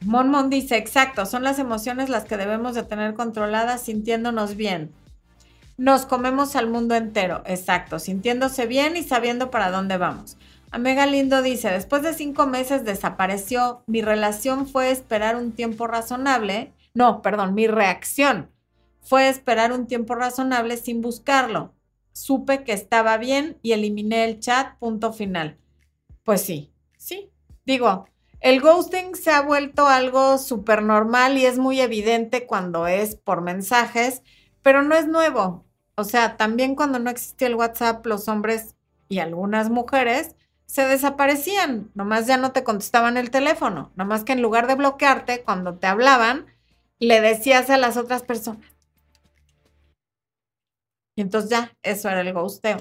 Mon 0.02 0.50
dice, 0.50 0.76
exacto, 0.76 1.26
son 1.26 1.44
las 1.44 1.60
emociones 1.60 2.10
las 2.10 2.26
que 2.26 2.36
debemos 2.36 2.76
de 2.76 2.84
tener 2.84 3.14
controladas 3.14 3.84
sintiéndonos 3.84 4.58
bien. 4.58 4.92
Nos 5.78 6.06
comemos 6.06 6.58
al 6.58 6.70
mundo 6.70 6.94
entero, 6.96 7.42
exacto, 7.46 8.00
sintiéndose 8.00 8.68
bien 8.68 8.98
y 8.98 9.04
sabiendo 9.04 9.50
para 9.50 9.72
dónde 9.72 9.98
vamos. 9.98 10.38
Amega 10.74 11.06
Lindo 11.06 11.44
dice, 11.44 11.70
después 11.70 12.02
de 12.02 12.16
cinco 12.16 12.48
meses 12.48 12.84
desapareció, 12.84 13.84
mi 13.86 14.02
relación 14.02 14.68
fue 14.68 14.90
esperar 14.90 15.36
un 15.36 15.52
tiempo 15.52 15.86
razonable, 15.86 16.74
no, 16.96 17.22
perdón, 17.22 17.54
mi 17.54 17.68
reacción 17.68 18.50
fue 19.00 19.30
esperar 19.30 19.72
un 19.72 19.86
tiempo 19.86 20.16
razonable 20.16 20.78
sin 20.78 21.02
buscarlo. 21.02 21.76
Supe 22.12 22.64
que 22.64 22.74
estaba 22.74 23.18
bien 23.18 23.60
y 23.62 23.74
eliminé 23.74 24.26
el 24.26 24.40
chat, 24.40 24.80
punto 24.80 25.14
final. 25.14 25.60
Pues 26.24 26.42
sí, 26.42 26.72
sí, 26.98 27.30
digo, 27.68 28.08
el 28.40 28.60
ghosting 28.60 29.14
se 29.16 29.30
ha 29.30 29.42
vuelto 29.42 29.86
algo 29.86 30.40
súper 30.40 30.82
normal 30.82 31.38
y 31.38 31.46
es 31.46 31.60
muy 31.60 31.82
evidente 31.82 32.48
cuando 32.48 32.88
es 32.88 33.16
por 33.16 33.42
mensajes 33.42 34.24
pero 34.64 34.82
no 34.82 34.96
es 34.96 35.08
nuevo. 35.08 35.66
O 35.96 36.04
sea, 36.04 36.38
también 36.38 36.74
cuando 36.74 36.98
no 36.98 37.12
existía 37.12 37.48
el 37.48 37.56
WhatsApp, 37.56 38.04
los 38.08 38.28
hombres 38.28 38.76
y 39.10 39.20
algunas 39.20 39.70
mujeres 39.70 40.36
se 40.66 40.88
desaparecían, 40.88 41.92
nomás 41.94 42.28
ya 42.28 42.38
no 42.38 42.52
te 42.52 42.64
contestaban 42.64 43.18
el 43.18 43.32
teléfono, 43.32 43.92
nomás 43.96 44.24
que 44.24 44.34
en 44.34 44.42
lugar 44.42 44.68
de 44.68 44.76
bloquearte, 44.76 45.44
cuando 45.44 45.76
te 45.78 45.88
hablaban, 45.88 46.48
le 47.00 47.22
decías 47.22 47.70
a 47.70 47.78
las 47.78 47.98
otras 47.98 48.24
personas. 48.24 48.66
Y 51.16 51.22
entonces 51.22 51.50
ya, 51.50 51.74
eso 51.84 52.10
era 52.10 52.22
el 52.22 52.34
ghosteo. 52.34 52.78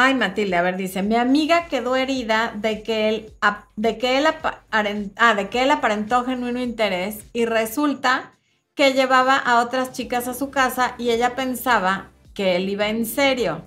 Ay, 0.00 0.14
Matilde, 0.14 0.54
a 0.54 0.62
ver, 0.62 0.76
dice, 0.76 1.02
mi 1.02 1.16
amiga 1.16 1.66
quedó 1.66 1.96
herida 1.96 2.54
de 2.54 2.84
que 2.84 3.08
él, 3.08 3.32
de 3.74 3.98
que 3.98 4.16
él, 4.16 4.26
ah, 4.28 5.34
de 5.34 5.48
que 5.48 5.62
él 5.64 5.70
aparentó 5.72 6.24
genuino 6.24 6.62
interés 6.62 7.24
y 7.32 7.46
resulta 7.46 8.30
que 8.76 8.92
llevaba 8.92 9.36
a 9.36 9.60
otras 9.60 9.90
chicas 9.90 10.28
a 10.28 10.34
su 10.34 10.50
casa 10.50 10.94
y 10.98 11.10
ella 11.10 11.34
pensaba 11.34 12.10
que 12.32 12.54
él 12.54 12.68
iba 12.68 12.86
en 12.86 13.06
serio. 13.06 13.62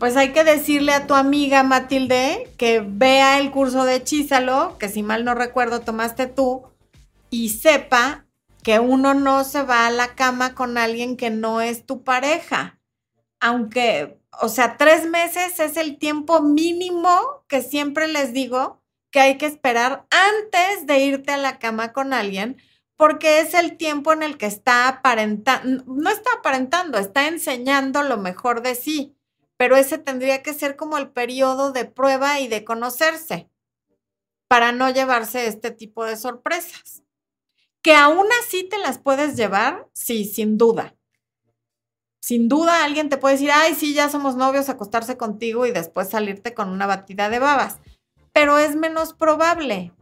Pues 0.00 0.16
hay 0.16 0.32
que 0.32 0.42
decirle 0.42 0.92
a 0.92 1.06
tu 1.06 1.14
amiga 1.14 1.62
Matilde 1.62 2.52
que 2.58 2.84
vea 2.84 3.38
el 3.38 3.52
curso 3.52 3.84
de 3.84 3.94
Hechízalo, 3.94 4.78
que 4.78 4.88
si 4.88 5.04
mal 5.04 5.24
no 5.24 5.36
recuerdo 5.36 5.82
tomaste 5.82 6.26
tú, 6.26 6.64
y 7.30 7.50
sepa 7.50 8.26
que 8.64 8.80
uno 8.80 9.14
no 9.14 9.44
se 9.44 9.62
va 9.62 9.86
a 9.86 9.92
la 9.92 10.16
cama 10.16 10.56
con 10.56 10.76
alguien 10.76 11.16
que 11.16 11.30
no 11.30 11.60
es 11.60 11.86
tu 11.86 12.02
pareja. 12.02 12.80
Aunque 13.38 14.18
o 14.40 14.48
sea, 14.48 14.76
tres 14.76 15.08
meses 15.08 15.60
es 15.60 15.76
el 15.76 15.98
tiempo 15.98 16.40
mínimo 16.40 17.44
que 17.48 17.62
siempre 17.62 18.08
les 18.08 18.32
digo 18.32 18.82
que 19.10 19.20
hay 19.20 19.38
que 19.38 19.46
esperar 19.46 20.06
antes 20.10 20.86
de 20.86 21.00
irte 21.00 21.32
a 21.32 21.36
la 21.36 21.58
cama 21.58 21.92
con 21.92 22.12
alguien, 22.12 22.56
porque 22.96 23.40
es 23.40 23.54
el 23.54 23.76
tiempo 23.76 24.12
en 24.12 24.22
el 24.22 24.38
que 24.38 24.46
está 24.46 24.88
aparentando, 24.88 25.84
no 25.86 26.10
está 26.10 26.30
aparentando, 26.38 26.98
está 26.98 27.28
enseñando 27.28 28.02
lo 28.02 28.16
mejor 28.16 28.62
de 28.62 28.74
sí, 28.74 29.16
pero 29.56 29.76
ese 29.76 29.98
tendría 29.98 30.42
que 30.42 30.54
ser 30.54 30.76
como 30.76 30.98
el 30.98 31.10
periodo 31.10 31.72
de 31.72 31.84
prueba 31.84 32.40
y 32.40 32.48
de 32.48 32.64
conocerse 32.64 33.48
para 34.48 34.72
no 34.72 34.90
llevarse 34.90 35.46
este 35.46 35.70
tipo 35.70 36.04
de 36.04 36.16
sorpresas. 36.16 37.02
Que 37.82 37.94
aún 37.94 38.26
así 38.42 38.64
te 38.64 38.78
las 38.78 38.98
puedes 38.98 39.36
llevar, 39.36 39.88
sí, 39.92 40.24
sin 40.24 40.56
duda 40.56 40.94
sin 42.24 42.48
duda 42.48 42.84
alguien 42.84 43.10
te 43.10 43.18
puede 43.18 43.34
decir, 43.34 43.50
ay, 43.52 43.74
sí, 43.74 43.92
ya 43.92 44.08
somos 44.08 44.34
novios, 44.34 44.70
acostarse 44.70 45.18
contigo 45.18 45.66
y 45.66 45.72
después 45.72 46.08
salirte 46.08 46.54
con 46.54 46.70
una 46.70 46.86
batida 46.86 47.28
de 47.28 47.38
babas. 47.38 47.80
Pero 48.32 48.56
es 48.56 48.76
menos 48.76 49.12
probable. 49.12 49.92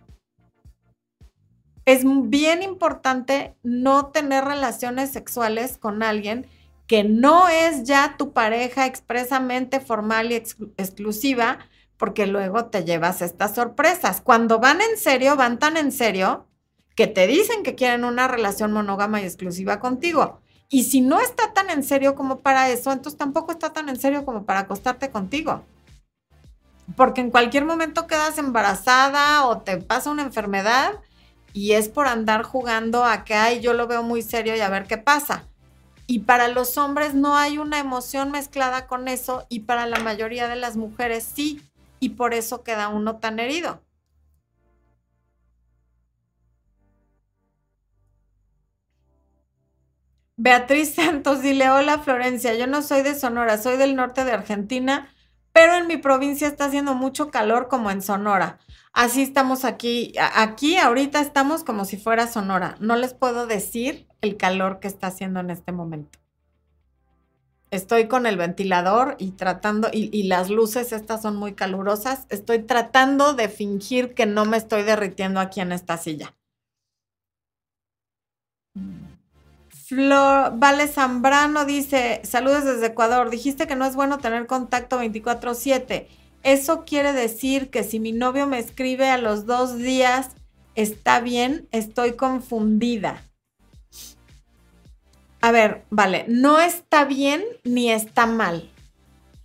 Es 1.85 2.05
bien 2.05 2.63
importante 2.63 3.57
no 3.65 4.13
tener 4.13 4.45
relaciones 4.45 5.11
sexuales 5.11 5.79
con 5.79 6.05
alguien 6.05 6.47
que 6.87 7.03
no 7.03 7.49
es 7.49 7.83
ya 7.83 8.15
tu 8.17 8.33
pareja 8.33 8.87
expresamente 8.87 9.81
formal 9.81 10.31
y 10.31 10.37
exclusiva, 10.37 11.59
porque 11.97 12.29
luego 12.29 12.67
te 12.67 12.85
llevas 12.85 13.21
estas 13.21 13.57
sorpresas. 13.57 14.21
Cuando 14.21 14.61
van 14.61 14.81
en 14.81 14.97
serio, 14.97 15.35
van 15.35 15.59
tan 15.59 15.77
en 15.77 15.91
serio 15.91 16.47
que 16.95 17.09
te 17.09 17.27
dicen 17.27 17.65
que 17.65 17.75
quieren 17.75 18.05
una 18.05 18.29
relación 18.29 18.73
monógama 18.73 19.21
y 19.21 19.25
exclusiva 19.25 19.81
contigo 19.81 20.42
y 20.73 20.85
si 20.85 21.03
no 21.03 21.21
está 21.21 21.53
tan 21.53 21.69
en 21.69 21.85
serio 21.85 22.15
como 22.15 22.39
para 22.39 22.71
eso, 22.71 22.93
entonces 22.93 23.19
tampoco 23.19 23.53
está 23.53 23.75
tan 23.75 23.91
en 23.91 24.01
serio 24.01 24.25
como 24.25 24.45
para 24.45 24.61
acostarte 24.61 25.11
contigo. 25.11 25.63
Porque 26.97 27.21
en 27.21 27.31
cualquier 27.31 27.67
momento 27.67 28.07
quedas 28.07 28.39
embarazada 28.39 29.47
o 29.47 29.59
te 29.59 29.77
pasa 29.77 30.11
una 30.11 30.23
enfermedad 30.23 30.95
y 31.53 31.73
es 31.73 31.91
por 31.91 32.07
andar 32.07 32.43
jugando 32.43 33.05
a 33.05 33.23
que, 33.23 33.35
ay, 33.35 33.61
yo 33.61 33.75
lo 33.75 33.87
veo 33.87 34.03
muy 34.03 34.23
serio 34.23 34.57
y 34.57 34.61
a 34.61 34.71
ver 34.71 34.87
qué 34.87 34.97
pasa. 34.97 35.45
Y 36.07 36.21
para 36.21 36.49
los 36.49 36.79
hombres 36.79 37.13
no 37.13 37.37
hay 37.37 37.59
una 37.59 37.79
emoción 37.79 38.31
mezclada 38.31 38.87
con 38.87 39.09
eso 39.09 39.45
y 39.51 39.61
para 39.61 39.85
la 39.85 39.99
mayoría 39.99 40.49
de 40.49 40.57
las 40.57 40.79
mujeres 40.79 41.29
sí. 41.35 41.61
Y 42.01 42.11
por 42.11 42.33
eso 42.33 42.63
queda 42.63 42.89
uno 42.89 43.17
tan 43.17 43.41
herido. 43.41 43.83
Beatriz 50.43 50.95
Santos, 50.97 51.41
dile 51.41 51.71
hola 51.71 52.01
Florencia, 52.01 52.53
yo 52.55 52.67
no 52.67 52.83
soy 52.83 53.03
de 53.03 53.15
Sonora, 53.15 53.59
soy 53.59 53.77
del 53.77 53.95
norte 53.95 54.25
de 54.25 54.33
Argentina, 54.33 55.09
pero 55.53 55.77
en 55.77 55.87
mi 55.87 55.99
provincia 55.99 56.49
está 56.49 56.65
haciendo 56.65 56.95
mucho 56.95 57.31
calor 57.31 57.69
como 57.69 57.93
en 57.93 58.03
Sonora. 58.03 58.59
Así 58.93 59.23
estamos 59.23 59.65
aquí, 59.65 60.13
aquí 60.35 60.79
ahorita 60.79 61.21
estamos 61.21 61.63
como 61.63 61.85
si 61.85 61.97
fuera 61.97 62.27
Sonora. 62.27 62.75
No 62.81 62.97
les 62.97 63.15
puedo 63.15 63.47
decir 63.47 64.09
el 64.21 64.37
calor 64.37 64.81
que 64.81 64.89
está 64.89 65.07
haciendo 65.07 65.39
en 65.39 65.51
este 65.51 65.71
momento. 65.71 66.19
Estoy 67.71 68.09
con 68.09 68.27
el 68.27 68.37
ventilador 68.37 69.15
y 69.19 69.31
tratando, 69.33 69.91
y, 69.93 70.11
y 70.13 70.25
las 70.25 70.51
luces 70.51 70.91
estas 70.93 71.23
son 71.23 71.37
muy 71.37 71.55
calurosas, 71.55 72.27
estoy 72.31 72.65
tratando 72.65 73.35
de 73.35 73.49
fingir 73.49 74.13
que 74.15 74.27
no 74.27 74.45
me 74.45 74.57
estoy 74.57 74.83
derritiendo 74.83 75.39
aquí 75.39 75.61
en 75.61 75.71
esta 75.71 75.99
silla. 75.99 76.35
Flor, 79.93 80.55
vale 80.57 80.89
Zambrano 80.89 81.67
dice, 81.67 82.23
saludos 82.25 82.65
desde 82.65 82.87
Ecuador, 82.87 83.29
dijiste 83.29 83.67
que 83.67 83.77
no 83.77 83.85
es 83.85 83.95
bueno 83.95 84.17
tener 84.17 84.47
contacto 84.47 84.99
24/7. 84.99 86.09
Eso 86.43 86.87
quiere 86.87 87.13
decir 87.13 87.69
que 87.69 87.85
si 87.85 88.01
mi 88.01 88.13
novio 88.13 88.47
me 88.47 88.59
escribe 88.59 89.11
a 89.11 89.19
los 89.19 89.45
dos 89.45 89.77
días 89.77 90.31
está 90.77 91.21
bien, 91.21 91.69
estoy 91.73 92.13
confundida. 92.15 93.23
A 95.43 95.53
ver, 95.53 95.85
vale, 95.91 96.25
no 96.27 96.59
está 96.59 97.05
bien 97.05 97.45
ni 97.63 97.91
está 97.91 98.25
mal. 98.25 98.71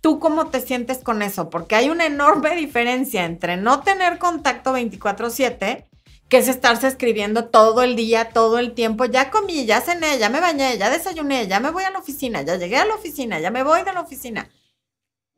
¿Tú 0.00 0.18
cómo 0.18 0.46
te 0.46 0.62
sientes 0.62 1.00
con 1.04 1.20
eso? 1.20 1.50
Porque 1.50 1.74
hay 1.74 1.90
una 1.90 2.06
enorme 2.06 2.54
diferencia 2.56 3.26
entre 3.26 3.58
no 3.58 3.80
tener 3.80 4.16
contacto 4.16 4.72
24/7, 4.72 5.84
que 6.28 6.38
es 6.38 6.48
estarse 6.48 6.86
escribiendo 6.86 7.46
todo 7.46 7.82
el 7.82 7.96
día, 7.96 8.30
todo 8.30 8.58
el 8.58 8.74
tiempo, 8.74 9.04
ya 9.06 9.30
comí, 9.30 9.64
ya 9.66 9.80
cené, 9.80 10.18
ya 10.18 10.28
me 10.28 10.40
bañé, 10.40 10.76
ya 10.78 10.90
desayuné, 10.90 11.46
ya 11.48 11.60
me 11.60 11.70
voy 11.70 11.84
a 11.84 11.90
la 11.90 11.98
oficina, 11.98 12.42
ya 12.42 12.56
llegué 12.56 12.76
a 12.76 12.84
la 12.84 12.94
oficina, 12.94 13.40
ya 13.40 13.50
me 13.50 13.62
voy 13.62 13.82
de 13.82 13.92
la 13.92 14.00
oficina. 14.00 14.50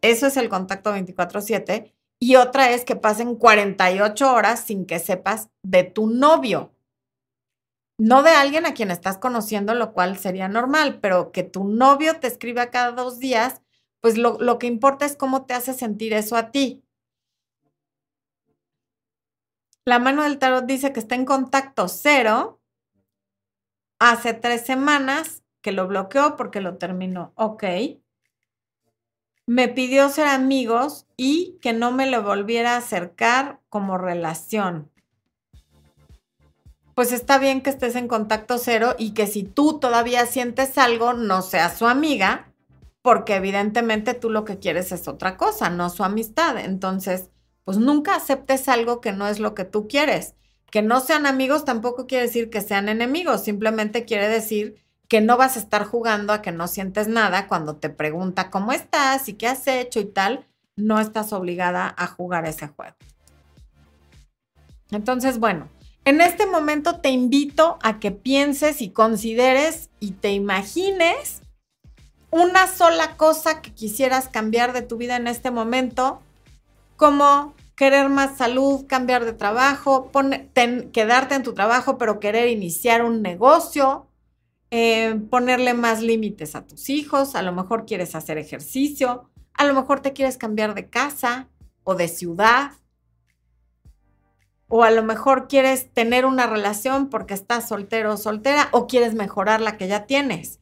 Eso 0.03 0.26
es 0.26 0.36
el 0.36 0.49
contacto 0.49 0.93
24/7. 0.93 1.93
Y 2.18 2.36
otra 2.36 2.70
es 2.70 2.84
que 2.84 2.97
pasen 2.97 3.36
48 3.36 4.32
horas 4.32 4.61
sin 4.61 4.86
que 4.86 4.99
sepas 4.99 5.49
de 5.62 5.84
tu 5.84 6.07
novio 6.07 6.72
no 8.01 8.22
de 8.22 8.30
alguien 8.30 8.64
a 8.64 8.72
quien 8.72 8.91
estás 8.91 9.18
conociendo, 9.18 9.74
lo 9.74 9.93
cual 9.93 10.16
sería 10.16 10.49
normal, 10.49 11.01
pero 11.03 11.32
que 11.32 11.43
tu 11.43 11.64
novio 11.64 12.18
te 12.18 12.28
escriba 12.28 12.70
cada 12.70 12.93
dos 12.93 13.18
días, 13.18 13.61
pues 14.01 14.16
lo, 14.16 14.59
que 14.59 14.66
importa 14.66 15.05
es 15.05 15.16
cómo 15.16 15.45
te 15.45 15.53
hace 15.53 15.74
sentir 15.74 16.14
eso 16.14 16.36
a 16.36 16.51
ti. 16.51 16.82
La 19.91 19.99
mano 19.99 20.22
del 20.22 20.38
tarot 20.38 20.66
dice 20.66 20.93
que 20.93 21.01
está 21.01 21.16
en 21.16 21.24
contacto 21.24 21.88
cero 21.88 22.61
hace 23.99 24.34
tres 24.34 24.64
semanas 24.64 25.43
que 25.62 25.72
lo 25.72 25.88
bloqueó 25.88 26.36
porque 26.36 26.61
lo 26.61 26.78
terminó. 26.78 27.32
Ok. 27.34 27.64
Me 29.47 29.66
pidió 29.66 30.09
ser 30.09 30.28
amigos 30.28 31.09
y 31.16 31.59
que 31.61 31.72
no 31.72 31.91
me 31.91 32.09
lo 32.09 32.22
volviera 32.22 32.74
a 32.74 32.76
acercar 32.76 33.59
como 33.68 33.99
relación 33.99 34.93
pues 36.95 37.11
está 37.11 37.38
bien 37.38 37.61
que 37.61 37.70
estés 37.70 37.97
en 37.97 38.07
contacto 38.07 38.59
cero 38.59 38.95
y 38.97 39.12
que 39.12 39.26
si 39.26 39.43
tú 39.43 39.80
todavía 39.80 40.24
sientes 40.26 40.78
algo, 40.78 41.14
no 41.14 41.43
seas 41.43 41.78
su 41.78 41.86
amiga, 41.86 42.53
porque 43.03 43.34
evidentemente 43.34 44.14
tú 44.14 44.30
lo 44.30 44.45
que 44.45 44.61
quieres 44.61 44.93
es 44.93 45.09
otra 45.09 45.36
cosa, 45.36 45.68
no 45.68 45.91
su 45.91 46.05
amistad. 46.05 46.59
Entonces, 46.59 47.30
pues 47.71 47.79
nunca 47.79 48.16
aceptes 48.16 48.68
algo 48.68 49.01
que 49.01 49.12
no 49.12 49.29
es 49.29 49.39
lo 49.39 49.55
que 49.55 49.64
tú 49.64 49.87
quieres. 49.87 50.35
Que 50.73 50.83
no 50.83 50.99
sean 50.99 51.25
amigos 51.25 51.64
tampoco 51.64 52.09
quiere 52.09 52.27
decir 52.27 52.51
que 52.51 52.62
sean 52.62 52.89
enemigos, 52.89 53.45
simplemente 53.45 54.05
quiere 54.05 54.29
decir 54.29 54.75
que 55.07 55.21
no 55.21 55.37
vas 55.37 55.55
a 55.55 55.61
estar 55.61 55.85
jugando 55.85 56.33
a 56.33 56.43
que 56.43 56.51
no 56.51 56.66
sientes 56.66 57.07
nada 57.07 57.47
cuando 57.47 57.77
te 57.77 57.89
pregunta 57.89 58.51
cómo 58.51 58.73
estás 58.73 59.29
y 59.29 59.35
qué 59.35 59.47
has 59.47 59.68
hecho 59.68 60.01
y 60.01 60.07
tal, 60.07 60.49
no 60.75 60.99
estás 60.99 61.33
obligada 61.33 61.95
a 61.97 62.09
jugar 62.09 62.45
ese 62.45 62.66
juego. 62.66 62.97
Entonces, 64.91 65.39
bueno, 65.39 65.68
en 66.05 66.21
este 66.21 66.47
momento 66.47 66.99
te 66.99 67.11
invito 67.11 67.79
a 67.85 68.01
que 68.01 68.11
pienses 68.11 68.83
y 68.83 68.91
consideres 68.91 69.91
y 70.01 70.11
te 70.11 70.33
imagines 70.33 71.43
una 72.33 72.66
sola 72.66 73.16
cosa 73.16 73.62
que 73.62 73.73
quisieras 73.73 74.29
cambiar 74.29 74.73
de 74.73 74.83
tu 74.83 74.97
vida 74.97 75.14
en 75.14 75.29
este 75.29 75.53
momento, 75.53 76.21
como 76.97 77.55
querer 77.81 78.11
más 78.11 78.37
salud, 78.37 78.85
cambiar 78.87 79.24
de 79.24 79.33
trabajo, 79.33 80.11
quedarte 80.93 81.35
en 81.35 81.43
tu 81.43 81.55
trabajo, 81.55 81.97
pero 81.97 82.20
querer 82.20 82.51
iniciar 82.51 83.03
un 83.03 83.22
negocio, 83.22 84.07
eh, 84.70 85.18
ponerle 85.31 85.72
más 85.72 86.03
límites 86.03 86.55
a 86.55 86.66
tus 86.66 86.91
hijos, 86.91 87.35
a 87.35 87.41
lo 87.41 87.53
mejor 87.53 87.87
quieres 87.87 88.14
hacer 88.14 88.37
ejercicio, 88.37 89.31
a 89.55 89.64
lo 89.64 89.72
mejor 89.72 90.01
te 90.01 90.12
quieres 90.12 90.37
cambiar 90.37 90.74
de 90.74 90.91
casa 90.91 91.49
o 91.83 91.95
de 91.95 92.09
ciudad, 92.09 92.72
o 94.68 94.85
a 94.85 94.91
lo 94.91 95.03
mejor 95.03 95.49
quieres 95.49 95.91
tener 95.91 96.26
una 96.26 96.47
relación 96.47 97.09
porque 97.09 97.33
estás 97.33 97.66
soltero 97.66 98.12
o 98.12 98.18
soltera 98.18 98.68
o 98.72 98.89
quieres 98.89 99.14
mejorar 99.14 99.62
la 99.62 99.78
que 99.78 99.89
ya 99.89 100.05
tienes. 100.05 100.61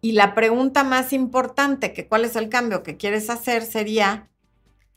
Y 0.00 0.12
la 0.12 0.34
pregunta 0.34 0.82
más 0.82 1.12
importante, 1.12 1.92
que 1.92 2.08
cuál 2.08 2.24
es 2.24 2.34
el 2.34 2.48
cambio 2.48 2.82
que 2.82 2.96
quieres 2.96 3.30
hacer, 3.30 3.62
sería, 3.62 4.30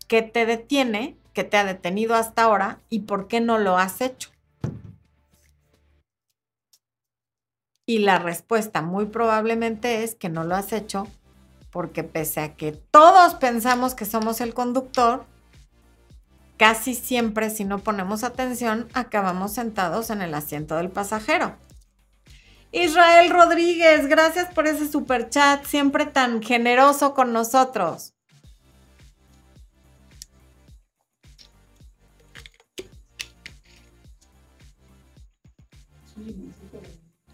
¿qué 0.08 0.22
te 0.22 0.46
detiene? 0.46 1.18
¿Qué 1.34 1.44
te 1.44 1.58
ha 1.58 1.64
detenido 1.64 2.16
hasta 2.16 2.44
ahora? 2.44 2.80
¿Y 2.90 3.02
por 3.02 3.28
qué 3.28 3.42
no 3.42 3.58
lo 3.60 3.78
has 3.78 4.02
hecho? 4.02 4.32
Y 7.86 8.00
la 8.00 8.20
respuesta 8.20 8.82
muy 8.82 9.06
probablemente 9.06 10.04
es 10.04 10.16
que 10.16 10.30
no 10.30 10.44
lo 10.44 10.56
has 10.56 10.74
hecho 10.74 11.08
porque 11.72 12.04
pese 12.04 12.42
a 12.42 12.56
que 12.56 12.72
todos 12.72 13.36
pensamos 13.36 13.94
que 13.94 14.06
somos 14.06 14.42
el 14.42 14.54
conductor, 14.54 15.26
casi 16.58 16.96
siempre 16.96 17.50
si 17.50 17.66
no 17.66 17.80
ponemos 17.80 18.24
atención 18.24 18.88
acabamos 18.94 19.54
sentados 19.54 20.10
en 20.10 20.22
el 20.22 20.34
asiento 20.34 20.76
del 20.76 20.90
pasajero. 20.90 21.56
Israel 22.72 23.30
Rodríguez, 23.30 24.08
gracias 24.08 24.54
por 24.54 24.68
ese 24.68 24.92
super 24.92 25.30
chat, 25.30 25.66
siempre 25.66 26.06
tan 26.06 26.42
generoso 26.42 27.14
con 27.14 27.32
nosotros. 27.32 28.17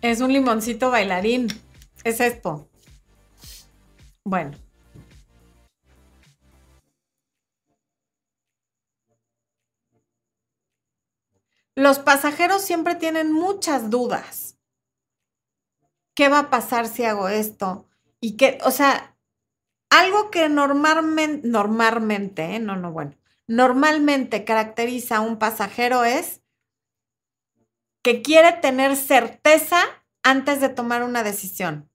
Es 0.04 0.20
un 0.20 0.34
limoncito 0.34 0.92
bailarín. 0.92 1.48
Es 2.04 2.20
esto. 2.20 2.68
Bueno. 4.26 4.52
Los 11.74 12.00
pasajeros 12.00 12.62
siempre 12.62 12.96
tienen 12.96 13.32
muchas 13.32 13.90
dudas. 13.90 14.58
¿Qué 16.14 16.28
va 16.28 16.40
a 16.40 16.50
pasar 16.50 16.88
si 16.90 17.06
hago 17.06 17.30
esto? 17.30 17.88
Y 18.20 18.36
que, 18.36 18.58
o 18.66 18.72
sea, 18.72 19.16
algo 19.90 20.30
que 20.32 20.50
normalmente, 20.50 21.48
normalmente, 21.48 22.56
¿eh? 22.56 22.60
no, 22.60 22.76
no, 22.76 22.92
bueno, 22.92 23.16
normalmente 23.48 24.44
caracteriza 24.44 25.18
a 25.18 25.22
un 25.22 25.40
pasajero 25.40 26.04
es 26.04 26.43
que 28.04 28.22
quiere 28.22 28.52
tener 28.54 28.96
certeza 28.96 29.82
antes 30.22 30.62
de 30.62 30.70
tomar 30.70 31.04
una 31.04 31.24
decisión. 31.24 31.90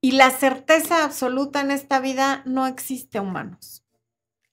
Y 0.00 0.12
la 0.12 0.30
certeza 0.30 1.04
absoluta 1.04 1.60
en 1.60 1.72
esta 1.72 1.98
vida 2.00 2.42
no 2.46 2.66
existe, 2.66 3.18
humanos. 3.18 3.84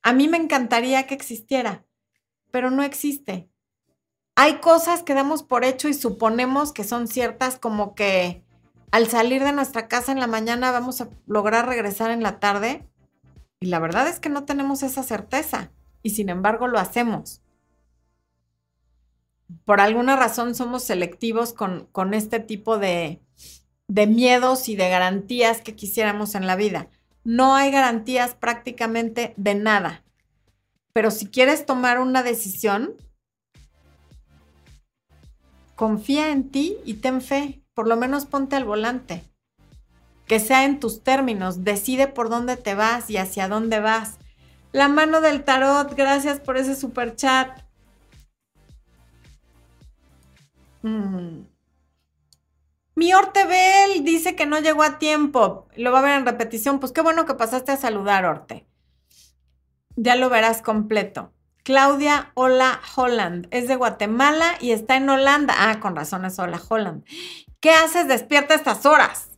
A 0.01 0.13
mí 0.13 0.27
me 0.27 0.37
encantaría 0.37 1.05
que 1.05 1.13
existiera, 1.13 1.85
pero 2.51 2.71
no 2.71 2.81
existe 2.83 3.49
hay 4.39 4.59
cosas 4.59 5.01
que 5.01 5.15
damos 5.15 5.41
por 5.41 5.65
hecho 5.65 5.89
y 5.89 5.95
suponemos 5.95 6.71
que 6.71 6.83
son 6.83 7.07
ciertas, 7.07 7.57
como 7.57 7.95
que 7.95 8.45
al 8.91 9.07
salir 9.07 9.43
de 9.43 9.51
nuestra 9.51 9.87
casa 9.87 10.11
en 10.11 10.19
la 10.19 10.27
mañana 10.27 10.71
vamos 10.71 11.01
a 11.01 11.09
lograr 11.25 11.67
regresar 11.67 12.11
en 12.11 12.21
la 12.21 12.39
tarde. 12.39 12.87
Y 13.59 13.65
la 13.65 13.79
verdad 13.79 14.07
es 14.07 14.19
que 14.19 14.29
no 14.29 14.45
tenemos 14.45 14.83
esa 14.83 15.01
certeza 15.01 15.71
y 16.03 16.11
sin 16.11 16.29
embargo 16.29 16.67
lo 16.67 16.77
hacemos. 16.77 17.41
Por 19.65 19.79
alguna 19.79 20.15
razón 20.15 20.55
somos 20.55 20.83
selectivos 20.83 21.53
con, 21.53 21.87
con 21.91 22.13
este 22.13 22.39
tipo 22.39 22.77
de, 22.77 23.21
de 23.87 24.07
miedos 24.07 24.69
y 24.69 24.75
de 24.75 24.89
garantías 24.89 25.61
que 25.61 25.75
quisiéramos 25.75 26.35
en 26.35 26.47
la 26.47 26.55
vida. 26.55 26.89
No 27.23 27.55
hay 27.55 27.71
garantías 27.71 28.35
prácticamente 28.35 29.33
de 29.37 29.55
nada. 29.55 30.03
Pero 30.93 31.11
si 31.11 31.27
quieres 31.27 31.65
tomar 31.65 31.99
una 31.99 32.23
decisión, 32.23 32.95
confía 35.75 36.31
en 36.31 36.49
ti 36.49 36.77
y 36.85 36.95
ten 36.95 37.21
fe, 37.21 37.61
por 37.73 37.87
lo 37.87 37.97
menos 37.97 38.25
ponte 38.25 38.55
al 38.55 38.65
volante. 38.65 39.23
Que 40.25 40.39
sea 40.39 40.65
en 40.65 40.79
tus 40.79 41.03
términos, 41.03 41.63
decide 41.63 42.07
por 42.07 42.29
dónde 42.29 42.57
te 42.57 42.75
vas 42.75 43.09
y 43.09 43.17
hacia 43.17 43.47
dónde 43.47 43.79
vas. 43.79 44.17
La 44.71 44.89
mano 44.89 45.21
del 45.21 45.43
tarot, 45.43 45.95
gracias 45.95 46.39
por 46.39 46.57
ese 46.57 46.75
super 46.75 47.15
chat. 47.15 47.66
Mm. 50.87 51.47
Mi 52.95 53.13
Ortebel 53.13 54.03
dice 54.03 54.35
que 54.35 54.45
no 54.45 54.59
llegó 54.59 54.83
a 54.83 54.97
tiempo. 54.97 55.67
Lo 55.75 55.91
va 55.91 55.99
a 55.99 56.01
ver 56.01 56.17
en 56.17 56.25
repetición. 56.25 56.79
Pues 56.79 56.91
qué 56.91 57.01
bueno 57.01 57.25
que 57.25 57.35
pasaste 57.35 57.71
a 57.71 57.77
saludar, 57.77 58.25
Orte. 58.25 58.65
Ya 59.95 60.15
lo 60.15 60.29
verás 60.29 60.61
completo. 60.61 61.33
Claudia 61.63 62.31
Hola 62.33 62.79
Holland. 62.95 63.47
Es 63.51 63.67
de 63.67 63.75
Guatemala 63.75 64.55
y 64.61 64.71
está 64.71 64.95
en 64.95 65.09
Holanda. 65.09 65.53
Ah, 65.57 65.79
con 65.79 65.95
razón 65.95 66.25
es 66.25 66.39
Hola 66.39 66.61
Holland. 66.67 67.03
¿Qué 67.59 67.71
haces 67.71 68.07
despierta 68.07 68.55
estas 68.55 68.85
horas? 68.85 69.29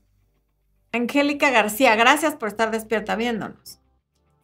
Angélica 0.92 1.50
García, 1.50 1.96
gracias 1.96 2.36
por 2.36 2.50
estar 2.50 2.72
despierta 2.72 3.16
viéndonos. 3.16 3.79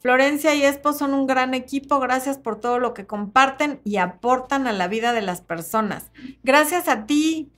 Florencia 0.05 0.53
y 0.53 0.63
Espo 0.63 0.93
son 0.93 1.15
un 1.15 1.25
gran 1.25 1.55
equipo. 1.55 1.99
Gracias 1.99 2.37
por 2.37 2.59
todo 2.59 2.77
lo 2.77 2.93
que 2.93 3.07
comparten 3.07 3.81
y 3.83 3.97
aportan 3.97 4.67
a 4.67 4.71
la 4.71 4.87
vida 4.87 5.13
de 5.13 5.23
las 5.23 5.41
personas. 5.41 6.11
Gracias 6.43 6.87
a 6.87 7.07
ti. 7.07 7.51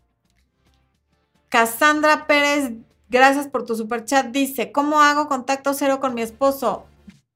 Cassandra 1.49 2.25
Pérez, 2.25 2.71
gracias 3.09 3.49
por 3.49 3.65
tu 3.65 3.75
super 3.75 4.05
chat. 4.05 4.27
Dice, 4.27 4.71
¿cómo 4.71 5.01
hago 5.01 5.27
contacto 5.27 5.73
cero 5.73 5.99
con 5.99 6.13
mi 6.13 6.21
esposo? 6.21 6.85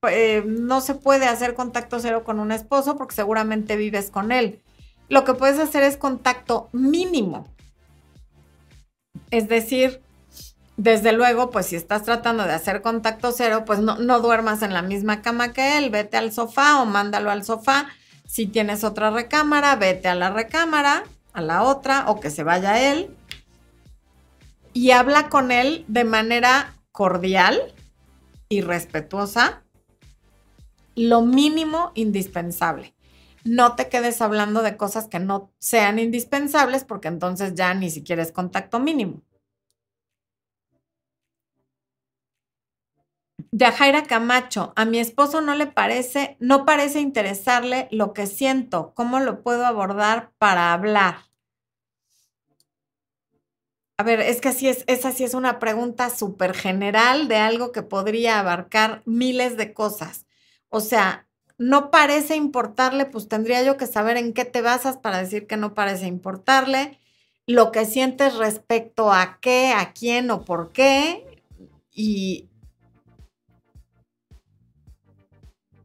eh, 0.03 0.45
no 0.47 0.80
se 0.80 0.95
puede 0.95 1.26
hacer 1.26 1.55
contacto 1.55 1.99
cero 1.99 2.24
con 2.24 2.39
un 2.39 2.53
esposo 2.53 2.95
porque 2.95 3.16
seguramente 3.16 3.76
vives 3.76 4.12
con 4.12 4.32
él. 4.32 4.62
Lo 5.09 5.26
que 5.26 5.34
puedes 5.34 5.59
hacer 5.59 5.84
es 5.84 5.97
contacto 5.97 6.70
mínimo. 6.72 7.49
Es 9.30 9.49
decir, 9.49 10.01
desde 10.82 11.12
luego, 11.14 11.52
pues 11.52 11.68
si 11.68 11.76
estás 11.76 12.02
tratando 12.02 12.44
de 12.44 12.54
hacer 12.54 12.82
contacto 12.82 13.32
cero, 13.32 13.66
pues 13.68 13.78
no, 13.78 14.20
duermas 14.20 14.64
en 14.64 14.74
la 14.74 14.82
misma 14.82 15.22
cama 15.22 15.54
que 15.54 15.78
él, 15.78 15.92
vete 15.92 16.18
al 16.18 16.32
sofá 16.32 16.82
o 16.82 16.88
mándalo 16.88 17.30
al 17.30 17.44
sofá. 17.44 17.88
Si 18.26 18.48
tienes 18.48 18.84
otra 18.84 19.12
recámara, 19.12 19.76
vete 19.76 20.08
a 20.08 20.16
la 20.16 20.32
recámara, 20.32 21.04
a 21.34 21.42
la 21.42 21.62
otra, 21.62 22.10
o 22.10 22.20
que 22.20 22.32
se 22.32 22.42
vaya 22.42 22.92
él. 22.92 23.16
Y 24.74 24.90
habla 24.90 25.30
con 25.30 25.52
él 25.52 25.86
de 25.88 26.04
manera 26.04 26.74
cordial 26.92 27.62
y 28.50 28.62
respetuosa, 28.62 29.62
lo 30.96 31.22
mínimo 31.22 31.92
indispensable. 31.94 32.96
No 33.44 33.76
te 33.76 33.88
quedes 33.88 34.20
hablando 34.20 34.64
de 34.64 34.78
cosas 34.78 35.08
que 35.08 35.20
no 35.20 35.52
sean 35.60 36.00
indispensables 36.00 36.86
porque 36.86 37.08
entonces 37.08 37.54
ya 37.54 37.72
ni 37.76 37.92
siquiera 37.92 38.24
es 38.24 38.32
contacto 38.32 38.80
mínimo. 38.80 39.22
Yajaira 43.54 44.04
Camacho, 44.04 44.72
a 44.78 44.86
mi 44.86 44.99
esposo 44.99 45.41
no 45.41 45.56
le 45.56 45.68
parece, 45.68 46.38
no 46.39 46.66
parece 46.66 47.02
interesarle 47.02 47.89
lo 47.91 48.14
que 48.14 48.26
siento. 48.26 48.93
¿Cómo 48.95 49.20
lo 49.20 49.43
puedo 49.43 49.66
abordar 49.66 50.32
para 50.38 50.72
hablar? 50.72 51.18
A 53.97 54.04
ver, 54.04 54.20
es 54.22 54.41
que 54.41 54.49
así 54.49 54.68
es, 54.68 54.84
esa 54.88 55.12
sí 55.12 55.24
es 55.24 55.34
una 55.34 55.60
pregunta 55.60 56.10
súper 56.10 56.54
general 56.56 57.28
de 57.28 57.36
algo 57.38 57.72
que 57.72 57.84
podría 57.84 58.39
abarcar 58.39 59.04
miles 59.06 59.58
de 59.58 59.74
cosas. 59.74 60.26
O 60.70 60.80
sea, 60.80 61.28
no 61.58 61.91
parece 61.91 62.36
importarle, 62.36 63.06
pues 63.06 63.28
tendría 63.28 63.62
yo 63.64 63.78
que 63.78 63.86
saber 63.86 64.18
en 64.18 64.34
qué 64.34 64.45
te 64.45 64.62
basas 64.62 64.97
para 64.97 65.20
decir 65.20 65.45
que 65.45 65.58
no 65.58 65.74
parece 65.76 66.08
importarle, 66.08 66.99
lo 67.45 67.72
que 67.72 67.86
sientes 67.86 68.36
respecto 68.38 69.12
a 69.12 69.39
qué, 69.41 69.74
a 69.76 69.93
quién 69.93 70.32
o 70.32 70.45
por 70.45 70.72
qué, 70.72 71.43
y, 71.93 72.49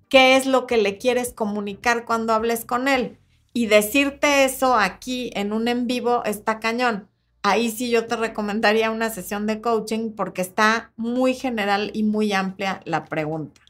qué 0.09 0.37
es 0.37 0.47
lo 0.47 0.67
que 0.67 0.77
le 0.77 0.99
quieres 0.99 1.33
comunicar 1.33 2.05
cuando 2.05 2.33
hables 2.33 2.65
con 2.65 2.89
él. 2.89 3.19
Y 3.53 3.67
decirte 3.67 4.45
eso 4.45 4.75
aquí 4.77 5.31
en 5.35 5.53
un 5.53 5.69
en 5.69 5.87
vivo 5.87 6.23
está 6.25 6.61
cañón. 6.61 7.09
Ahí 7.43 7.71
sí 7.71 7.91
yo 7.91 8.07
te 8.07 8.17
recomendaría 8.17 8.91
una 8.91 9.09
sesión 9.11 9.47
de 9.47 9.61
coaching 9.61 10.11
porque 10.17 10.43
está 10.43 10.93
muy 10.97 11.33
general 11.33 11.91
y 11.95 12.03
muy 12.03 12.33
amplia 12.33 12.81
la 12.85 13.05
pregunta. 13.05 13.61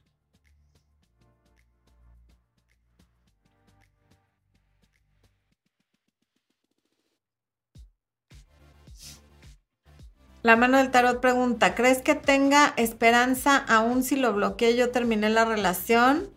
La 10.46 10.54
mano 10.54 10.78
del 10.78 10.92
tarot 10.92 11.20
pregunta, 11.20 11.74
¿crees 11.74 12.02
que 12.02 12.14
tenga 12.14 12.72
esperanza 12.76 13.56
aún 13.56 14.04
si 14.04 14.14
lo 14.14 14.32
bloqueé 14.32 14.76
yo 14.76 14.92
terminé 14.92 15.28
la 15.28 15.44
relación? 15.44 16.30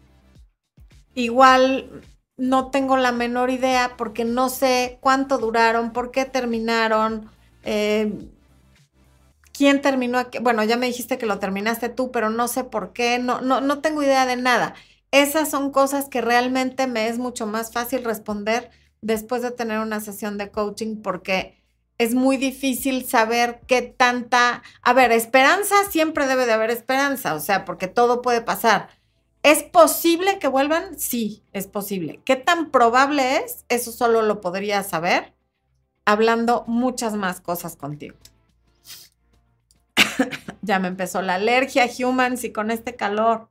Igual 1.14 2.02
no 2.36 2.72
tengo 2.72 2.98
la 2.98 3.12
menor 3.12 3.52
idea 3.52 3.94
porque 3.98 4.26
no 4.26 4.50
sé 4.50 4.98
cuánto 5.00 5.38
duraron, 5.38 5.94
por 5.94 6.10
qué 6.10 6.26
terminaron, 6.26 7.30
eh, 7.64 8.12
quién 9.54 9.80
terminó. 9.80 10.26
Bueno, 10.42 10.64
ya 10.64 10.76
me 10.76 10.88
dijiste 10.88 11.20
que 11.20 11.28
lo 11.28 11.38
terminaste 11.38 11.90
tú, 11.90 12.10
pero 12.10 12.32
no 12.32 12.48
sé 12.48 12.64
por 12.64 12.94
qué, 12.94 13.20
no, 13.20 13.42
no, 13.42 13.62
no 13.62 13.78
tengo 13.78 14.02
idea 14.02 14.26
de 14.26 14.38
nada. 14.38 14.74
Esas 15.12 15.52
son 15.52 15.72
cosas 15.72 16.10
que 16.10 16.22
realmente 16.22 16.88
me 16.88 17.10
es 17.10 17.20
mucho 17.20 17.46
más 17.46 17.72
fácil 17.72 18.04
responder 18.04 18.72
después 19.02 19.44
de 19.44 19.52
tener 19.52 19.78
una 19.78 20.00
sesión 20.00 20.40
de 20.40 20.50
coaching 20.50 21.04
porque 21.04 21.59
es 22.00 22.16
muy 22.16 22.38
difícil 22.38 23.06
saber 23.06 23.60
qué 23.68 23.82
tanta, 23.82 24.64
a 24.82 24.94
ver, 24.94 25.12
esperanza 25.12 25.76
siempre 25.92 26.28
debe 26.28 26.46
de 26.46 26.54
haber 26.54 26.72
esperanza, 26.72 27.36
o 27.36 27.40
sea, 27.40 27.66
porque 27.66 27.88
todo 27.88 28.22
puede 28.22 28.42
pasar. 28.42 28.90
¿Es 29.44 29.64
posible 29.64 30.40
que 30.40 30.48
vuelvan? 30.48 30.98
Sí, 30.98 31.44
es 31.52 31.68
posible. 31.68 32.22
¿Qué 32.26 32.38
tan 32.38 32.72
probable 32.72 33.38
es? 33.38 33.66
Eso 33.68 33.92
solo 33.92 34.22
lo 34.22 34.42
podría 34.42 34.82
saber 34.84 35.34
hablando 36.06 36.64
muchas 36.68 37.16
más 37.16 37.42
cosas 37.42 37.76
contigo. 37.76 38.18
ya 40.62 40.80
me 40.80 40.88
empezó 40.88 41.22
la 41.22 41.36
alergia, 41.36 41.88
humans, 42.00 42.46
y 42.46 42.54
con 42.54 42.72
este 42.72 42.96
calor. 42.96 43.50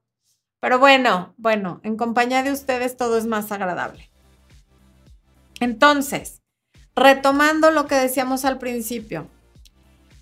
Pero 0.60 0.78
bueno, 0.78 1.34
bueno, 1.36 1.80
en 1.84 1.96
compañía 1.96 2.42
de 2.42 2.52
ustedes 2.52 2.96
todo 2.96 3.18
es 3.18 3.26
más 3.26 3.52
agradable. 3.52 4.10
Entonces, 5.60 6.37
retomando 6.98 7.70
lo 7.70 7.86
que 7.86 7.94
decíamos 7.94 8.44
al 8.44 8.58
principio, 8.58 9.26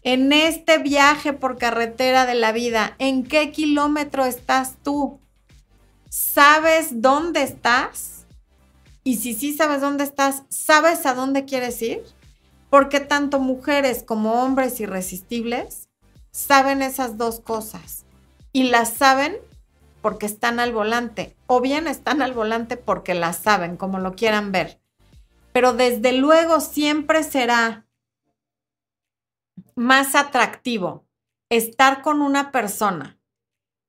en 0.02 0.32
este 0.32 0.78
viaje 0.78 1.32
por 1.32 1.58
carretera 1.58 2.26
de 2.26 2.34
la 2.34 2.52
vida, 2.52 2.94
¿en 2.98 3.24
qué 3.24 3.50
kilómetro 3.50 4.24
estás 4.24 4.76
tú? 4.82 5.18
¿Sabes 6.08 7.02
dónde 7.02 7.42
estás? 7.42 8.24
Y 9.02 9.16
si 9.16 9.34
sí 9.34 9.52
sabes 9.52 9.80
dónde 9.80 10.04
estás, 10.04 10.44
¿sabes 10.48 11.06
a 11.06 11.14
dónde 11.14 11.44
quieres 11.44 11.82
ir? 11.82 12.04
Porque 12.70 13.00
tanto 13.00 13.40
mujeres 13.40 14.02
como 14.04 14.42
hombres 14.44 14.80
irresistibles 14.80 15.88
saben 16.30 16.82
esas 16.82 17.16
dos 17.16 17.40
cosas. 17.40 18.04
Y 18.52 18.64
las 18.64 18.94
saben 18.94 19.36
porque 20.02 20.26
están 20.26 20.60
al 20.60 20.72
volante. 20.72 21.36
O 21.46 21.60
bien 21.60 21.86
están 21.86 22.22
al 22.22 22.32
volante 22.32 22.76
porque 22.76 23.14
las 23.14 23.38
saben, 23.38 23.76
como 23.76 23.98
lo 23.98 24.14
quieran 24.14 24.52
ver 24.52 24.80
pero 25.56 25.72
desde 25.72 26.12
luego 26.12 26.60
siempre 26.60 27.22
será 27.22 27.86
más 29.74 30.14
atractivo 30.14 31.06
estar 31.48 32.02
con 32.02 32.20
una 32.20 32.52
persona 32.52 33.18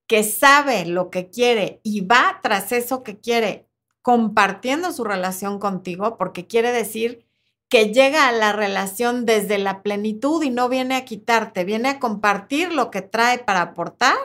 que 0.07 0.24
sabe 0.24 0.86
lo 0.86 1.09
que 1.09 1.30
quiere 1.30 1.82
y 1.84 2.05
va 2.05 2.39
tras 2.41 2.72
eso 2.72 3.03
que 3.03 3.20
quiere, 3.20 3.68
compartiendo 4.01 4.93
su 4.93 5.03
relación 5.03 5.59
contigo, 5.59 6.18
porque 6.18 6.47
quiere 6.47 6.72
decir 6.72 7.28
que 7.68 7.91
llega 7.91 8.30
a 8.30 8.32
la 8.32 8.53
relación 8.53 9.26
desde 9.26 9.57
la 9.57 9.84
plenitud 9.84 10.41
y 10.43 10.49
no 10.51 10.70
viene 10.70 10.95
a 10.95 11.03
quitarte, 11.03 11.65
viene 11.65 11.89
a 11.89 11.99
compartir 11.99 12.72
lo 12.72 12.91
que 12.91 13.01
trae 13.01 13.39
para 13.39 13.61
aportar 13.61 14.15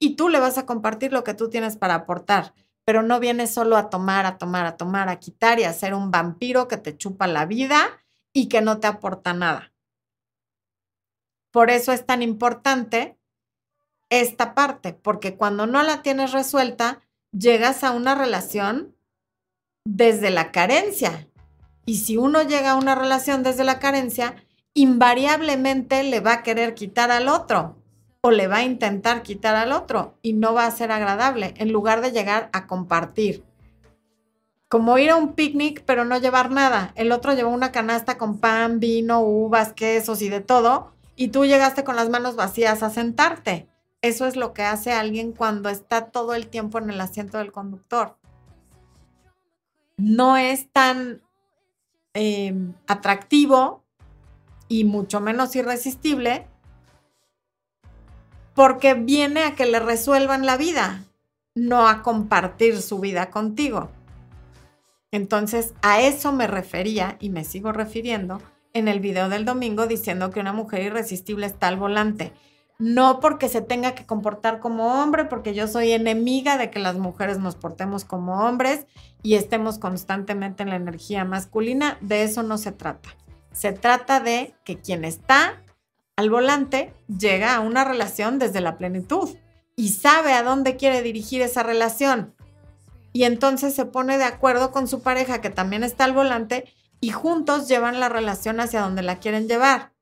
y 0.00 0.16
tú 0.16 0.28
le 0.28 0.40
vas 0.40 0.58
a 0.58 0.66
compartir 0.66 1.12
lo 1.12 1.22
que 1.22 1.34
tú 1.34 1.50
tienes 1.50 1.76
para 1.76 1.94
aportar 1.94 2.52
pero 2.84 3.02
no 3.02 3.20
viene 3.20 3.46
solo 3.46 3.76
a 3.76 3.90
tomar, 3.90 4.26
a 4.26 4.38
tomar, 4.38 4.66
a 4.66 4.76
tomar, 4.76 5.08
a 5.08 5.20
quitar 5.20 5.60
y 5.60 5.64
a 5.64 5.72
ser 5.72 5.94
un 5.94 6.10
vampiro 6.10 6.68
que 6.68 6.76
te 6.76 6.96
chupa 6.96 7.26
la 7.26 7.46
vida 7.46 8.00
y 8.32 8.48
que 8.48 8.60
no 8.60 8.78
te 8.78 8.86
aporta 8.86 9.32
nada. 9.32 9.72
Por 11.50 11.70
eso 11.70 11.92
es 11.92 12.06
tan 12.06 12.22
importante 12.22 13.18
esta 14.08 14.54
parte, 14.54 14.92
porque 14.92 15.36
cuando 15.36 15.66
no 15.66 15.82
la 15.82 16.02
tienes 16.02 16.32
resuelta, 16.32 17.00
llegas 17.32 17.84
a 17.84 17.92
una 17.92 18.14
relación 18.14 18.96
desde 19.84 20.30
la 20.30 20.52
carencia. 20.52 21.28
Y 21.86 21.98
si 21.98 22.16
uno 22.16 22.42
llega 22.42 22.72
a 22.72 22.76
una 22.76 22.94
relación 22.94 23.42
desde 23.42 23.64
la 23.64 23.78
carencia, 23.78 24.36
invariablemente 24.74 26.02
le 26.02 26.20
va 26.20 26.34
a 26.34 26.42
querer 26.42 26.74
quitar 26.74 27.10
al 27.10 27.28
otro 27.28 27.79
o 28.22 28.30
le 28.30 28.48
va 28.48 28.56
a 28.56 28.64
intentar 28.64 29.22
quitar 29.22 29.54
al 29.56 29.72
otro 29.72 30.14
y 30.22 30.34
no 30.34 30.52
va 30.52 30.66
a 30.66 30.70
ser 30.70 30.92
agradable 30.92 31.54
en 31.56 31.72
lugar 31.72 32.00
de 32.02 32.12
llegar 32.12 32.50
a 32.52 32.66
compartir. 32.66 33.44
Como 34.68 34.98
ir 34.98 35.10
a 35.10 35.16
un 35.16 35.32
picnic 35.32 35.82
pero 35.86 36.04
no 36.04 36.18
llevar 36.18 36.50
nada. 36.50 36.92
El 36.94 37.12
otro 37.12 37.34
llevó 37.34 37.50
una 37.50 37.72
canasta 37.72 38.18
con 38.18 38.38
pan, 38.38 38.78
vino, 38.78 39.20
uvas, 39.20 39.72
quesos 39.72 40.22
y 40.22 40.28
de 40.28 40.40
todo 40.40 40.92
y 41.16 41.28
tú 41.28 41.44
llegaste 41.44 41.84
con 41.84 41.96
las 41.96 42.08
manos 42.08 42.36
vacías 42.36 42.82
a 42.82 42.90
sentarte. 42.90 43.68
Eso 44.02 44.26
es 44.26 44.36
lo 44.36 44.52
que 44.54 44.62
hace 44.62 44.92
alguien 44.92 45.32
cuando 45.32 45.68
está 45.68 46.06
todo 46.06 46.34
el 46.34 46.46
tiempo 46.48 46.78
en 46.78 46.90
el 46.90 47.00
asiento 47.00 47.38
del 47.38 47.52
conductor. 47.52 48.16
No 49.96 50.36
es 50.36 50.70
tan 50.72 51.22
em, 52.14 52.74
atractivo 52.86 53.84
y 54.68 54.84
mucho 54.84 55.20
menos 55.20 55.54
irresistible 55.56 56.46
porque 58.60 58.92
viene 58.92 59.44
a 59.44 59.54
que 59.54 59.64
le 59.64 59.80
resuelvan 59.80 60.44
la 60.44 60.58
vida, 60.58 61.06
no 61.54 61.88
a 61.88 62.02
compartir 62.02 62.82
su 62.82 63.00
vida 63.00 63.30
contigo. 63.30 63.88
Entonces, 65.10 65.72
a 65.80 66.02
eso 66.02 66.30
me 66.32 66.46
refería 66.46 67.16
y 67.20 67.30
me 67.30 67.44
sigo 67.44 67.72
refiriendo 67.72 68.42
en 68.74 68.86
el 68.86 69.00
video 69.00 69.30
del 69.30 69.46
domingo 69.46 69.86
diciendo 69.86 70.28
que 70.28 70.40
una 70.40 70.52
mujer 70.52 70.82
irresistible 70.82 71.46
está 71.46 71.68
al 71.68 71.78
volante. 71.78 72.34
No 72.78 73.18
porque 73.18 73.48
se 73.48 73.62
tenga 73.62 73.94
que 73.94 74.04
comportar 74.04 74.60
como 74.60 75.02
hombre, 75.02 75.24
porque 75.24 75.54
yo 75.54 75.66
soy 75.66 75.92
enemiga 75.92 76.58
de 76.58 76.68
que 76.68 76.80
las 76.80 76.98
mujeres 76.98 77.38
nos 77.38 77.56
portemos 77.56 78.04
como 78.04 78.46
hombres 78.46 78.84
y 79.22 79.36
estemos 79.36 79.78
constantemente 79.78 80.64
en 80.64 80.68
la 80.68 80.76
energía 80.76 81.24
masculina. 81.24 81.96
De 82.02 82.24
eso 82.24 82.42
no 82.42 82.58
se 82.58 82.72
trata. 82.72 83.08
Se 83.52 83.72
trata 83.72 84.20
de 84.20 84.52
que 84.64 84.76
quien 84.76 85.06
está 85.06 85.62
al 86.20 86.28
volante 86.28 86.92
llega 87.08 87.54
a 87.54 87.60
una 87.60 87.82
relación 87.82 88.38
desde 88.38 88.60
la 88.60 88.76
plenitud 88.76 89.36
y 89.74 89.88
sabe 89.88 90.34
a 90.34 90.42
dónde 90.42 90.76
quiere 90.76 91.00
dirigir 91.00 91.40
esa 91.40 91.62
relación. 91.62 92.34
Y 93.14 93.24
entonces 93.24 93.74
se 93.74 93.86
pone 93.86 94.18
de 94.18 94.24
acuerdo 94.24 94.70
con 94.70 94.86
su 94.86 95.00
pareja 95.00 95.40
que 95.40 95.48
también 95.48 95.82
está 95.82 96.04
al 96.04 96.12
volante 96.12 96.66
y 97.00 97.08
juntos 97.08 97.68
llevan 97.68 98.00
la 98.00 98.10
relación 98.10 98.60
hacia 98.60 98.82
donde 98.82 99.00
la 99.00 99.18
quieren 99.18 99.48
llevar. 99.48 99.92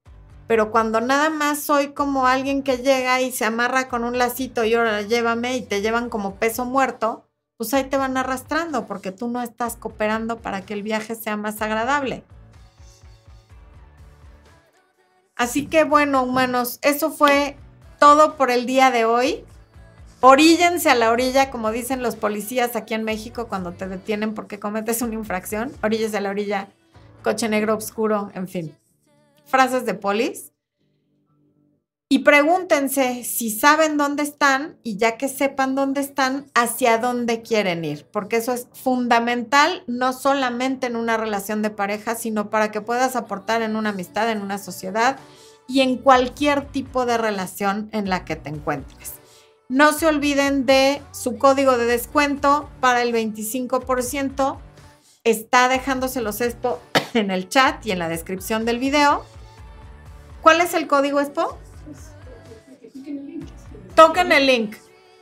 Pero 0.49 0.73
cuando 0.73 1.01
nada 1.01 1.31
más 1.31 1.63
soy 1.63 1.93
como 1.93 2.27
alguien 2.27 2.65
que 2.65 2.79
llega 2.79 3.21
y 3.21 3.31
se 3.31 3.45
amarra 3.45 3.89
con 3.89 4.03
un 4.03 4.19
lacito 4.19 4.65
y 4.65 4.75
ahora 4.75 5.03
llévame 5.03 5.57
y 5.57 5.63
te 5.63 5.83
llevan 5.83 6.11
como 6.11 6.35
peso 6.35 6.65
muerto, 6.65 7.29
pues 7.57 7.73
ahí 7.75 7.85
te 7.85 7.97
van 7.97 8.17
arrastrando 8.17 8.87
porque 8.87 9.13
tú 9.13 9.29
no 9.29 9.41
estás 9.41 9.77
cooperando 9.77 10.39
para 10.39 10.63
que 10.63 10.75
el 10.75 10.83
viaje 10.83 11.15
sea 11.15 11.37
más 11.37 11.63
agradable. 11.63 12.25
Así 15.39 15.67
que 15.67 15.85
bueno, 15.85 16.25
humanos, 16.25 16.81
eso 16.83 17.13
fue 17.13 17.57
todo 18.01 18.37
por 18.37 18.51
el 18.51 18.67
día 18.67 18.91
de 18.91 19.05
hoy. 19.05 19.45
Oríllense 20.21 20.91
a 20.91 20.97
la 20.97 21.13
orilla, 21.13 21.49
como 21.51 21.71
dicen 21.71 22.03
los 22.03 22.17
policías 22.17 22.75
aquí 22.75 22.95
en 22.95 23.05
México 23.05 23.47
cuando 23.47 23.73
te 23.73 23.87
detienen 23.87 24.35
porque 24.35 24.59
cometes 24.59 25.01
una 25.01 25.15
infracción. 25.15 25.73
Oríllense 25.81 26.17
a 26.17 26.21
la 26.21 26.31
orilla, 26.31 26.69
coche 27.23 27.49
negro 27.49 27.77
oscuro, 27.77 28.33
en 28.35 28.49
fin. 28.49 28.77
Frases 29.47 29.87
de 29.87 29.95
polis. 29.95 30.48
Y 32.11 32.21
pregúntense 32.21 33.23
si 33.23 33.51
saben 33.51 33.99
dónde 33.99 34.23
están 34.23 34.79
y 34.83 34.97
ya 34.97 35.19
que 35.19 35.29
sepan 35.29 35.75
dónde 35.75 36.01
están, 36.01 36.47
hacia 36.55 36.97
dónde 36.97 37.43
quieren 37.43 37.85
ir, 37.85 38.07
porque 38.11 38.37
eso 38.37 38.55
es 38.55 38.67
fundamental 38.73 39.85
no 39.87 40.15
solamente 40.15 40.87
en 40.87 40.97
una 40.97 41.19
relación 41.19 41.61
de 41.61 41.69
pareja, 41.69 42.15
sino 42.15 42.49
para 42.49 42.71
que 42.71 42.81
puedas 42.81 43.15
aportar 43.15 43.61
en 43.61 43.77
una 43.77 43.91
amistad, 43.91 44.31
en 44.31 44.41
una 44.41 44.57
sociedad 44.57 45.19
y 45.67 45.83
en 45.83 45.99
cualquier 45.99 46.67
tipo 46.69 47.05
de 47.05 47.19
relación 47.19 47.91
en 47.93 48.09
la 48.09 48.25
que 48.25 48.37
te 48.37 48.49
encuentres. 48.49 49.13
No 49.69 49.93
se 49.93 50.07
olviden 50.07 50.65
de 50.65 51.03
su 51.13 51.37
código 51.37 51.77
de 51.77 51.85
descuento 51.85 52.71
para 52.81 53.03
el 53.03 53.13
25%. 53.13 54.57
Está 55.25 55.69
dejándoselos 55.69 56.41
esto 56.41 56.81
en 57.13 57.31
el 57.31 57.51
chat 57.51 57.85
y 57.85 57.91
en 57.91 57.99
la 57.99 58.09
descripción 58.09 58.65
del 58.65 58.79
video. 58.79 59.27
¿Cuál 60.41 60.63
es 60.63 60.73
el 60.73 60.87
código 60.87 61.21
Expo? 61.21 61.59
Toquen 63.99 64.31
el 64.31 64.47
link. 64.47 64.77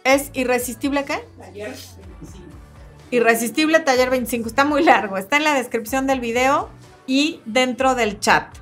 ¿Es 0.05 0.29
irresistible 0.35 1.07
qué? 1.07 1.27
Taller 1.39 1.71
25. 1.71 2.47
Irresistible 3.11 3.81
Taller 3.81 4.11
25. 4.11 4.47
Está 4.47 4.67
muy 4.67 4.85
largo. 4.85 5.17
Está 5.17 5.39
en 5.39 5.45
la 5.45 5.55
descripción 5.55 6.07
del 6.07 6.21
video 6.21 6.69
y 7.07 7.41
dentro 7.47 7.95
del 7.95 8.21
chat. 8.21 8.55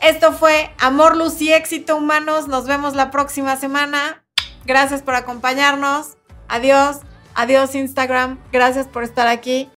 Esto 0.00 0.32
fue 0.32 0.70
Amor, 0.78 1.16
Luz 1.16 1.42
y 1.42 1.52
Éxito 1.52 1.96
Humanos. 1.96 2.46
Nos 2.46 2.68
vemos 2.68 2.94
la 2.94 3.10
próxima 3.10 3.56
semana. 3.56 4.22
Gracias 4.64 5.02
por 5.02 5.16
acompañarnos. 5.16 6.16
Adiós. 6.46 6.98
Adiós 7.34 7.74
Instagram. 7.74 8.38
Gracias 8.52 8.86
por 8.86 9.02
estar 9.02 9.26
aquí. 9.26 9.66